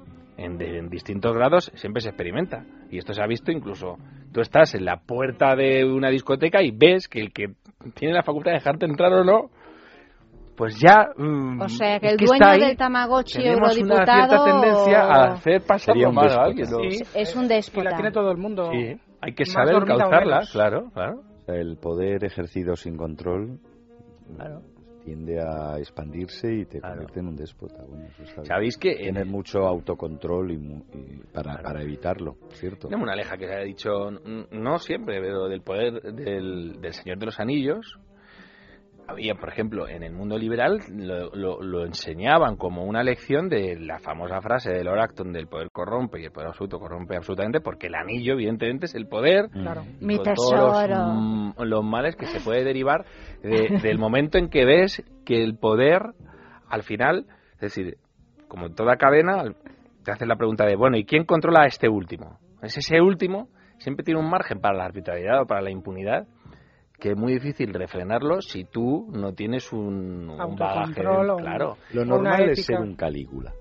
[0.46, 2.64] en, de- en distintos grados siempre se experimenta.
[2.90, 3.98] Y esto se ha visto incluso,
[4.34, 7.54] tú estás en la puerta de una discoteca y ves que el que
[7.96, 9.50] tiene la facultad de dejarte entrar o no,
[10.58, 11.08] pues ya...
[11.16, 15.02] mm, O sea, que es el que dueño del Tamagotchi Tenemos una eurodiputado cierta tendencia
[15.02, 16.68] a hacer pasar Sería un mal a alguien.
[16.70, 16.78] ¿no?
[16.90, 17.04] Sí.
[17.16, 17.90] es un Y déspota.
[17.92, 18.70] la tiene todo el mundo.
[18.72, 20.52] Sí, hay que saber o menos.
[20.52, 21.22] claro, claro.
[21.48, 23.60] O el poder ejercido sin control
[24.36, 24.62] Claro.
[25.10, 26.96] Tiende a expandirse y te Claro.
[26.98, 27.84] convierte en un déspota.
[27.84, 28.46] Bueno, eso está bien.
[28.46, 32.88] Sabéis que en Tener mucho autocontrol y, y para, para evitarlo, ¿cierto?
[32.90, 33.90] tenemos una aleja que se ha dicho,
[34.52, 37.98] no siempre, pero del poder del, del Señor de los Anillos.
[39.10, 43.76] Había, por ejemplo, en el mundo liberal lo, lo- lo enseñaban como una lección de
[43.80, 47.60] la famosa frase de Lord Acton del poder corrompe y el poder absoluto corrompe absolutamente
[47.60, 49.82] porque el anillo, evidentemente, es el poder Claro.
[50.00, 53.04] y Mi con todos los, mm, males que se puede derivar
[53.42, 53.50] de-
[53.96, 56.02] del momento en que ves que el poder,
[56.70, 57.26] al final,
[57.56, 57.98] es decir,
[58.48, 59.56] como en toda cadena, al-
[60.04, 62.38] te haces la pregunta de, bueno, ¿y quién controla a este último?
[62.62, 63.48] Es ese último,
[63.80, 66.28] siempre tiene un margen para la arbitrariedad o para la impunidad,
[67.00, 71.02] que es muy difícil refrenarlo si tú no tienes un, un bagaje.
[71.02, 71.78] Claro.
[71.94, 73.54] Lo normal es ser un Calígula.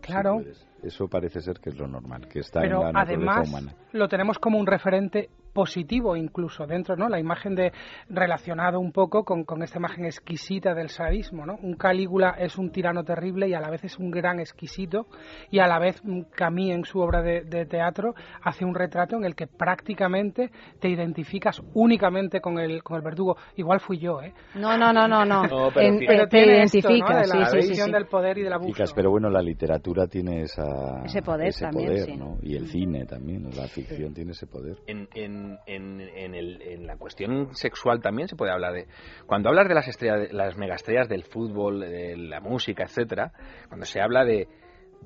[0.00, 0.40] Claro.
[0.40, 0.66] si.
[0.82, 3.74] Eso parece ser que es lo normal, que está pero en la naturaleza además humana.
[3.92, 7.08] lo tenemos como un referente positivo incluso dentro, ¿no?
[7.08, 7.72] La imagen de
[8.10, 11.56] relacionado un poco con, con esta imagen exquisita del sadismo, ¿no?
[11.62, 15.06] Un Calígula es un tirano terrible y a la vez es un gran exquisito
[15.50, 19.16] y a la vez mm, Camille en su obra de, de teatro hace un retrato
[19.16, 23.36] en el que prácticamente te identificas únicamente con el, con el verdugo.
[23.56, 24.34] Igual fui yo, ¿eh?
[24.56, 25.42] No, no, no, no, no.
[25.56, 26.94] No, pero En- Pero te tiene esto, ¿no?
[26.94, 28.72] identificas, De la sí, del poder y del abuso.
[28.72, 32.16] Chicas, pero bueno, la literatura tiene esa, Ese poder también, poder, sí.
[32.16, 32.36] ¿no?
[32.42, 34.76] Y el cine también, la ficción tiene ese poder.
[34.86, 38.86] En, en, en, en, el- en la cuestión sexual también se puede hablar de
[39.26, 43.32] cuando hablas de las estrellas las megaestrellas del fútbol de la música etcétera
[43.68, 44.48] cuando se habla de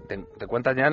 [0.09, 0.91] te, te cuentan ya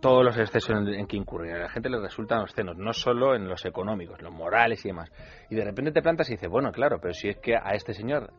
[0.00, 3.46] todos los excesos en, que incurren a la gente le resultan obscenos no solo en
[3.48, 5.10] los económicos los morales y demás.
[5.48, 7.94] Y de repente te plantas y dices bueno claro pero si es que a este
[7.94, 8.32] señor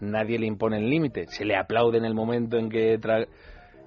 [0.00, 3.26] nadie le impone el límite se le aplaude en el momento en que tra-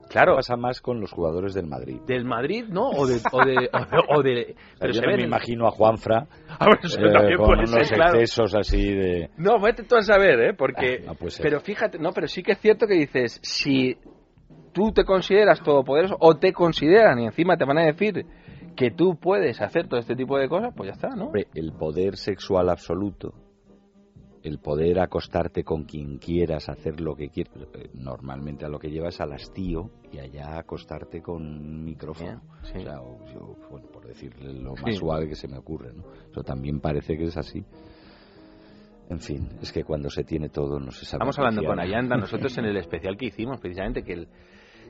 [0.10, 2.02] claro Pasa más con los jugadores del Madrid.
[2.06, 3.70] del Madrid no o de o de,
[4.10, 6.28] o de- o pero yo se no ven me imagino a Juanfra
[6.60, 8.20] Ah, bueno, eso eh, con puede unos ser, claro.
[8.20, 9.30] excesos así de...
[9.38, 10.54] No, vete tú a saber, ¿eh?
[10.54, 11.06] Porque...
[11.08, 13.98] Ah, no pero fíjate, no, pero sí que es cierto que dices, si
[14.74, 18.26] tú te consideras todopoderoso o te consideran y encima te van a decir
[18.76, 21.26] que tú puedes hacer todo este tipo de cosas, pues ya está, ¿no?
[21.28, 23.34] Hombre, el poder sexual absoluto
[24.44, 28.90] el poder acostarte con quien quieras, hacer lo que quieras, eh, normalmente a lo que
[28.90, 32.42] llevas al hastío y allá acostarte con un micrófono.
[32.64, 32.78] Sí.
[32.78, 34.84] O sea, o- yo, bueno, por decirle lo Sí.
[34.86, 36.04] más suave que se me ocurre, ¿no?
[36.32, 37.64] Eso también parece que es así.
[39.10, 41.18] En fin, es que cuando se tiene todo no se sabe.
[41.24, 41.80] Estamos hablando con.
[41.80, 42.16] Ayanda,
[42.48, 44.28] nosotros en el especial que hicimos, precisamente, que el-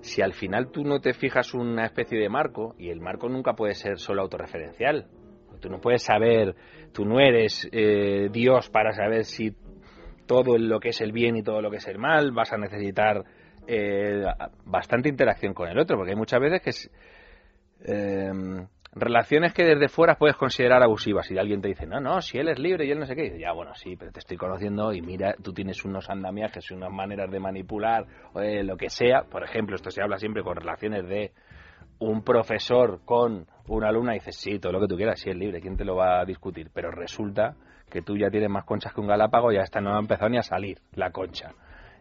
[0.02, 3.54] si al final tú no te fijas una especie de marco, y el marco nunca
[3.54, 5.08] puede ser solo autorreferencial,
[5.60, 6.56] tú no puedes saber,
[6.94, 9.56] tú no eres eh, Dios para saber si
[10.26, 12.58] todo lo que es el bien y todo lo que es el mal, vas a
[12.58, 13.24] necesitar
[13.68, 14.24] eh,
[14.66, 16.92] bastante interacción con el otro, porque hay muchas veces que es,
[17.86, 18.32] eh,
[18.94, 21.30] relaciones que desde fuera puedes considerar abusivas.
[21.32, 23.22] Y alguien te dice, no, no, si él es libre y él no sé qué,
[23.22, 26.70] y dices, ya, bueno, sí, pero te estoy conociendo y mira, tú tienes unos andamiajes
[26.70, 30.18] y unas maneras de manipular o de lo que sea, por ejemplo, esto se habla
[30.18, 31.32] siempre con relaciones de
[32.00, 35.36] un profesor con una alumna y dices, sí, todo lo que tú quieras, sí es
[35.36, 36.70] libre, ¿quién te lo va a discutir?
[36.74, 37.56] Pero resulta
[37.90, 40.38] que tú ya tienes más conchas que un galápago y hasta no ha empezado ni
[40.38, 41.52] a salir la concha.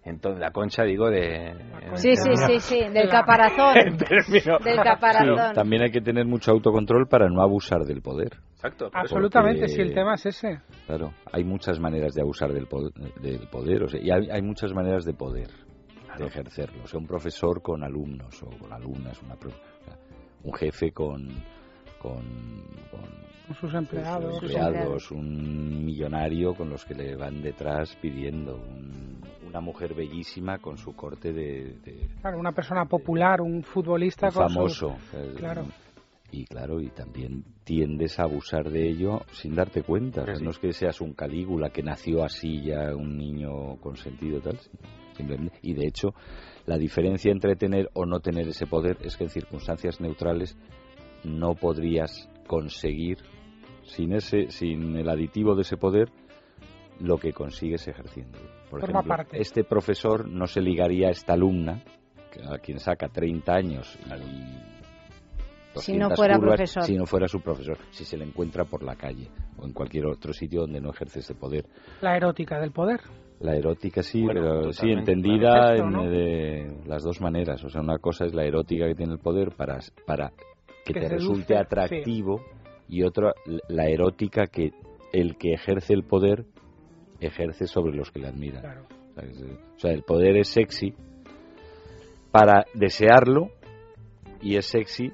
[0.04, 1.54] Entonces, la concha, digo, de...
[1.96, 3.76] Sí, sí, sí, sí, del caparazón.
[3.86, 5.36] En términos- Del caparazón.
[5.48, 8.38] Sí, también hay que tener mucho autocontrol para no abusar del poder.
[8.54, 8.88] Exacto.
[8.92, 10.60] Absolutamente, Porque- si el tema es ese.
[10.86, 14.40] Claro, hay muchas maneras de abusar del poder, del poder o sea, y hay, hay
[14.40, 15.48] muchas maneras de poder,
[16.16, 16.84] de ejercerlo.
[16.84, 19.67] O sea, un profesor con alumnos o con alumnas, una pro- o sea,
[20.44, 21.28] un jefe con,
[22.00, 22.22] con,
[23.60, 24.34] sus empleados.
[24.40, 30.58] sus empleados, un millonario con los que le van detrás pidiendo, un- una mujer bellísima
[30.58, 34.96] con su corte de, de Claro, una persona popular, un futbolista un con su- famoso.
[35.14, 35.64] eh, Claro.
[36.30, 40.24] Y claro, y también tiendes a abusar de ello sin darte cuenta.
[40.24, 44.38] O sea, No es que seas un Calígula que nació así ya, un niño consentido
[44.42, 44.58] tal.
[45.18, 45.58] Simplemente.
[45.62, 46.14] Y de hecho,
[46.64, 50.56] la diferencia entre tener o no tener ese poder es que en circunstancias neutrales
[51.24, 53.18] no podrías conseguir
[53.82, 56.08] sin ese, sin el aditivo de ese poder,
[57.00, 58.38] lo que consigues ejerciendo.
[58.70, 59.40] Por Forma ejemplo, parte.
[59.40, 61.82] este profesor no se ligaría a esta alumna,
[62.50, 66.82] a quien saca 30 años y Si no 200 fuera curvas, profesor.
[66.84, 70.06] si no fuera su profesor, si se le encuentra por la calle o en cualquier
[70.06, 71.66] otro sitio donde no ejerce ese poder.
[72.00, 73.00] La erótica del poder.
[73.40, 75.74] La erótica sí, Bueno, pero sí entendida claro.
[75.74, 76.10] Esto, en, ¿no?
[76.10, 77.62] de las dos maneras.
[77.64, 80.30] O sea, una cosa es la erótica que tiene el poder para, para
[80.84, 81.60] que, Que te seduce, resulte sí.
[81.60, 82.40] atractivo
[82.88, 83.32] y otra
[83.68, 84.72] la erótica que
[85.12, 86.44] el que ejerce el poder
[87.20, 88.62] ejerce sobre los que le admiran.
[88.62, 88.86] Claro.
[88.90, 90.94] O sea, es- o sea, el poder es sexy
[92.32, 93.50] para desearlo
[94.42, 95.12] y es sexy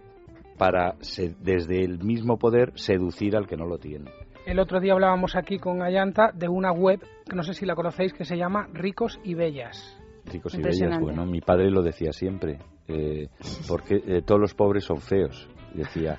[0.59, 4.11] para se- desde el mismo poder seducir al que no lo tiene.
[4.47, 7.75] El otro día hablábamos aquí con Ayanta de una web, que no sé si la
[7.75, 9.99] conocéis, que se llama Ricos y Bellas.
[10.27, 12.59] Ricos y bellas, bueno, mi padre lo decía siempre,
[12.89, 13.29] eh,
[13.69, 16.19] porque eh, todos los pobres son feos, decía.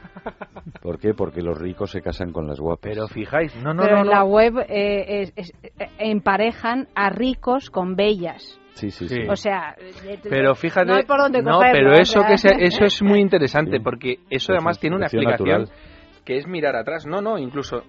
[0.82, 1.16] ¿Por qué?
[1.16, 2.82] Porque los ricos se casan con las guapas.
[2.94, 4.12] Pero fijáis, no, no, Pero no, en no.
[4.12, 8.60] la web eh, es- es- eh, emparejan a ricos con bellas.
[8.76, 9.22] Sí, sí, Sí.
[9.28, 12.28] O sea, eh, Pero fíjate, no hay por dónde no, pero o eso sea.
[12.30, 13.84] que se- eso es muy interesante Sí.
[13.84, 15.78] porque eso Eso además es tiene una explicación natural.
[16.26, 17.08] que es mirar atrás.
[17.08, 17.82] No, no, incluso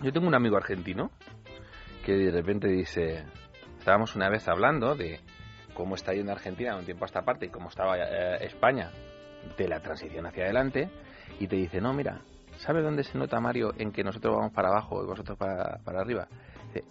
[0.00, 1.10] yo tengo un amigo argentino
[2.04, 3.24] que de repente dice,
[3.78, 5.20] estábamos una vez hablando de
[5.74, 8.90] cómo está yendo Argentina un tiempo a esta parte y cómo estaba eh, España
[9.56, 10.90] de la transición hacia adelante
[11.38, 12.20] y te dice, no, mira,
[12.58, 16.00] ¿sabes dónde se nota, Mario, en que nosotros vamos para abajo y vosotros para, para
[16.00, 16.28] arriba?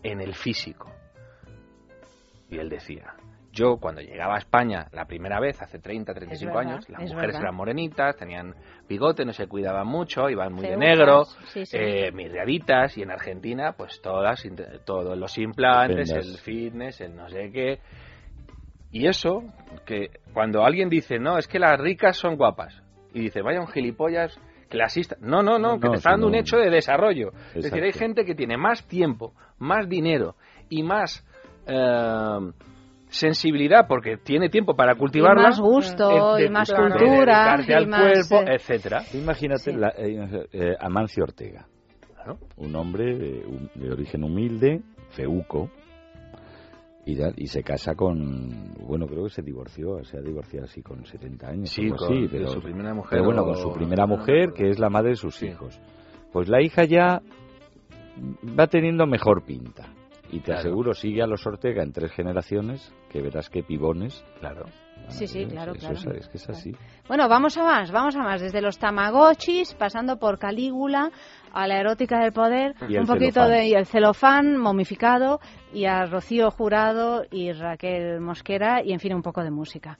[0.03, 0.91] En el físico.
[2.49, 3.13] Y él decía,
[3.57, 7.09] yo cuando llegaba a España la primera vez, hace 30, 35 verdad, años, las es
[7.09, 7.41] mujeres verdad.
[7.41, 8.55] eran morenitas, tenían
[8.87, 11.77] bigote, no se cuidaban mucho, iban muy de negro, sí, sí.
[11.77, 14.43] eh, miraditas, y en Argentina, pues todas,
[14.85, 17.79] todos los implantes, el fitness, el no sé qué.
[18.91, 19.43] Y eso,
[19.85, 22.81] que cuando alguien dice, no, es que las ricas son guapas,
[23.13, 24.39] y dice, vaya un gilipollas
[24.69, 25.17] clasista.
[25.19, 27.31] No, no, no, que No, te está dando un hecho de desarrollo.
[27.55, 30.35] Es decir, hay gente que tiene más tiempo, más dinero
[30.69, 31.25] y más
[31.65, 32.51] eh,
[33.09, 35.43] sensibilidad porque tiene tiempo para cultivarla.
[35.43, 37.07] más gusto, de- de- y más de cultura,
[37.57, 39.01] dedicarte y al más, cuerpo, eh, etcétera.
[39.13, 41.67] Imagínate la- eh, Amancio Ortega,
[42.13, 42.37] Claro.
[42.57, 43.43] un hombre de,
[43.75, 44.81] de origen humilde,
[45.11, 45.69] feuco,
[47.05, 51.05] y, y se casa con, bueno, creo que se divorció, se ha divorciado así con
[51.05, 51.69] 70 años.
[51.69, 54.67] Sí, con así, de pero, su primera mujer pero bueno, con su primera mujer, que
[54.69, 55.79] es la madre de sus hijos.
[56.33, 57.21] Pues la hija ya
[58.59, 59.85] va teniendo mejor pinta.
[60.29, 60.59] Y te Claro.
[60.59, 64.23] aseguro, sigue a los Ortega en tres generaciones, que verás que pibones.
[64.39, 64.65] Claro.
[65.09, 66.11] Sí, sí, Eso- claro, eso claro.
[66.17, 66.71] es, es que es así.
[67.07, 68.41] Bueno, vamos a más, vamos a más.
[68.41, 71.11] Desde los tamagotchis, pasando por Calígula,
[71.53, 73.51] a la erótica del poder, Y un poquito celofán.
[73.51, 75.39] de y el celofán momificado,
[75.73, 79.97] y a Rocío Jurado y Raquel Mosquera, y en fin, un poco de música.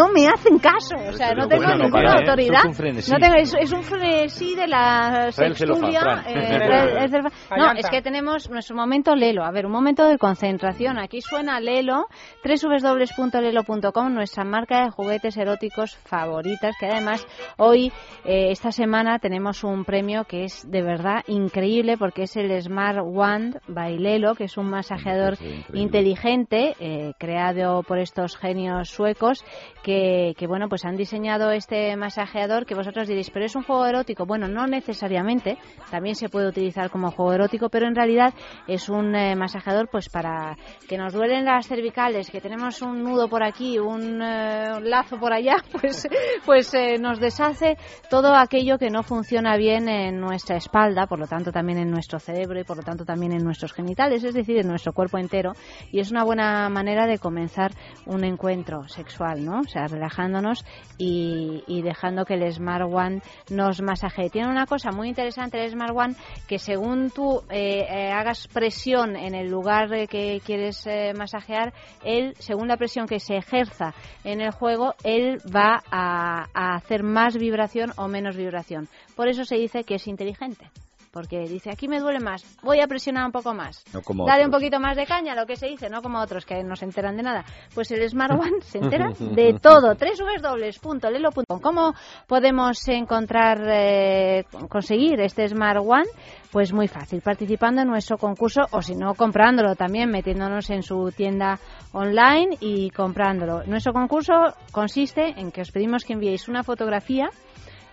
[0.00, 0.96] No me hacen caso.
[1.08, 2.60] O sea, no tengo bueno, ninguna autoridad.
[2.60, 3.12] Es un frenesí.
[3.12, 6.24] No tengo, es, es un frenesí de la sextulia.
[6.26, 7.22] Eh, Fran- es del-
[7.56, 9.44] no, es que tenemos nuestro momento Lelo.
[9.44, 10.98] A ver, un momento de concentración.
[10.98, 12.06] Aquí suena Lelo,
[12.44, 17.92] www.lelo.com, nuestra marca de juguetes eróticos favoritas, que además hoy,
[18.24, 23.00] eh, esta semana, tenemos un premio que es de verdad increíble porque es el Smart
[23.02, 25.36] Wand by Lelo, que es un masajeador
[25.72, 29.44] inteligente eh, creado por estos genios suecos
[29.82, 33.86] que, que, bueno pues han diseñado este masajeador que vosotros diréis pero es un juego
[33.86, 35.58] erótico bueno no necesariamente.
[35.90, 37.39] También se puede utilizar como juego erótico
[37.70, 38.34] pero en realidad
[38.66, 40.56] es un eh, masajeador pues para
[40.88, 45.32] que nos duelen las cervicales que tenemos un nudo por aquí un eh, lazo por
[45.32, 46.08] allá pues
[46.44, 47.76] pues eh, nos deshace
[48.08, 52.18] todo aquello que no funciona bien en nuestra espalda por lo tanto también en nuestro
[52.18, 55.52] cerebro y por lo tanto también en nuestros genitales es decir en nuestro cuerpo entero
[55.92, 57.72] y es una buena manera de comenzar
[58.06, 59.60] un encuentro sexual, ¿no?
[59.60, 60.64] O sea, relajándonos
[60.98, 64.30] y, y dejando que el Smart One nos masajee.
[64.30, 66.14] Tiene una cosa muy interesante el Smart One,
[66.48, 67.10] que según
[67.50, 71.72] eh, eh, hagas presión en el lugar que quieres eh, masajear,
[72.04, 73.94] él, según la presión que se ejerza
[74.24, 78.88] en el juego, él va a hacer más vibración o menos vibración.
[79.16, 80.70] Por eso se dice que es inteligente.
[81.12, 83.82] Porque dice, aquí me duele más, voy a presionar un poco más.
[83.92, 86.46] No como Dale un poquito más de caña, lo que se dice, no como otros
[86.46, 87.44] que no se enteran de nada.
[87.74, 89.94] Pues el Smart One se entera de todo.
[89.94, 91.60] www.lelo.com.
[91.60, 91.94] ¿Cómo
[92.28, 96.06] podemos encontrar, eh, conseguir este Smart One?
[96.52, 101.10] Pues muy fácil, participando en nuestro concurso o si no, comprándolo también, metiéndonos en su
[101.10, 101.58] tienda
[101.92, 103.64] online y comprándolo.
[103.66, 104.32] Nuestro concurso
[104.70, 107.30] consiste en que os pedimos que enviéis una fotografía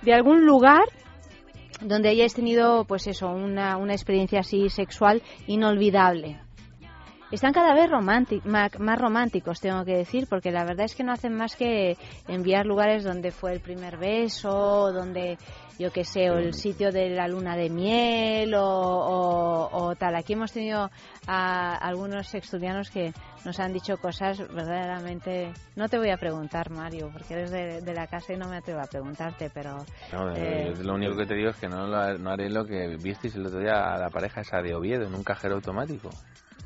[0.04, 0.84] de algún lugar
[1.82, 6.40] donde hayáis tenido, pues eso, una, una experiencia así sexual inolvidable.
[7.30, 7.90] Están cada vez
[8.46, 11.98] más románticos, tengo que decir, porque la verdad es que no hacen más que
[12.30, 15.38] enviar lugares donde fue el primer beso, donde,
[15.78, 20.16] yo qué sé, o el sitio de la luna de miel o, o- o tal.
[20.16, 20.90] Aquí hemos tenido
[21.28, 23.12] a algunos estudianos que
[23.44, 25.52] nos han dicho cosas verdaderamente...
[25.76, 28.56] No te voy a preguntar, Mario, porque eres de, de la casa y no me
[28.56, 29.86] atrevo a preguntarte, pero...
[30.14, 32.64] No, eh, yo lo único que te digo es que no, lo- no haré lo
[32.66, 36.10] que visteis el otro día a la pareja esa de Oviedo en un cajero automático.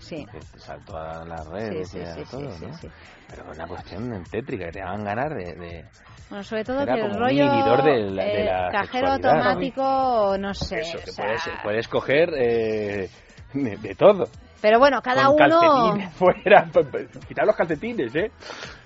[0.02, 0.26] Sí.
[0.32, 2.74] Que te saltó a las redes Sí, y sí, a sí, sí, todo, sí, ¿no?
[2.74, 2.88] sí.
[3.30, 5.54] Pero una cuestión tétrica, que te hagan ganar de...
[5.54, 5.86] de-
[6.30, 7.52] Bueno, sobre todo Era que el rollo
[7.84, 9.38] de la- de eh, la cajero sexualidad, ¿no?
[9.38, 10.80] automático, no sé.
[10.80, 13.10] Eso, que o sea, puedes, puedes coger eh,
[13.54, 14.28] de, de todo.
[14.62, 16.66] Pero bueno, cada Con uno fuera.
[16.72, 18.32] p- p- Quitar los calcetines, ¿eh?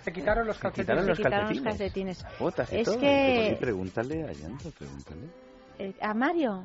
[0.04, 0.86] Se quitaron los calcetines.
[0.86, 2.26] quitaron los se quitaron los calcetines.
[2.40, 3.00] Botas y Es todo.
[3.00, 5.28] que- Oye, pregúntale a Yanto, pregúntale.
[5.80, 6.64] Eh, a Mario,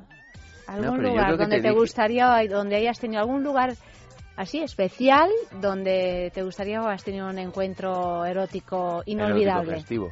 [0.68, 3.74] algún yo lugar donde te te, dije- gustaría, donde hayas tenido algún lugar
[4.40, 5.28] así especial,
[5.60, 9.72] donde te gustaría o has tenido un encuentro erótico inolvidable.
[9.72, 10.10] Erótico.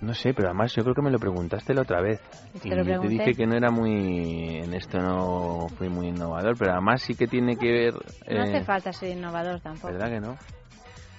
[0.00, 2.20] No sé, pero además yo creo que me lo preguntaste la otra vez.
[2.62, 4.58] Y lo te dije que no era muy.
[4.58, 7.94] En esto no fui muy innovador, pero además sí que tiene que ver.
[8.30, 9.92] No hace eh, falta ser innovador tampoco.
[9.92, 10.36] ¿Verdad que no?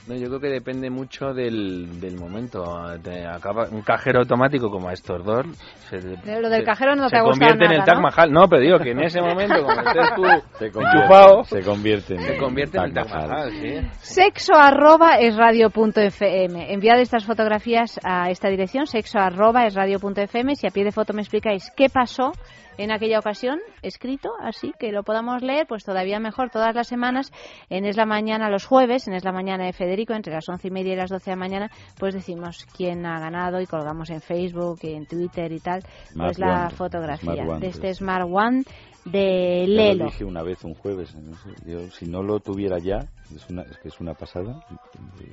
[0.07, 2.63] No, yo creo que depende mucho del, del momento.
[3.03, 5.45] Te acaba, un cajero automático como a estos dos.
[5.89, 8.01] Se, lo del se- cajero no se te ha gustado convierte en el Taj ¿no?
[8.01, 8.31] Mahal.
[8.31, 10.23] No, pero digo que en ese momento, como estés tú
[10.59, 13.29] Se convierte, enchufado, se convierte en, se convierte en el Taj Taj Mahal.
[13.29, 13.87] Mahal, sí.
[13.99, 16.73] Sexo arroba es radio.fm.
[16.73, 20.55] Enviad estas fotografías a esta dirección, sexo arroba es radio.fm.
[20.55, 22.31] Si a pie de foto me explicáis qué pasó
[22.77, 27.31] en aquella ocasión, escrito, así que lo podamos leer, pues todavía mejor todas las semanas
[27.69, 30.13] en Es la Mañana los jueves, en Es la Mañana de Federico.
[30.13, 33.19] Entre las once y media y las doce de la mañana, pues decimos quién ha
[33.19, 37.49] ganado y colgamos en Facebook en Twitter y tal, Smart pues la One, fotografía Smart
[37.49, 37.93] One, de este.
[37.93, 38.63] Smart One
[39.11, 40.05] de Ya Lelo.
[40.05, 41.15] lo dije una vez un jueves.
[41.15, 44.65] no sé, yo, si no lo tuviera ya, es, una, es que es una pasada,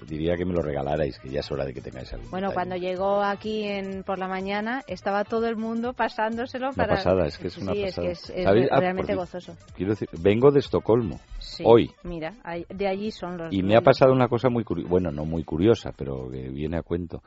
[0.09, 2.29] diría que me lo regalarais, que ya es hora de que tengáis algo.
[2.31, 6.95] Bueno, cuando llegó aquí en, por la mañana, estaba todo el mundo pasándoselo Una para...
[6.95, 8.09] pasada, es que es una sí, pasada.
[8.09, 8.47] es que es, es.
[8.71, 9.57] Ah, realmente gozoso.
[9.77, 12.35] Quiero decir, vengo de Estocolmo, Sí, hoy, Mira,
[12.69, 13.53] de allí son los...
[13.53, 16.79] y me ha pasado una cosa muy curiosa, bueno, no muy curiosa, pero que viene
[16.79, 17.23] a cuento.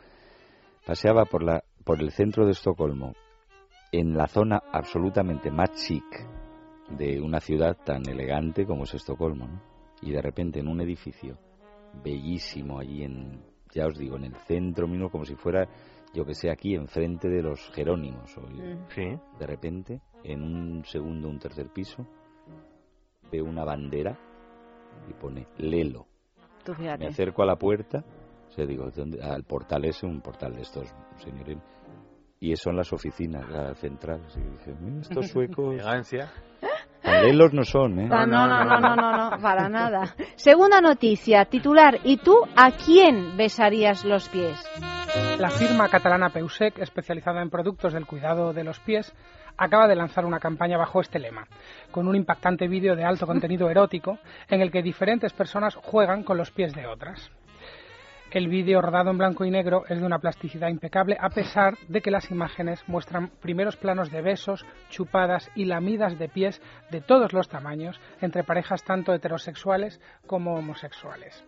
[0.86, 3.14] Paseaba por, la, por el centro de Estocolmo,
[3.92, 6.04] en la zona absolutamente más chic
[6.90, 9.62] de una ciudad tan elegante como es Estocolmo, ¿no?
[10.02, 11.38] Y de repente en un edificio
[12.04, 13.42] bellísimo allí en,
[13.74, 15.68] ya os digo, en el centro mismo, como si fuera,
[16.14, 18.38] yo que sé, aquí enfrente de los Jerónimos.
[18.38, 18.48] o-
[18.90, 19.04] Sí.
[19.40, 22.06] De repente, en un segundo, un tercer piso,
[23.32, 24.18] veo una bandera
[25.10, 26.06] y pone Lelo.
[26.64, 26.74] Tú.
[26.80, 28.04] Me acerco a la puerta,
[28.48, 29.22] o sea, digo, ¿dónde?
[29.22, 30.88] al portal ese, un portal de estos,
[31.18, 31.58] señores.
[32.40, 34.22] Y son las oficinas, la central.
[34.34, 35.74] Que dije, "Mira, estos suecos.
[35.74, 36.32] Elegancia.
[37.02, 38.10] Tan lelos no son, ¿eh?
[38.12, 40.16] Ah, no, no, no, no, no, no, para nada.
[40.36, 42.00] Segunda noticia, titular.
[42.04, 44.58] ¿Y tú a quién besarías los pies?
[45.40, 49.14] La firma catalana Peusec, especializada en productos del cuidado de los pies,
[49.58, 51.48] acaba de lanzar una campaña bajo este lema,
[51.92, 54.20] con un impactante vídeo de alto contenido erótico
[54.50, 57.32] en el que diferentes personas juegan con los pies de otras.
[58.38, 62.02] El vídeo rodado en blanco y negro es de una plasticidad impecable a pesar de
[62.02, 66.62] que las imágenes muestran primeros planos de besos, chupadas y lamidas de pies
[66.92, 71.44] de todos los tamaños entre parejas tanto heterosexuales como homosexuales.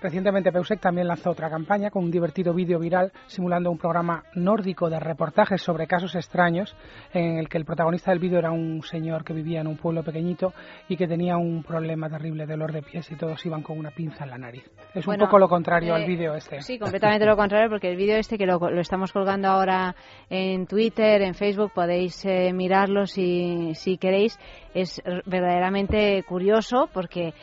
[0.00, 4.88] Recientemente Peusec también lanzó otra campaña con un divertido vídeo viral simulando un programa nórdico
[4.88, 6.76] de reportajes sobre casos extraños
[7.12, 10.04] en el que el protagonista del vídeo era un señor que vivía en un pueblo
[10.04, 10.52] pequeñito
[10.88, 13.90] y que tenía un problema terrible de dolor de pies y todos iban con una
[13.90, 14.64] pinza en la nariz.
[14.94, 16.62] Es Bueno, un poco lo contrario eh, al vídeo este.
[16.62, 19.96] Sí, completamente lo contrario, porque el vídeo este que lo, lo estamos colgando ahora
[20.30, 24.38] en Twitter, en Facebook, podéis eh, mirarlo si, si queréis.
[24.74, 27.34] Es verdaderamente curioso porque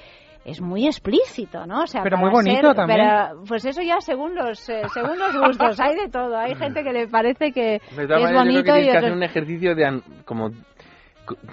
[0.45, 1.81] es muy explícito, ¿no?
[1.81, 2.99] O sea, Pero muy bonito ser- también.
[2.99, 6.37] pero, pues eso ya según los eh, según los gustos, hay de todo.
[6.37, 8.97] Hay gente que le parece que, es maneras, yo creo que bonito tienes y que
[8.97, 10.51] hacer un ejercicio de an- como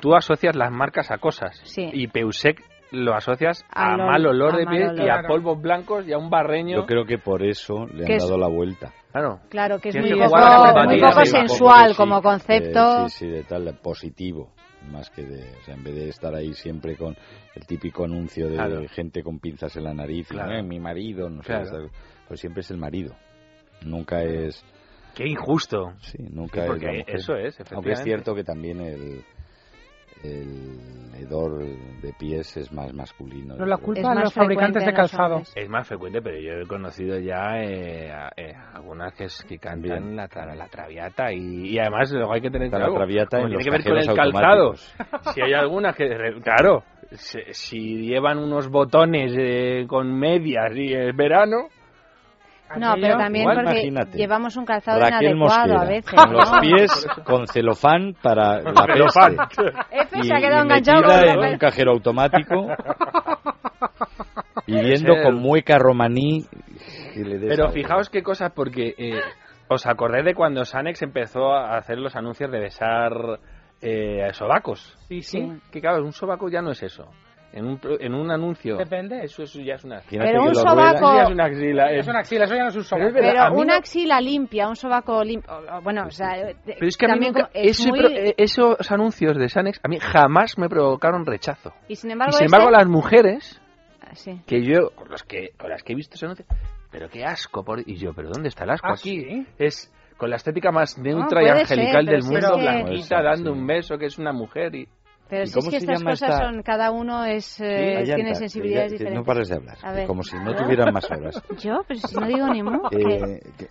[0.00, 1.88] tú asocias las marcas a cosas Sí.
[1.92, 6.12] y Peusec lo asocias A mal olor a de pies y a polvos blancos y
[6.12, 6.76] a un barreño.
[6.76, 8.92] Yo creo que por eso le han es- dado la vuelta.
[9.12, 9.40] Claro.
[9.48, 10.36] Claro, que es muy que poco,
[10.84, 13.04] muy sensual Sí, como concepto.
[13.06, 14.50] eh, sí, sí, de tal, positivo.
[14.90, 17.16] Más que de, o sea, en vez de estar ahí siempre con
[17.54, 18.82] el típico anuncio de Claro.
[18.88, 20.52] gente con pinzas en la nariz, Claro.
[20.52, 21.88] "Eh, mi marido, no sé, Claro.
[22.28, 23.14] pues siempre es el marido.
[23.84, 24.64] Nunca es.
[25.14, 25.92] Qué injusto.
[26.00, 28.02] Sí, nunca Sí, porque es eso es, Aunque es efectivamente.
[28.04, 29.24] cierto que también el,
[30.22, 30.78] el
[31.16, 31.58] hedor
[32.00, 33.54] de pies es más masculino.
[33.54, 35.42] Pero la culpa Es de más los fabricantes frecuente de calzado.
[35.54, 39.58] Es más frecuente, pero yo he conocido ya eh, a- eh, algunas que, es- que
[39.58, 42.94] cantan la, tra- la traviata y, y además luego hay que tener Está la claro,
[42.98, 44.74] traviata en tiene los que ver con el calzado.
[45.34, 46.08] Si hay algunas que,
[46.42, 46.82] claro,
[47.12, 51.68] si, si llevan unos botones eh, con medias y es verano,
[52.78, 54.18] No, pero también Igual, porque imagínate.
[54.18, 56.14] llevamos un calzado Raquel inadecuado Mosquera, a veces.
[56.14, 56.60] con los ¿no?
[56.60, 59.64] pies con celofán para la peste.
[59.90, 62.66] Efe y, se ha quedado y enganchado con en los- un cajero automático
[64.66, 66.44] y viendo Ser- con mueca romaní
[67.14, 67.74] que le des Pero algo.
[67.74, 69.20] fijaos qué cosas, porque eh,
[69.68, 73.12] os acordáis de cuando Sanex empezó a hacer los anuncios de besar
[73.80, 74.96] eh, sobacos.
[75.08, 75.52] Sí, sí.
[75.70, 77.08] Que claro, un sobaco ya no es eso.
[77.54, 78.78] En un, pro- en un anuncio.
[78.78, 79.22] Depende.
[79.24, 79.96] Eso, eso ya es una.
[79.96, 81.92] Imagínate Pero un sobaco- Eso ya es una axila.
[81.92, 83.12] Es una axila, eso ya no es un Pero sobaco.
[83.14, 85.52] verdad, Pero mí una no- axila limpia, un sobaco limpio.
[85.82, 88.08] Bueno, o sea, eh, Pero es que a mí también nunca- es ese muy- pro-
[88.08, 91.72] eh, esos anuncios de Sanex a mí jamás me provocaron rechazo.
[91.88, 93.60] Y sin embargo, y sin este- embargo, las mujeres
[94.00, 94.40] Ah, sí.
[94.46, 96.46] que yo, con, los que, con las que he visto ese anuncio,
[96.90, 97.62] pero qué asco.
[97.64, 97.80] Por...
[97.86, 99.20] Y yo, ¿pero dónde está el asco Ah, aquí?
[99.20, 99.46] ¿sí?
[99.58, 103.24] Es con la estética más neutra y puede angelical ser, del pero mundo, blanquita, Eso,
[103.24, 103.58] dando sí.
[103.58, 104.74] un beso, que es una mujer.
[104.74, 104.88] y
[105.32, 108.92] Pero ¿Y si es que estas cosas esta- son, cada uno es, eh, tiene sensibilidades
[108.92, 109.18] ya- diferentes.
[109.18, 110.06] No pares de hablar, A ver.
[110.06, 111.42] como si no tuvieran más horas.
[111.64, 112.82] Yo, pero si no digo ni mu.
[112.90, 113.68] Eh, que-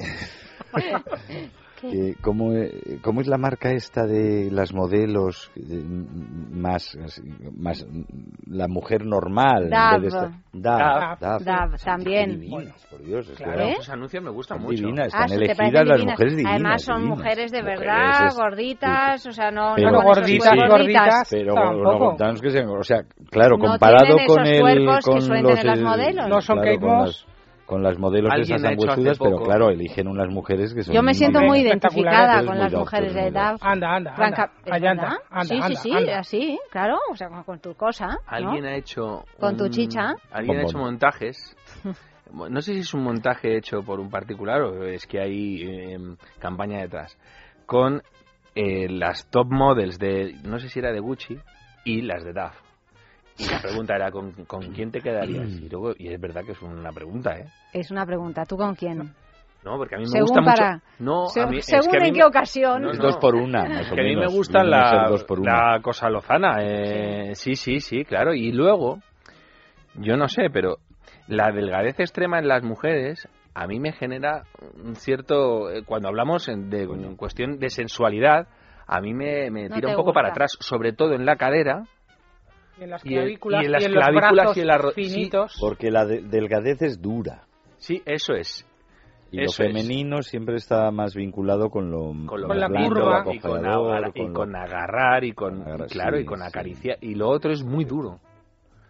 [1.82, 5.84] que ¿cómo, eh, cómo es la marca esta de las modelos eh,
[6.52, 6.98] más,
[7.58, 7.86] más
[8.48, 9.70] la mujer normal?
[10.02, 11.44] de esta- Dove.
[11.46, 12.40] Dove, también.
[12.40, 13.30] Divinas, por Dios.
[13.30, 13.72] es que Claro, ¿Eh?
[13.72, 14.82] esos anuncios me gustan mucho.
[14.84, 16.54] divinas, Ah, están sí, te elegidas las mujeres divinas.
[16.54, 17.18] Además son divinas.
[17.18, 21.28] mujeres de Mujeres verdad, es- gorditas, o sea, no, Pero- no gorditas, cuerpos gorditas.
[21.32, 22.12] Pero Tampoco.
[22.12, 25.52] no, que sean- o sea, claro, No comparado con esos el que con suelen los
[25.54, 26.28] tener las eh, modelos.
[26.30, 27.28] No son claro, Kate Moss.
[27.72, 30.84] Con las modelos Alguien esas ha hecho hace huesudas, pero claro, eligen unas mujeres que
[30.84, 33.58] son Yo me siento muy identificada con muy las doctor, mujeres de doctor.
[33.62, 34.62] Anda, anda, Franca, anda.
[34.66, 36.20] ¿es Allá anda, anda, sí, sí, anda, sí, anda.
[36.20, 38.18] así, claro, o sea, con, con tu cosa, ¿no?
[38.28, 39.24] Alguien ha hecho.
[39.40, 40.16] Con tu chicha.
[40.34, 41.56] Alguien ha hecho montajes
[42.34, 45.98] no sé si es un montaje hecho por un particular o es que hay eh,
[46.40, 47.18] campaña detrás,
[47.66, 48.02] con
[48.54, 51.40] eh, las top models de, no sé si era de Gucci,
[51.86, 52.71] y las de DAF.
[53.42, 55.50] Y la pregunta era, ¿con, con quién te quedarías?
[55.50, 57.46] Y, luego, y es verdad que es una pregunta, ¿eh?
[57.74, 58.44] Es una pregunta.
[58.46, 59.14] ¿Tú con quién?
[59.64, 60.86] No, porque a mí me Según gusta para- mucho.
[61.00, 62.82] No, Se- a mí, es según que a mí en me- qué ocasión.
[62.82, 65.76] No, dos por una, más o que a mí me gusta la, dos por una.
[65.76, 66.58] la cosa lozana.
[66.62, 68.34] Eh, sí, sí, sí, claro.
[68.34, 69.00] Y luego,
[69.96, 70.78] yo no sé, pero
[71.28, 74.44] la delgadez extrema en las mujeres a mí me genera
[74.84, 75.70] un cierto.
[75.70, 78.48] eh, Cuando hablamos en- de en cuestión de sensualidad,
[78.88, 81.84] a mí me, me tira un poco para atrás, sobre todo en la cadera.
[82.82, 84.68] Y en las Y en- clavículas y y en las en, los brazos y en
[84.68, 85.04] la ro- sí.
[85.04, 85.56] finitos.
[85.60, 87.44] Porque la de- delgadez es dura.
[87.78, 88.68] Sí, eso es.
[89.32, 89.74] Y Eso lo es.
[89.86, 93.22] femenino siempre está más vinculado con lo, con, lo Con la curva.
[93.22, 96.46] y con, y con lo- agarrar y con Agarrar, claro sí, y con sí.
[96.48, 98.20] acariciar y lo otro es muy duro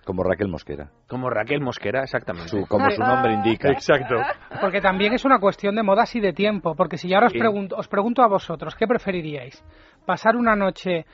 [0.04, 0.90] como Raquel Mosquera.
[1.08, 3.70] como Raquel Mosquera exactamente Su- como su nombre indica.
[3.72, 4.16] exacto
[4.60, 6.74] Porque también es una cuestión de modas y de tiempo.
[6.76, 9.64] Porque si yo ahora os pregunto, os pregunto a vosotros, ¿qué preferiríais?
[10.08, 11.06] ¿Pasar una noche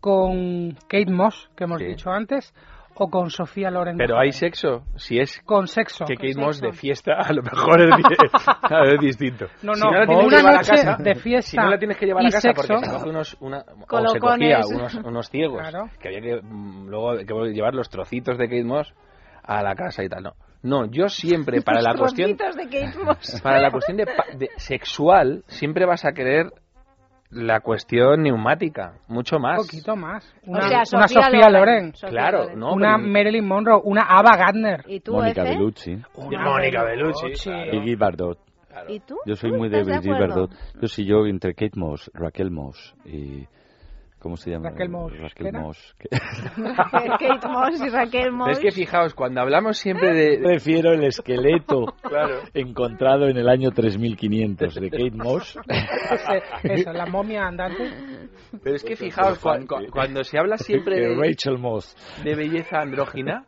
[0.00, 1.86] con Kate Moss, que hemos Sí.
[1.86, 2.54] dicho antes,
[2.98, 3.96] o con Sofía Loren?
[3.98, 6.06] pero hay sexo si es Con sexo.
[6.06, 7.90] que Kate Moss de fiesta a lo mejor es,
[8.94, 11.50] es distinto No, Si no, la tienes que una llevar a noche casa, de fiesta
[11.50, 12.84] si no la tienes que llevar a y casa porque sexo.
[12.86, 13.58] se coge unos una,
[13.90, 15.90] o se cogía unos, unos ciegos Claro.
[16.00, 18.94] que había que mm, luego que llevar los trocitos de Kate Moss
[19.42, 20.32] a la casa y tal no
[20.62, 23.40] no yo siempre para la Los cuestión trocitos de Kate Moss.
[23.42, 26.46] para la cuestión de, pa- de sexual siempre vas a querer
[27.30, 29.58] la cuestión neumática, mucho más.
[29.58, 30.34] Un poquito más.
[30.44, 31.52] Una, O sea, una Sofía Sofía Loren.
[31.52, 31.94] Loren.
[31.94, 32.58] Sofía Claro, Loren.
[32.58, 33.80] no, una pero- Marilyn Monroe.
[33.84, 34.84] Una Ava Gardner.
[34.86, 35.50] ¿Y tú, Mónica Efe?
[35.54, 35.96] Bellucci.
[36.16, 37.32] Mónica Bellucci.
[37.42, 37.74] claro.
[37.74, 38.38] Iggy Bardot.
[38.88, 39.16] ¿Y tú?
[39.24, 40.10] Yo soy ¿Tú muy de Brigitte?
[40.10, 40.50] Bardot.
[40.80, 43.46] Yo sí, yo entre Kate Moss, Raquel Moss y...
[44.26, 44.70] ¿Cómo se llama?
[44.70, 45.12] Raquel Moss.
[45.20, 45.52] Raquel.
[45.52, 45.94] Moss.
[46.00, 48.48] Kate Moss y Raquel Moss.
[48.50, 50.38] es que fijaos, cuando hablamos siempre de...
[50.38, 52.40] Prefiero el esqueleto Claro.
[52.52, 55.56] encontrado en el año 3500 de Kate Moss.
[56.64, 57.88] Eso, la momia andante.
[58.64, 61.94] Pero es que fijaos, cua- cua- cuando se habla siempre de, Rachel Moss.
[62.24, 63.44] de belleza andrógina,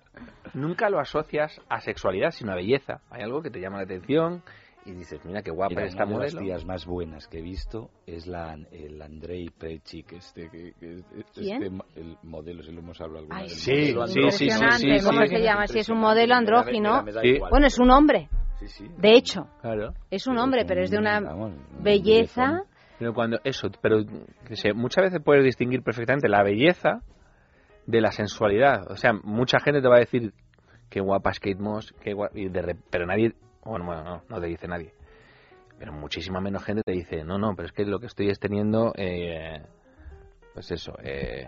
[0.55, 3.01] nunca lo asocias a sexualidad, sino a belleza.
[3.11, 4.43] Hay algo que te llama la atención
[4.89, 7.91] y dices, mira qué guapa esta una de las tías más buenas que he visto
[8.07, 11.03] es la, el Andrei Prechik, este, que, que-
[11.35, 11.63] ¿Quién?
[11.63, 13.53] este el modelo, si lo hemos hablado alguna Ay, vez.
[13.55, 15.29] Sí, sí, sí, sí, ¿cómo sí.
[15.29, 15.67] se llama?
[15.67, 17.05] Si es un modelo andrógino.
[17.23, 17.39] Sí.
[17.51, 18.29] Bueno, es un hombre.
[18.61, 18.89] Sí, sí.
[18.99, 19.93] De hecho, Claro.
[20.11, 22.63] es un hombre, pero es de un- una vamos, belleza.
[22.99, 24.05] Pero cuando eso, pero
[24.47, 27.03] que sé, muchas veces puedes distinguir perfectamente la belleza
[27.87, 28.91] de la sensualidad.
[28.91, 30.33] O sea, mucha gente te va a decir
[30.91, 33.35] qué guapa es Kate Moss, qué gua- y de pero nadie,
[33.69, 34.93] bueno, bueno, no, no te dice nadie.
[35.79, 38.41] Pero muchísima menos gente te dice, no, no, pero es que lo que estoy es
[38.41, 39.63] teniendo, eh,
[40.53, 41.47] pues eso, eh,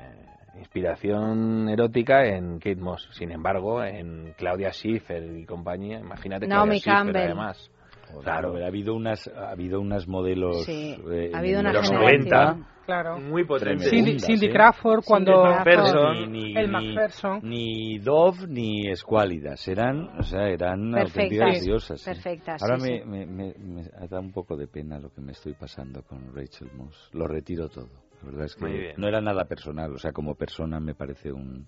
[0.57, 3.09] inspiración erótica en Kate Moss.
[3.13, 7.23] Sin embargo, en Claudia Schiffer y compañía, imagínate Naomi Claudia Schiffer Campbell.
[7.23, 7.71] además.
[8.13, 8.53] Joder, Claro.
[8.53, 10.65] pero ha habido unas, ha habido unas modelos.
[10.65, 12.21] Sí, eh, ha habido en una los generación.
[12.29, 12.67] 90.
[12.87, 13.21] Claro.
[13.21, 13.85] Muy potente.
[13.89, 14.51] Tremendas, Cindy, Cindy ¿eh?
[14.53, 15.45] Crawford cuando...
[15.45, 16.33] McPherson.
[16.33, 17.41] Ni, ni, El ni- McPherson.
[17.45, 19.69] ni Dove ni Escuálidas.
[19.69, 21.15] Eran, o sea, eran Perfectas.
[21.17, 22.01] auténticas diosas.
[22.01, 22.11] sí.
[22.11, 23.05] Perfectas, Ahora sí, me, sí.
[23.07, 26.71] me, me, me da un poco de pena lo que me estoy pasando con Rachel
[26.75, 27.11] Moss.
[27.13, 27.91] Lo retiro todo.
[28.23, 29.93] La verdad es que no era nada personal.
[29.95, 31.67] O sea, como persona me parece un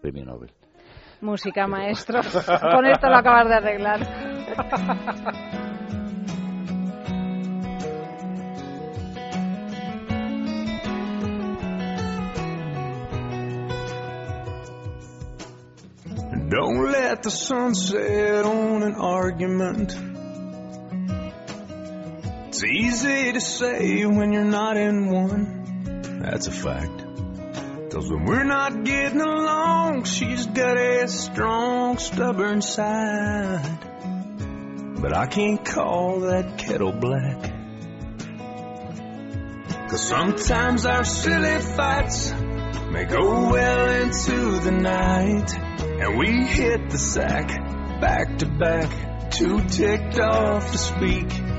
[0.00, 0.52] premio Nobel.
[1.20, 2.20] Música, maestro.
[2.22, 4.00] Con esto lo acabas de arreglar.
[16.48, 19.94] Don't let the sun set on an argument.
[22.48, 26.20] It's easy to say when you're not in one.
[26.22, 26.99] That's a fact.
[27.90, 33.78] Cause when we're not getting along, she's got a strong, stubborn side.
[35.00, 37.52] But I can't call that kettle black.
[39.90, 42.32] Cause sometimes our silly fights
[42.92, 45.52] may go well into the night.
[45.80, 47.48] And we hit the sack
[48.00, 51.49] back to back, too ticked off to speak.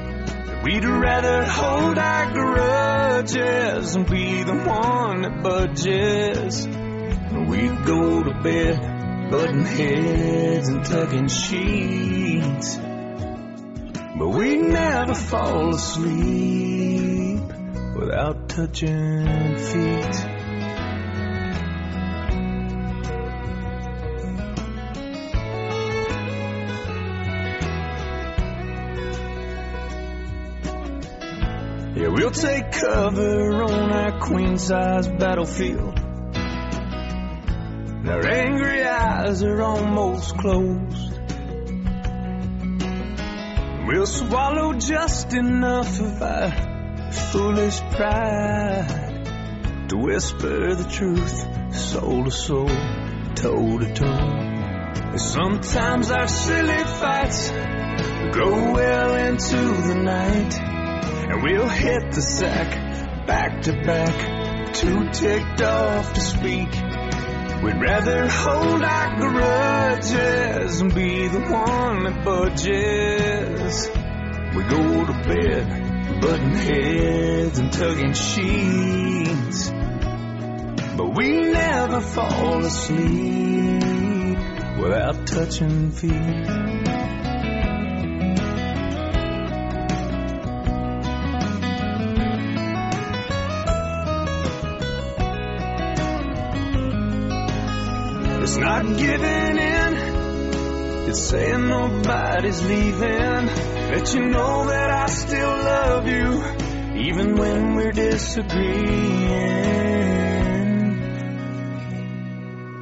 [0.63, 6.67] We'd rather hold our grudges and be the one that budges.
[6.67, 12.77] We'd go to bed, butting heads and tucking sheets.
[14.19, 17.41] But we never fall asleep
[17.95, 20.40] without touching feet.
[32.11, 35.99] We'll take cover on our queen size battlefield.
[38.07, 41.19] Our angry eyes are almost closed.
[43.87, 49.11] We'll swallow just enough of our foolish pride
[49.89, 52.69] to whisper the truth, soul to soul,
[53.35, 55.17] toe to toe.
[55.17, 57.51] Sometimes our silly fights
[58.31, 60.70] go well into the night,
[61.31, 66.69] and we'll hit the sack back to back, too ticked off to speak.
[67.63, 73.89] We'd rather hold our grudges and be the one that budges.
[74.55, 79.69] We go to bed, butting heads and tugging sheets.
[80.97, 84.37] But we never fall asleep
[84.81, 86.60] without touching feet.
[98.61, 99.93] Not giving in.
[101.09, 103.47] It's saying nobody's leaving.
[103.91, 106.43] Let you know that I still love you,
[107.01, 109.71] even when we're disagreeing.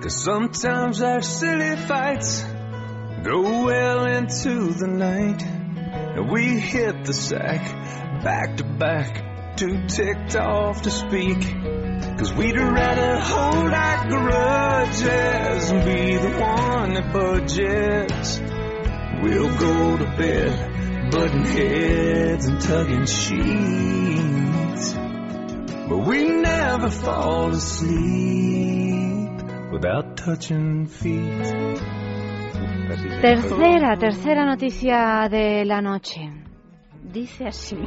[0.01, 2.43] Cause sometimes our silly fights
[3.23, 5.41] go well into the night.
[5.43, 7.61] And we hit the sack
[8.21, 11.78] back to back, too ticked off to speak.
[12.17, 18.41] Cause we'd rather hold our grudges and be the one that budges.
[19.21, 24.93] We'll go to bed, butting heads and tugging sheets.
[25.89, 31.79] But we never fall asleep without touching feet.
[33.21, 36.31] Tercera, tercera noticia de la noche.
[37.01, 37.77] Dice así.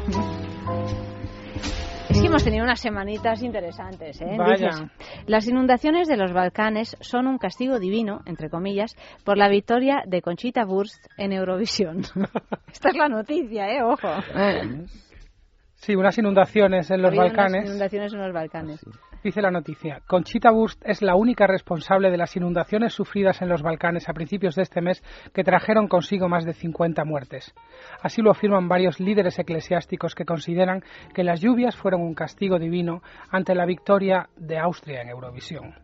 [2.12, 4.36] Es que hemos tenido unas semanitas interesantes, ¿eh?
[4.36, 4.68] Vaya.
[4.68, 4.82] Dices,
[5.26, 8.94] las inundaciones de los Balcanes son un castigo divino, entre comillas,
[9.24, 12.01] por la victoria de Conchita Wurst en Eurovisión.
[12.70, 13.82] Esta es la noticia, ¿eh?
[13.82, 14.09] Ojo.
[15.76, 17.68] Sí, unas inundaciones en los habido unas Balcanes.
[17.70, 18.86] inundaciones en los Balcanes.
[19.22, 23.62] Dice la noticia, Conchita Wurst es la única responsable de las inundaciones sufridas en los
[23.62, 25.00] Balcanes a principios de este mes
[25.32, 27.54] que trajeron consigo más de 50 muertes.
[28.00, 30.82] Así lo afirman varios líderes eclesiásticos que consideran
[31.14, 33.00] que las lluvias fueron un castigo divino
[33.30, 35.74] ante la victoria de Austria en Eurovisión.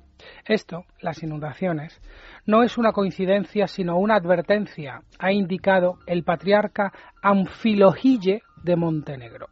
[0.44, 2.00] Esto, las inundaciones,
[2.44, 6.92] no es una coincidencia sino una advertencia, ha indicado el patriarca
[7.22, 9.46] Amfilohille de Montenegro.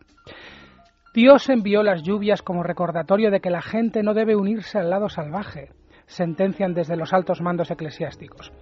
[1.17, 5.09] Dios envió las lluvias como recordatorio de que la gente no debe unirse al lado
[5.09, 5.71] salvaje,
[6.05, 8.53] sentencian desde los altos mandos eclesiásticos.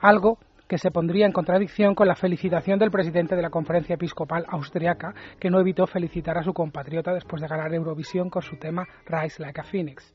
[0.00, 0.38] Algo
[0.68, 5.12] que se pondría en contradicción con la felicitación del presidente de la conferencia episcopal austriaca,
[5.40, 9.42] que no evitó felicitar a su compatriota después de ganar Eurovisión con su tema Rise
[9.42, 10.14] Like a Phoenix.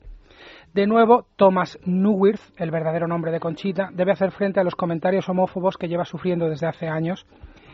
[0.72, 5.28] De nuevo, Thomas Neuwirth, el verdadero nombre de Conchita, debe hacer frente a los comentarios
[5.28, 7.26] homófobos que lleva sufriendo desde hace años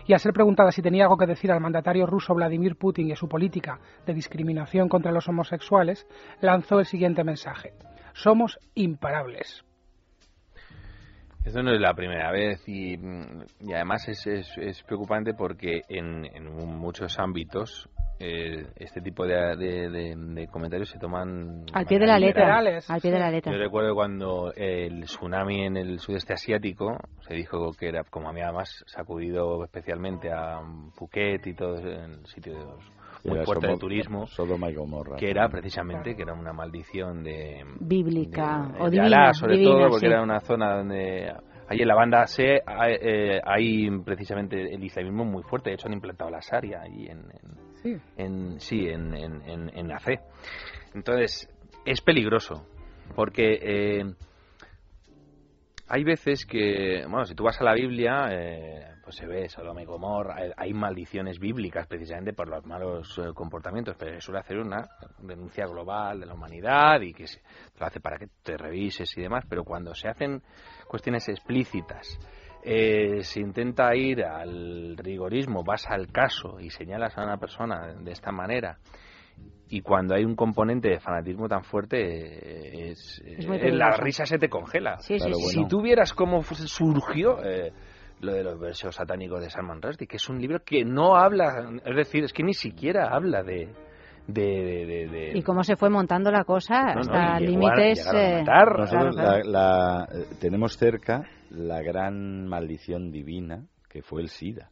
[0.07, 3.17] y al ser preguntada si tenía algo que decir al mandatario ruso Vladimir Putin y
[3.17, 6.07] su política de discriminación contra los homosexuales,
[6.41, 7.75] lanzó el siguiente mensaje.
[8.13, 9.66] Somos imparables.
[11.47, 15.83] Esto no es la primera vez y, mm, y además es, es- es preocupante porque
[15.89, 21.87] en, en muchos ámbitos eh, este tipo de, de- de- de comentarios se toman Al
[21.87, 22.59] pie de la letra.
[22.89, 23.53] Al pie de la letra.
[23.53, 26.97] Yo recuerdo cuando el tsunami en el sudeste asiático
[27.29, 30.61] se dijo que era, como a mí además, sacudido especialmente a
[30.97, 32.57] Phuket y todos en sitios
[33.27, 35.17] muy Era fuertes de turismo, Sodoma y Gomorra.
[35.17, 39.07] que era precisamente que era una maldición de, Bíblica o de divina.
[39.07, 40.13] Alá, sobre divina, todo, porque sí.
[40.13, 41.33] era una zona donde
[41.69, 45.71] ahí en la banda C hay, eh, hay precisamente el islamismo muy fuerte.
[45.71, 47.97] De hecho, han implantado la Sharia ahí en, en- Sí.
[48.17, 50.19] en- sí, en, en, en- en la C.
[50.95, 51.49] Entonces,
[51.85, 52.67] es peligroso,
[53.15, 54.05] porque eh,
[55.89, 59.81] hay veces que, bueno, si tú vas a la Biblia, eh, pues se ve Sodoma
[59.83, 64.41] y Gomorra, hay, hay maldiciones bíblicas precisamente por los malos eh, comportamientos, pero se suele
[64.41, 64.89] hacer una
[65.23, 67.41] denuncia global de la humanidad y que se
[67.79, 70.43] lo hace para que te revises y demás, pero cuando se hacen
[70.89, 72.19] cuestiones explícitas,
[72.65, 78.11] eh, se intenta ir al rigorismo, vas al caso y señalas a una persona de
[78.11, 78.81] esta manera,
[79.69, 84.39] y cuando hay un componente de fanatismo tan fuerte, eh, es, eh, la risa se
[84.39, 84.99] te congela.
[84.99, 85.49] Sí, sí, Claro, sí.
[85.63, 87.73] Si tú vieras cómo fu- surgió eh,
[88.21, 91.71] lo de los versos satánicos de Salman Rushdie, que es un libro que no habla,
[91.85, 93.69] es decir, es que ni siquiera habla de...
[94.27, 97.41] de, de- de- de- Y cómo se fue montando la cosa No, no, hasta a-
[97.41, 98.07] límites.
[98.15, 99.11] eh, claro, claro.
[99.13, 104.71] la- la- eh, tenemos cerca la gran maldición divina que fue el SIDA.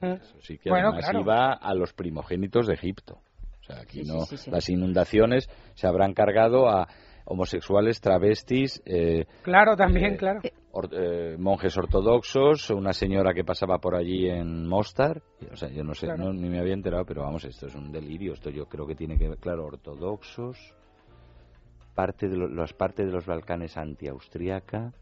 [0.00, 1.20] Eso sí que Bueno, además claro.
[1.20, 3.20] iba a los primogénitos de Egipto.
[3.60, 4.50] O sea, aquí Sí, sí, no sí, sí.
[4.50, 6.86] las inundaciones se habrán cargado a
[7.26, 10.40] homosexuales, travestis, eh, Claro, también, claro.
[10.72, 15.22] or- eh, monjes ortodoxos, una señora que pasaba por allí en Mostar,
[15.52, 16.24] o sea, yo no sé, Claro.
[16.24, 18.94] no, ni me había enterado, pero vamos, esto es un delirio, esto yo creo que
[18.94, 20.56] tiene que ver, claro, ortodoxos,
[21.94, 24.92] parte de lo- las partes de los Balcanes anti-austriaca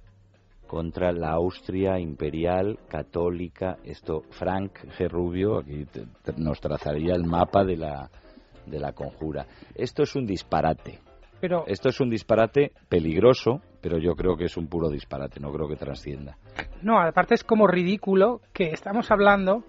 [0.66, 5.09] contra la Austria imperial católica, esto Frank G.
[5.10, 8.10] Rubio aquí te- te- nos trazaría el mapa de la
[8.64, 9.46] de la conjura.
[9.74, 11.01] Esto es un disparate.
[11.44, 15.52] Pero Esto es un disparate peligroso, pero yo creo que es un puro disparate, no
[15.52, 16.38] creo que trascienda.
[16.80, 19.62] No, aparte es como ridículo que estamos hablando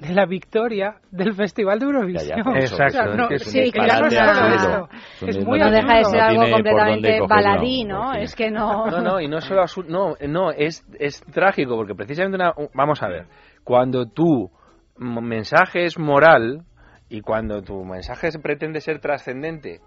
[0.00, 2.28] de la victoria del Festival de Eurovisión.
[2.28, 5.36] Ya, ya, por eso, O sea, Exacto, no, es sí, no es.
[5.36, 8.14] Es muy No deja de ser No algo completamente baladí, ¿no?
[8.14, 8.86] Es que no...
[8.86, 13.00] No, no, y no solo no, no, es, es trágico, porque precisamente una, un- vamos
[13.00, 13.26] a ver,
[13.62, 14.50] cuando tu
[14.96, 16.64] mensaje es moral
[17.08, 19.78] y cuando tu mensaje se pretende ser trascendente,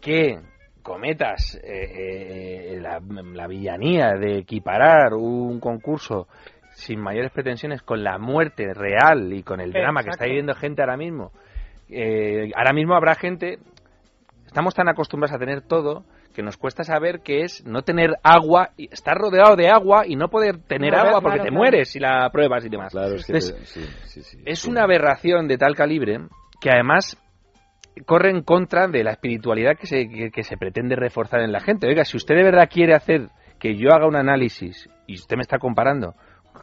[0.00, 0.40] que
[0.84, 3.00] cometas eh, eh, la,
[3.32, 6.28] la villanía de equiparar un concurso
[6.74, 10.82] sin mayores pretensiones con la muerte real y con el drama que está viviendo gente
[10.82, 11.32] ahora mismo,
[11.88, 13.58] eh, ahora mismo habrá gente
[14.46, 16.04] estamos tan acostumbrados a tener todo
[16.34, 20.16] que nos cuesta saber que es no tener agua, y estar rodeado de agua y
[20.16, 21.56] no poder tener No, agua claro, porque te claro.
[21.56, 22.92] mueres si la pruebas y demás.
[22.92, 24.70] Claro, es que Entonces, te- sí, sí, sí, es sí.
[24.70, 26.18] una aberración de tal calibre
[26.60, 27.16] que además
[28.06, 31.60] corre en contra de la espiritualidad que se, que, que se pretende reforzar en la
[31.60, 31.86] gente.
[31.86, 35.42] Oiga, si usted de verdad quiere hacer que yo haga un análisis y usted me
[35.42, 36.14] está comparando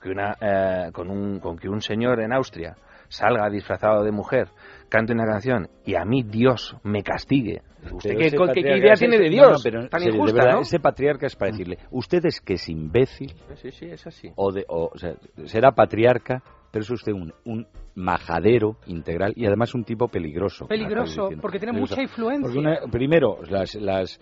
[0.01, 2.75] que una, eh, con, un, con que un señor en Austria
[3.07, 4.47] salga disfrazado de mujer,
[4.89, 7.61] cante una canción y a mí Dios me castigue.
[7.91, 9.51] ¿Usted qué, idea tiene de Dios?
[9.51, 10.61] no, pero en tan serio, injusta, verdad, ¿no?
[10.61, 14.31] Ese patriarca es para decirle, usted es que es imbécil, Sí, sí, es así.
[14.35, 16.41] o, de, o, o sea, será patriarca,
[16.71, 20.67] pero es usted un, un majadero integral y además un tipo peligroso.
[20.67, 21.95] Peligroso, porque tiene Peligroso.
[21.95, 22.59] mucha influencia.
[22.59, 24.19] Una- primero, las, las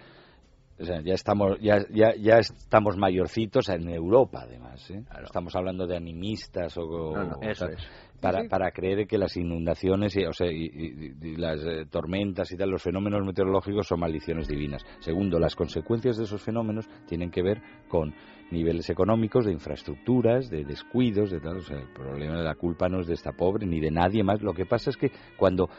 [0.79, 5.03] o sea, ya estamos ya, ya, ya estamos mayorcitos en Europa además ¿eh?
[5.23, 7.87] estamos hablando de animistas o, o- No, no, o eso tal, es.
[8.21, 12.51] para, para creer que las inundaciones y, o sea, y, y- y las eh, tormentas
[12.51, 17.29] y tal los fenómenos meteorológicos son maldiciones divinas segundo las consecuencias de esos fenómenos tienen
[17.31, 18.13] que ver con
[18.51, 22.89] niveles económicos de infraestructuras de descuidos de tal o sea el problema de la culpa
[22.89, 25.69] no es de esta pobre ni de nadie más lo que pasa es que cuando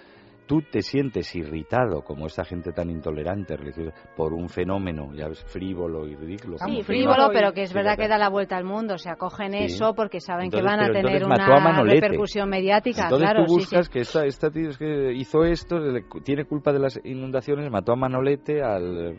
[0.51, 5.45] tú te sientes irritado, como esta gente tan intolerante religiosa, por un fenómeno, ya ves,
[5.45, 6.57] frívolo y ridículo.
[6.59, 8.95] Sí, frívolo, pero que es verdad que da la vuelta al mundo.
[8.95, 9.59] O sea, cogen Sí.
[9.67, 13.05] eso porque saben Entonces, que van a tener a una repercusión mediática.
[13.05, 13.93] Entonces claro, tú sí, buscas sí.
[13.93, 17.93] que esta, esta tío es que hizo esto, le- tiene culpa de las inundaciones, mató
[17.93, 19.19] a Manolete, al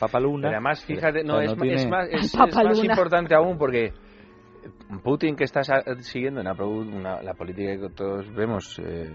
[0.00, 0.48] Papaluna.
[0.48, 3.92] Pero además, fíjate, no, es, tiene- es más, es- más importante aún porque
[5.04, 5.60] Putin, que está
[6.00, 9.08] siguiendo una, una- la política que todos vemos eh,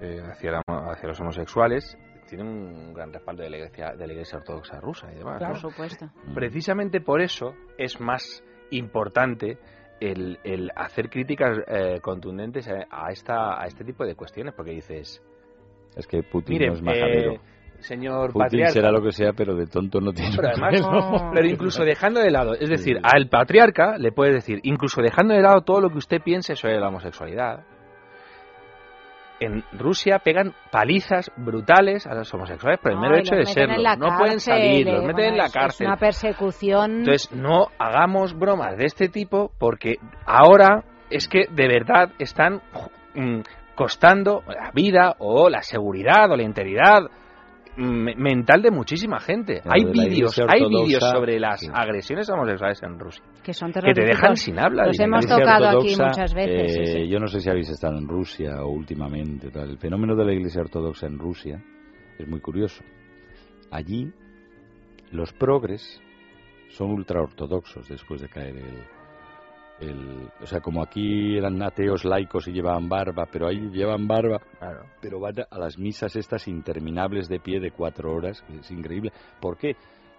[0.00, 0.62] eh, hacia, la-
[0.92, 1.96] hacia los homosexuales,
[2.28, 5.38] tiene un gran respaldo de la Iglesia, de la iglesia Ortodoxa rusa y demás.
[5.40, 5.54] Por ¿no?
[5.56, 6.08] supuesto.
[6.34, 9.58] Precisamente por eso es más importante
[10.00, 14.70] el, el hacer críticas eh, contundentes a, a esta, a este tipo de cuestiones, porque
[14.70, 15.20] dices,
[15.96, 17.32] Es que Putin mire, no es majadero.
[17.32, 17.40] eh,
[17.80, 20.80] señor Putin patriarca, será lo que sea, pero de tonto no tiene pero además,
[21.34, 25.40] pero incluso dejando de lado, es decir, al patriarca le puedes decir, incluso dejando de
[25.42, 27.64] lado todo lo que usted piense sobre la homosexualidad,
[29.40, 33.96] en Rusia pegan palizas brutales a los homosexuales por el mero hecho de serlo.
[33.96, 35.86] No pueden salir, los eh, meten bueno, en la cárcel.
[35.86, 36.98] Es una persecución.
[36.98, 39.96] Entonces, no hagamos bromas de este tipo porque
[40.26, 42.60] ahora es que de verdad están
[43.14, 43.40] mm,
[43.74, 47.08] costando la vida o la seguridad o la integridad
[47.76, 49.60] mental de muchísima gente.
[49.60, 51.68] Claro, hay vídeos, hay vídeos sobre las sí.
[51.72, 54.86] agresiones homosexuales en Rusia que son que te dejan sin habla.
[54.86, 56.72] Los hemos tocado aquí muchas veces.
[56.72, 57.08] sí, eh, sí.
[57.08, 59.50] Yo no sé si habéis estado en Rusia o últimamente.
[59.50, 59.70] Tal.
[59.70, 61.62] El fenómeno de la Iglesia Ortodoxa en Rusia
[62.18, 62.82] es muy curioso.
[63.70, 64.12] Allí
[65.10, 66.00] los progres
[66.68, 68.84] son ultraortodoxos después de caer el,
[69.80, 74.38] el- O sea, como aquí eran ateos laicos y llevaban barba, pero ahí llevan barba,
[74.58, 74.82] Claro.
[75.00, 78.42] pero van a las misas estas interminables de pie de cuatro horas.
[78.42, 79.10] que Es increíble.
[79.40, 79.70] ¿Por qué?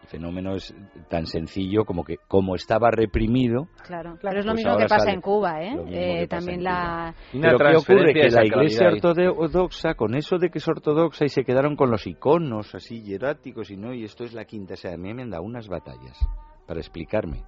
[0.03, 0.73] El fenómeno es
[1.09, 4.89] tan sencillo como que, como estaba reprimido, Claro, pero es lo Pues mismo ahora que
[4.89, 5.75] pasa sale en Cuba, ¿eh?
[5.75, 7.13] lo mismo Eh, pasa también la...
[7.31, 8.13] Pero ¿qué ocurre?
[8.15, 12.07] Que la Iglesia ortodoxa, con eso de que es ortodoxa y se quedaron con los
[12.07, 15.21] iconos así hieráticos y no, y esto es la quinta, o sea, a mí me
[15.21, 16.17] han dado unas batallas
[16.65, 17.43] para explicarme.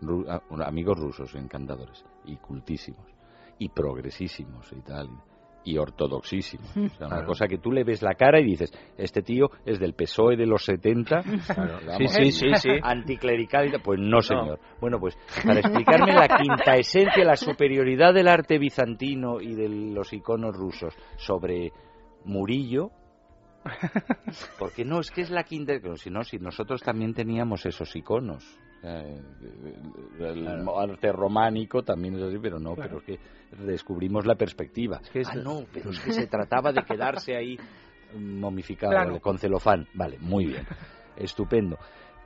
[0.00, 3.06] Ru- a- amigos rusos encantadores y cultísimos
[3.58, 5.08] y progresísimos y tal
[5.64, 6.70] y ortodoxísimos.
[6.70, 7.26] O sea, una Claro.
[7.26, 10.46] cosa que tú le ves la cara y dices, este tío es del PSOE de
[10.46, 11.78] los 70, Claro.
[11.86, 12.68] vamos, Sí, sí, sí, sí.
[12.82, 13.70] anticlerical.
[13.84, 14.60] Pues no, señor.
[14.80, 20.10] Bueno, pues para explicarme la quinta esencia, la superioridad del arte bizantino y de los
[20.12, 21.72] iconos rusos sobre
[22.24, 22.90] Murillo,
[24.58, 28.44] Porque no, es que es la kinder, si no, si nosotros también teníamos esos iconos.
[28.82, 29.20] Eh,
[30.20, 33.00] el arte románico también es así, pero no, Claro.
[33.02, 33.20] pero es
[33.56, 35.00] que descubrimos la perspectiva.
[35.26, 37.58] ah, no, pero es que se trataba de quedarse ahí
[38.16, 39.20] momificado Claro.
[39.20, 39.86] con celofán.
[39.94, 40.66] Vale, muy bien,
[41.16, 41.76] estupendo.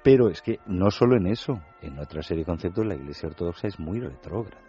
[0.02, 3.68] Pero es que no solo en eso, en otra serie de conceptos la Iglesia Ortodoxa
[3.68, 4.60] es muy retrógrada.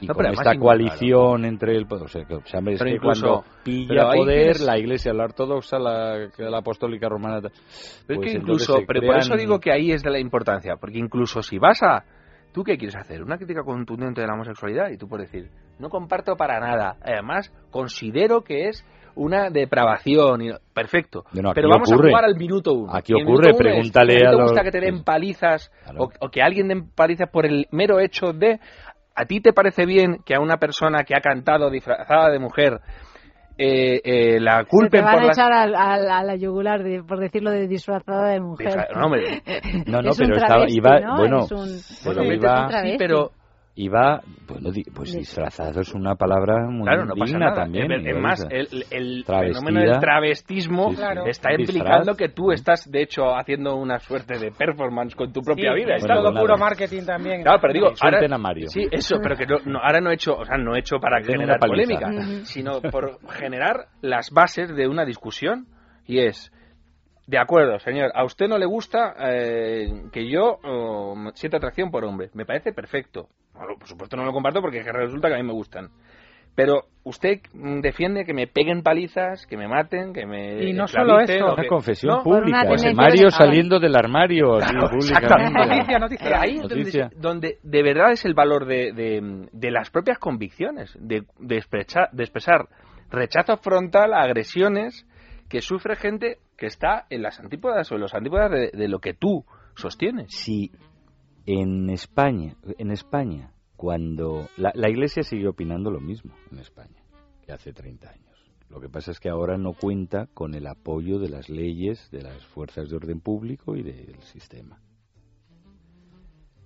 [0.00, 1.86] Y No, con esta coalición entre el...
[1.88, 5.12] O sea, que, o sea, es Pero que incluso- cuando pilla poder tienes- la Iglesia,
[5.12, 7.40] la Ortodoxa, la, la Apostólica Romana...
[7.40, 10.18] Pero pues es que entonces incluso, pero por eso digo que ahí es de la
[10.18, 12.02] importancia, porque incluso si vas a,
[12.52, 13.22] ¿tú qué quieres hacer?
[13.22, 17.52] Una crítica contundente de la homosexualidad y tú puedes decir, no comparto para nada, además
[17.70, 18.84] considero que es
[19.16, 20.50] una depravación, y...
[20.72, 21.22] perfecto,
[21.54, 22.08] pero vamos ocurre.
[22.08, 22.92] a jugar al minuto uno.
[22.92, 26.08] Aquí ocurre, uno es, pregúntale ¿no a te los- gusta que te den palizas o,
[26.20, 28.58] o que alguien den palizas por el mero hecho de...
[29.14, 32.80] ¿A ti te parece bien que a una persona que ha cantado disfrazada de mujer
[33.56, 36.82] eh, eh, la Se te culpen van por a echar al- al- a, la yugular,
[36.82, 38.66] de- por decirlo de disfrazada de mujer.
[38.66, 39.42] Disfra- no, hombre.
[39.86, 41.16] No, no, Es un pero estaba, travesti, iba, ¿no?
[41.16, 43.30] bueno, Es un- Bueno, vete iba, sí, pero-
[43.76, 47.62] iba, bueno, di- pues disfrazado es una palabra muy Claro, no pasa digna nada.
[47.62, 47.90] también.
[47.90, 50.96] Es, más, el, el fenómeno del travestismo Sí.
[50.96, 51.26] Claro.
[51.26, 51.76] está Disfraz.
[51.76, 55.80] implicando que tú estás, de hecho, haciendo una suerte de performance con tu propia Sí,
[55.80, 55.96] vida.
[55.96, 57.42] es Estás- todo puro marketing también.
[57.42, 58.68] Claro, pero digo, ahora, a Mario.
[58.68, 60.98] sí, eso, pero que no, no, ahora no he hecho, o sea, no he hecho
[61.00, 62.10] para Den generar polémica,
[62.44, 65.66] sino por generar las bases de una discusión
[66.06, 66.52] y es,
[67.26, 72.04] de acuerdo, señor, a usted no le gusta eh, que yo oh, sienta atracción por
[72.04, 73.28] hombre, me parece perfecto.
[73.54, 75.88] Bueno, por supuesto no lo comparto porque es que resulta que a mí me gustan.
[76.56, 80.86] Pero usted mm, defiende que me peguen palizas, que me maten, que me Y no
[80.86, 81.46] solo eso.
[81.52, 82.22] Una que- confesión ¿no?
[82.22, 82.62] pública.
[82.68, 84.58] Pues José Mario saliendo del armario.
[84.58, 84.88] Claro.
[85.50, 86.40] Noticia, noticia.
[86.40, 87.10] Ahí es donde, Noticia.
[87.16, 92.08] donde de verdad es el valor de, de- de las propias convicciones, de, de, expresar,
[92.12, 92.68] de expresar
[93.10, 95.06] rechazo frontal a agresiones
[95.54, 99.14] que sufre gente que está en las antípodas o en los antípodas de, lo que
[99.14, 99.44] tú
[99.76, 100.34] sostienes.
[100.34, 100.72] Si
[101.46, 107.04] en España, en España, cuando la, la Iglesia sigue opinando lo mismo en España
[107.46, 108.52] que hace 30 años.
[108.68, 112.22] Lo que pasa es que ahora no cuenta con el apoyo de las leyes, de
[112.22, 114.82] las fuerzas de orden público y del sistema.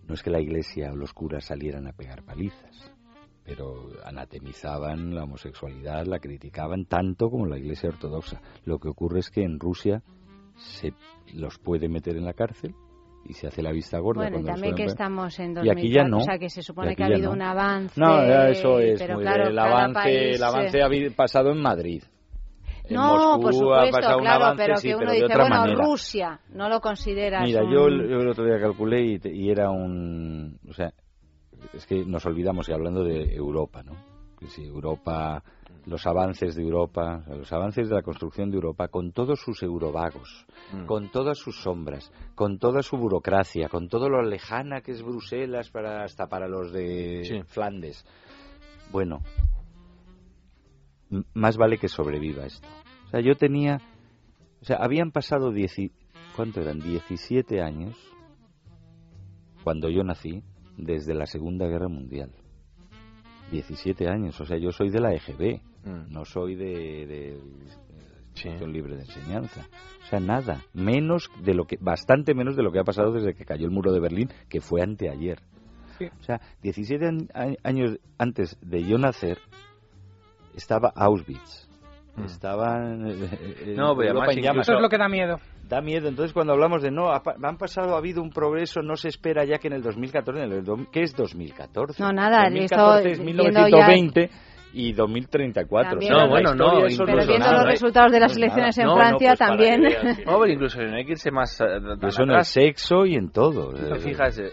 [0.06, 2.90] No es que la Iglesia o los curas salieran a pegar palizas,
[3.48, 8.40] pero anatemizaban la homosexualidad, la criticaban tanto como la Iglesia ortodoxa.
[8.66, 10.02] Lo que ocurre es que en Rusia
[10.56, 10.92] se
[11.34, 12.74] los puede meter en la cárcel
[13.24, 14.22] y se hace la vista gorda.
[14.22, 16.16] Bueno, cuando también que estamos en Y aquí ya 2004, no.
[16.18, 17.32] o sea que se supone que ha habido no.
[17.32, 17.98] un avance.
[18.00, 19.00] No, eso es.
[19.00, 19.52] pero muy claro, bien.
[19.52, 22.02] el avance, país, el avance ha pasado en Madrid.
[22.84, 25.84] En No, Moscú por supuesto, claro, avance, pero sí, que uno pero dice, bueno, manera.
[25.84, 29.34] Rusia, no lo consideras Mira, un- yo el, yo el otro día calculé y, te-
[29.34, 30.58] y era un...
[30.68, 30.92] O sea,
[31.72, 33.92] es que nos olvidamos, y hablando de Europa, ¿no?
[34.38, 35.42] Que si Europa,
[35.86, 40.46] los avances de Europa, los avances de la construcción de Europa, con todos sus eurovagos,
[40.72, 40.86] Mm.
[40.86, 45.70] con todas sus sombras, con toda su burocracia, con todo lo lejana que es Bruselas
[45.70, 47.42] para hasta para los de Sí.
[47.46, 48.04] Flandes.
[48.92, 49.20] Bueno,
[51.34, 52.68] más vale que sobreviva esto.
[53.06, 53.80] O sea, yo tenía...
[54.60, 55.92] O sea, habían pasado dieci-
[56.36, 56.80] ¿cuánto eran?
[56.80, 57.96] 17 años
[59.64, 60.42] cuando yo nací
[60.78, 62.30] desde la Segunda Guerra Mundial.
[63.50, 66.12] 17 años, o sea, yo soy de la EGB, Mm.
[66.12, 67.40] no soy de, de,
[68.58, 69.66] de libre de enseñanza.
[70.04, 73.34] O sea, nada, menos de lo que, bastante menos de lo que ha pasado desde
[73.34, 75.40] que cayó el muro de Berlín, que fue anteayer.
[76.20, 79.38] O sea, 17 an- a- años antes de yo nacer,
[80.54, 81.67] estaba Auschwitz.
[82.24, 83.28] Estaba eh,
[83.66, 84.68] eh, No, pero Europa además en llamas.
[84.68, 85.36] Eso es lo que da miedo.
[85.68, 86.08] Da miedo.
[86.08, 89.58] Entonces, cuando hablamos de no, han pasado, ha habido un progreso, no se espera ya
[89.58, 92.02] que en el 2014, en el do- ¿qué es 2014?
[92.02, 94.30] No, nada, 2014 es esto, viendo 1920
[94.74, 95.90] y 2034.
[95.92, 97.70] También O sea, No, bueno, no, incluso Pero viendo nada, los ¿eh?
[97.70, 98.82] resultados de las No es elecciones nada.
[98.82, 99.82] en No, no, Francia pues para también.
[100.26, 101.64] No, pero incluso no hay que irse más eh,
[102.02, 103.72] Eso en el sexo y en todo.
[103.72, 104.38] ¿Te Eh, fijas?
[104.38, 104.50] eh,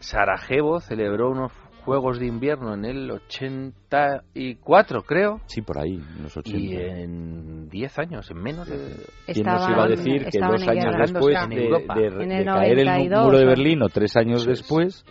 [0.00, 1.52] Sarajevo celebró unos
[1.88, 5.40] Juegos de Invierno en el 84, creo.
[5.46, 6.58] Sí, por ahí, en los 80.
[6.58, 8.94] Y en 10 años, en menos de...
[9.26, 10.98] ¿Quién nos iba a decir que dos años guerra.
[11.06, 11.94] después de, Europa.
[11.94, 13.44] de- En de el caer el 92, muro de.
[13.46, 15.04] Berlín o tres años después,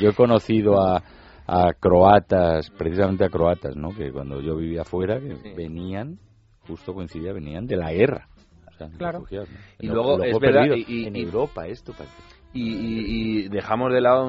[0.00, 1.02] yo he conocido a,
[1.46, 3.90] a croatas, precisamente a croatas, ¿no?
[3.94, 6.18] Que cuando yo vivía afuera, que venían,
[6.66, 8.28] justo coincidía, venían de la guerra.
[8.68, 9.20] O sea, Claro.
[9.30, 9.44] ¿no?
[9.78, 12.14] Y luego, es verdad, y- y- en Europa esto parece.
[12.52, 14.28] Y, y- y dejamos de lado...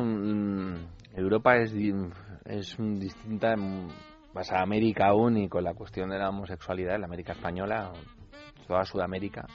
[1.18, 1.74] Europa es,
[2.46, 3.56] es mm, distinta,
[4.34, 7.92] vas a América aún y con la cuestión de la homosexualidad, la América española,
[8.68, 9.48] toda Sudamérica.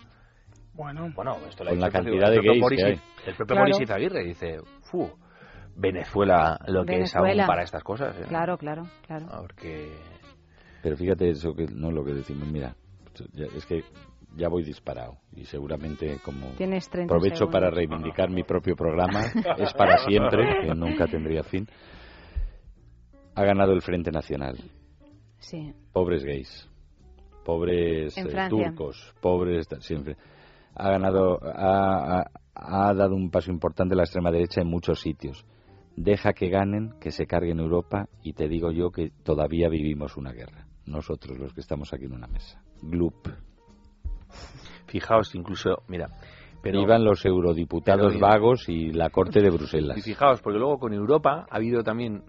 [0.75, 3.01] Bueno, Bueno, esto lo Con la cantidad de el propio gays Boris, que hay.
[3.27, 3.61] El propio Claro.
[3.61, 5.09] Boris Izaguirre dice, "Fu,
[5.77, 7.43] Venezuela lo que es Venezuela.
[7.43, 8.17] aún para estas cosas.
[8.19, 8.25] ¿eh?".
[8.27, 9.27] Claro, claro, claro.
[9.39, 9.93] Porque...
[10.83, 12.75] Pero fíjate eso que no lo que decimos, mira,
[13.55, 13.85] es que
[14.37, 17.53] ya voy disparado y seguramente como Tienes 30 aprovecho segundos.
[17.61, 19.23] para reivindicar mi propio programa,
[19.59, 21.67] es para siempre, que nunca tendría fin.
[23.35, 24.59] Ha ganado el Frente Nacional.
[25.39, 25.73] Sí.
[25.93, 26.69] Pobres gays,
[27.45, 30.17] pobres eh, turcos, pobres siempre.
[30.75, 35.45] Ha ganado, ha, ha- ha dado un paso importante la extrema derecha en muchos sitios.
[35.97, 40.33] Deja que ganen, que se carguen Europa y te digo yo que todavía vivimos una
[40.33, 40.67] guerra.
[40.87, 42.63] Nosotros los que estamos aquí en una mesa.
[42.83, 43.29] Gloop.
[44.87, 46.09] Fijaos, incluso, mira,
[46.63, 50.03] pero Vivan los eurodiputados vagos y la corte de Y Bruselas.
[50.05, 52.23] fijaos, porque luego con Europa ha habido también.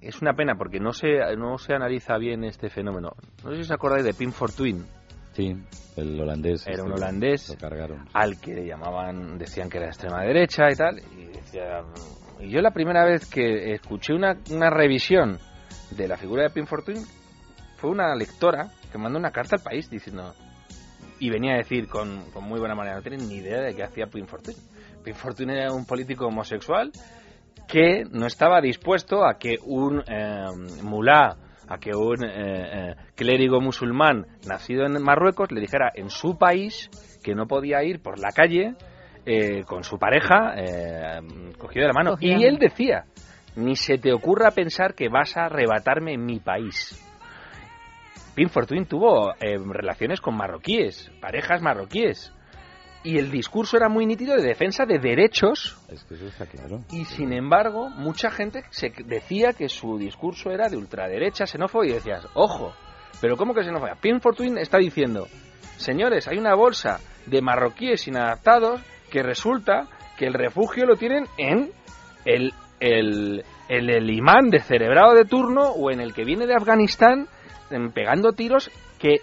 [0.00, 3.10] Es una pena porque no se, no se analiza bien este fenómeno.
[3.44, 4.84] No sé si os acordáis de Pim Fortuyn.
[5.32, 5.54] Sí,
[5.96, 6.66] el holandés.
[6.66, 8.08] Era un este, holandés Lo cargaron.
[8.14, 10.98] al que le llamaban, decían que era de extrema derecha y tal.
[11.18, 11.82] Y, decía,
[12.40, 15.38] y yo la primera vez que escuché una, una revisión
[15.96, 16.98] de la figura de Pim Fortuyn
[17.76, 20.32] fue una lectora que mandó una carta al país diciendo.
[21.20, 23.84] Y venía a decir con, con muy buena manera, no tienen ni idea de qué
[23.84, 25.50] hacía Pim Fortuyn.
[25.50, 26.90] Era un político homosexual
[27.68, 30.46] que no estaba dispuesto a que un eh,
[30.82, 31.36] mulá,
[31.68, 32.28] a que un eh,
[32.90, 36.90] eh, clérigo musulmán nacido en Marruecos le dijera en su país
[37.22, 38.74] que no podía ir por la calle
[39.26, 41.20] eh, con su pareja eh,
[41.58, 42.16] cogido de la mano.
[42.18, 43.04] Y él decía,
[43.56, 46.98] ni se te ocurra pensar que vas a arrebatarme mi país.
[48.48, 52.32] Fortuyn tuvo eh, relaciones con marroquíes, parejas marroquíes.
[53.02, 56.80] Y el discurso era muy nítido de defensa de derechos Es que eso está claro.
[56.90, 61.92] y sin embargo, mucha gente se decía que su discurso era de ultraderecha, xenófobo, y
[61.92, 62.74] decías, ojo,
[63.20, 64.20] pero ¿cómo que xenófobo?
[64.20, 65.28] Fortuyn está diciendo,
[65.78, 69.88] señores, hay una bolsa de marroquíes inadaptados que resulta
[70.18, 71.70] que el refugio lo tienen en
[72.26, 76.54] el, el, el, el imán de cerebrado de turno o en el que viene de
[76.54, 77.28] Afganistán
[77.94, 79.20] pegando tiros que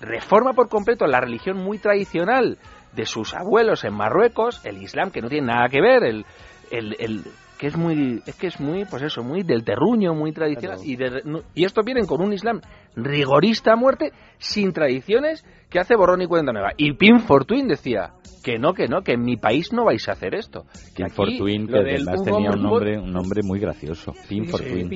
[0.00, 2.58] reforma por completo la religión muy tradicional
[2.94, 6.24] de sus abuelos en Marruecos, el Islam que no tiene nada que ver, el,
[6.70, 7.24] el, el-
[7.58, 10.96] que es muy es que es muy pues eso, muy del terruño, muy tradicional y
[10.96, 11.22] de-
[11.54, 12.60] y estos vienen con un Islam
[12.94, 16.72] rigorista a muerte sin tradiciones que hace borrón y cuenta nueva.
[16.76, 18.10] Y Pim Fortuyn decía
[18.44, 20.66] que no, que no, que en mi país no vais a hacer esto.
[20.94, 24.12] Que aquí Fortuyn, que además tenía un nombre, un nombre muy gracioso.
[24.28, 24.88] Pim Sí, Fortuyn.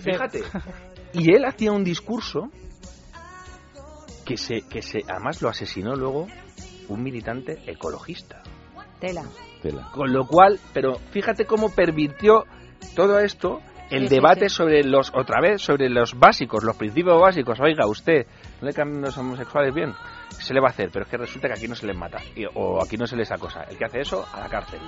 [0.00, 0.10] sí.
[0.10, 0.40] Fíjate.
[1.18, 2.50] Y él hacía un discurso
[4.24, 6.26] que se, que se, además lo asesinó luego
[6.88, 8.42] un militante ecologista.
[9.00, 9.24] Tela.
[9.62, 9.88] Tela.
[9.92, 12.44] Con lo cual, pero fíjate cómo pervirtió
[12.94, 13.60] todo esto
[13.90, 14.56] el Sí, debate sí.
[14.56, 17.58] sobre los, otra vez, sobre los básicos, los principios básicos.
[17.60, 18.26] Oiga, usted,
[18.60, 19.92] ¿no le cambian los homosexuales bien?
[20.30, 22.18] Se le va a hacer, pero es que resulta que aquí no se les mata,
[22.34, 23.62] y- o aquí no se les acosa.
[23.62, 24.80] El que hace eso, a la cárcel.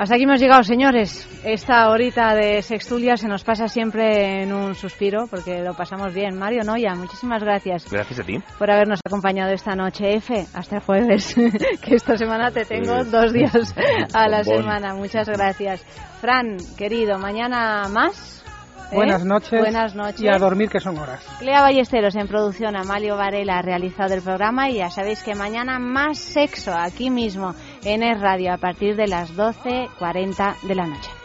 [0.00, 1.28] Hasta aquí hemos llegado, señores.
[1.44, 6.38] Esta horita de Sextulia se nos pasa siempre en un suspiro porque lo pasamos bien.
[6.38, 8.38] Mario Noya, muchísimas gracias Gracias a ti.
[8.60, 10.14] por habernos acompañado esta noche.
[10.14, 11.34] F, hasta el jueves,
[11.82, 13.10] que esta semana te tengo Sí.
[13.10, 13.74] dos días
[14.14, 14.94] a la semana.
[14.94, 15.82] Muchas gracias.
[16.20, 18.44] Fran, querido, mañana más.
[18.92, 18.94] ¿eh?
[18.94, 19.58] Buenas noches.
[19.60, 20.20] Buenas noches.
[20.22, 21.26] Y a dormir que son horas.
[21.40, 25.78] Clea Ballesteros en producción, Amalio Varela ha realizado el programa y ya sabéis que mañana
[25.80, 27.52] más sexo aquí mismo
[27.84, 31.17] en Es Radio a partir de las 12.40 de la noche.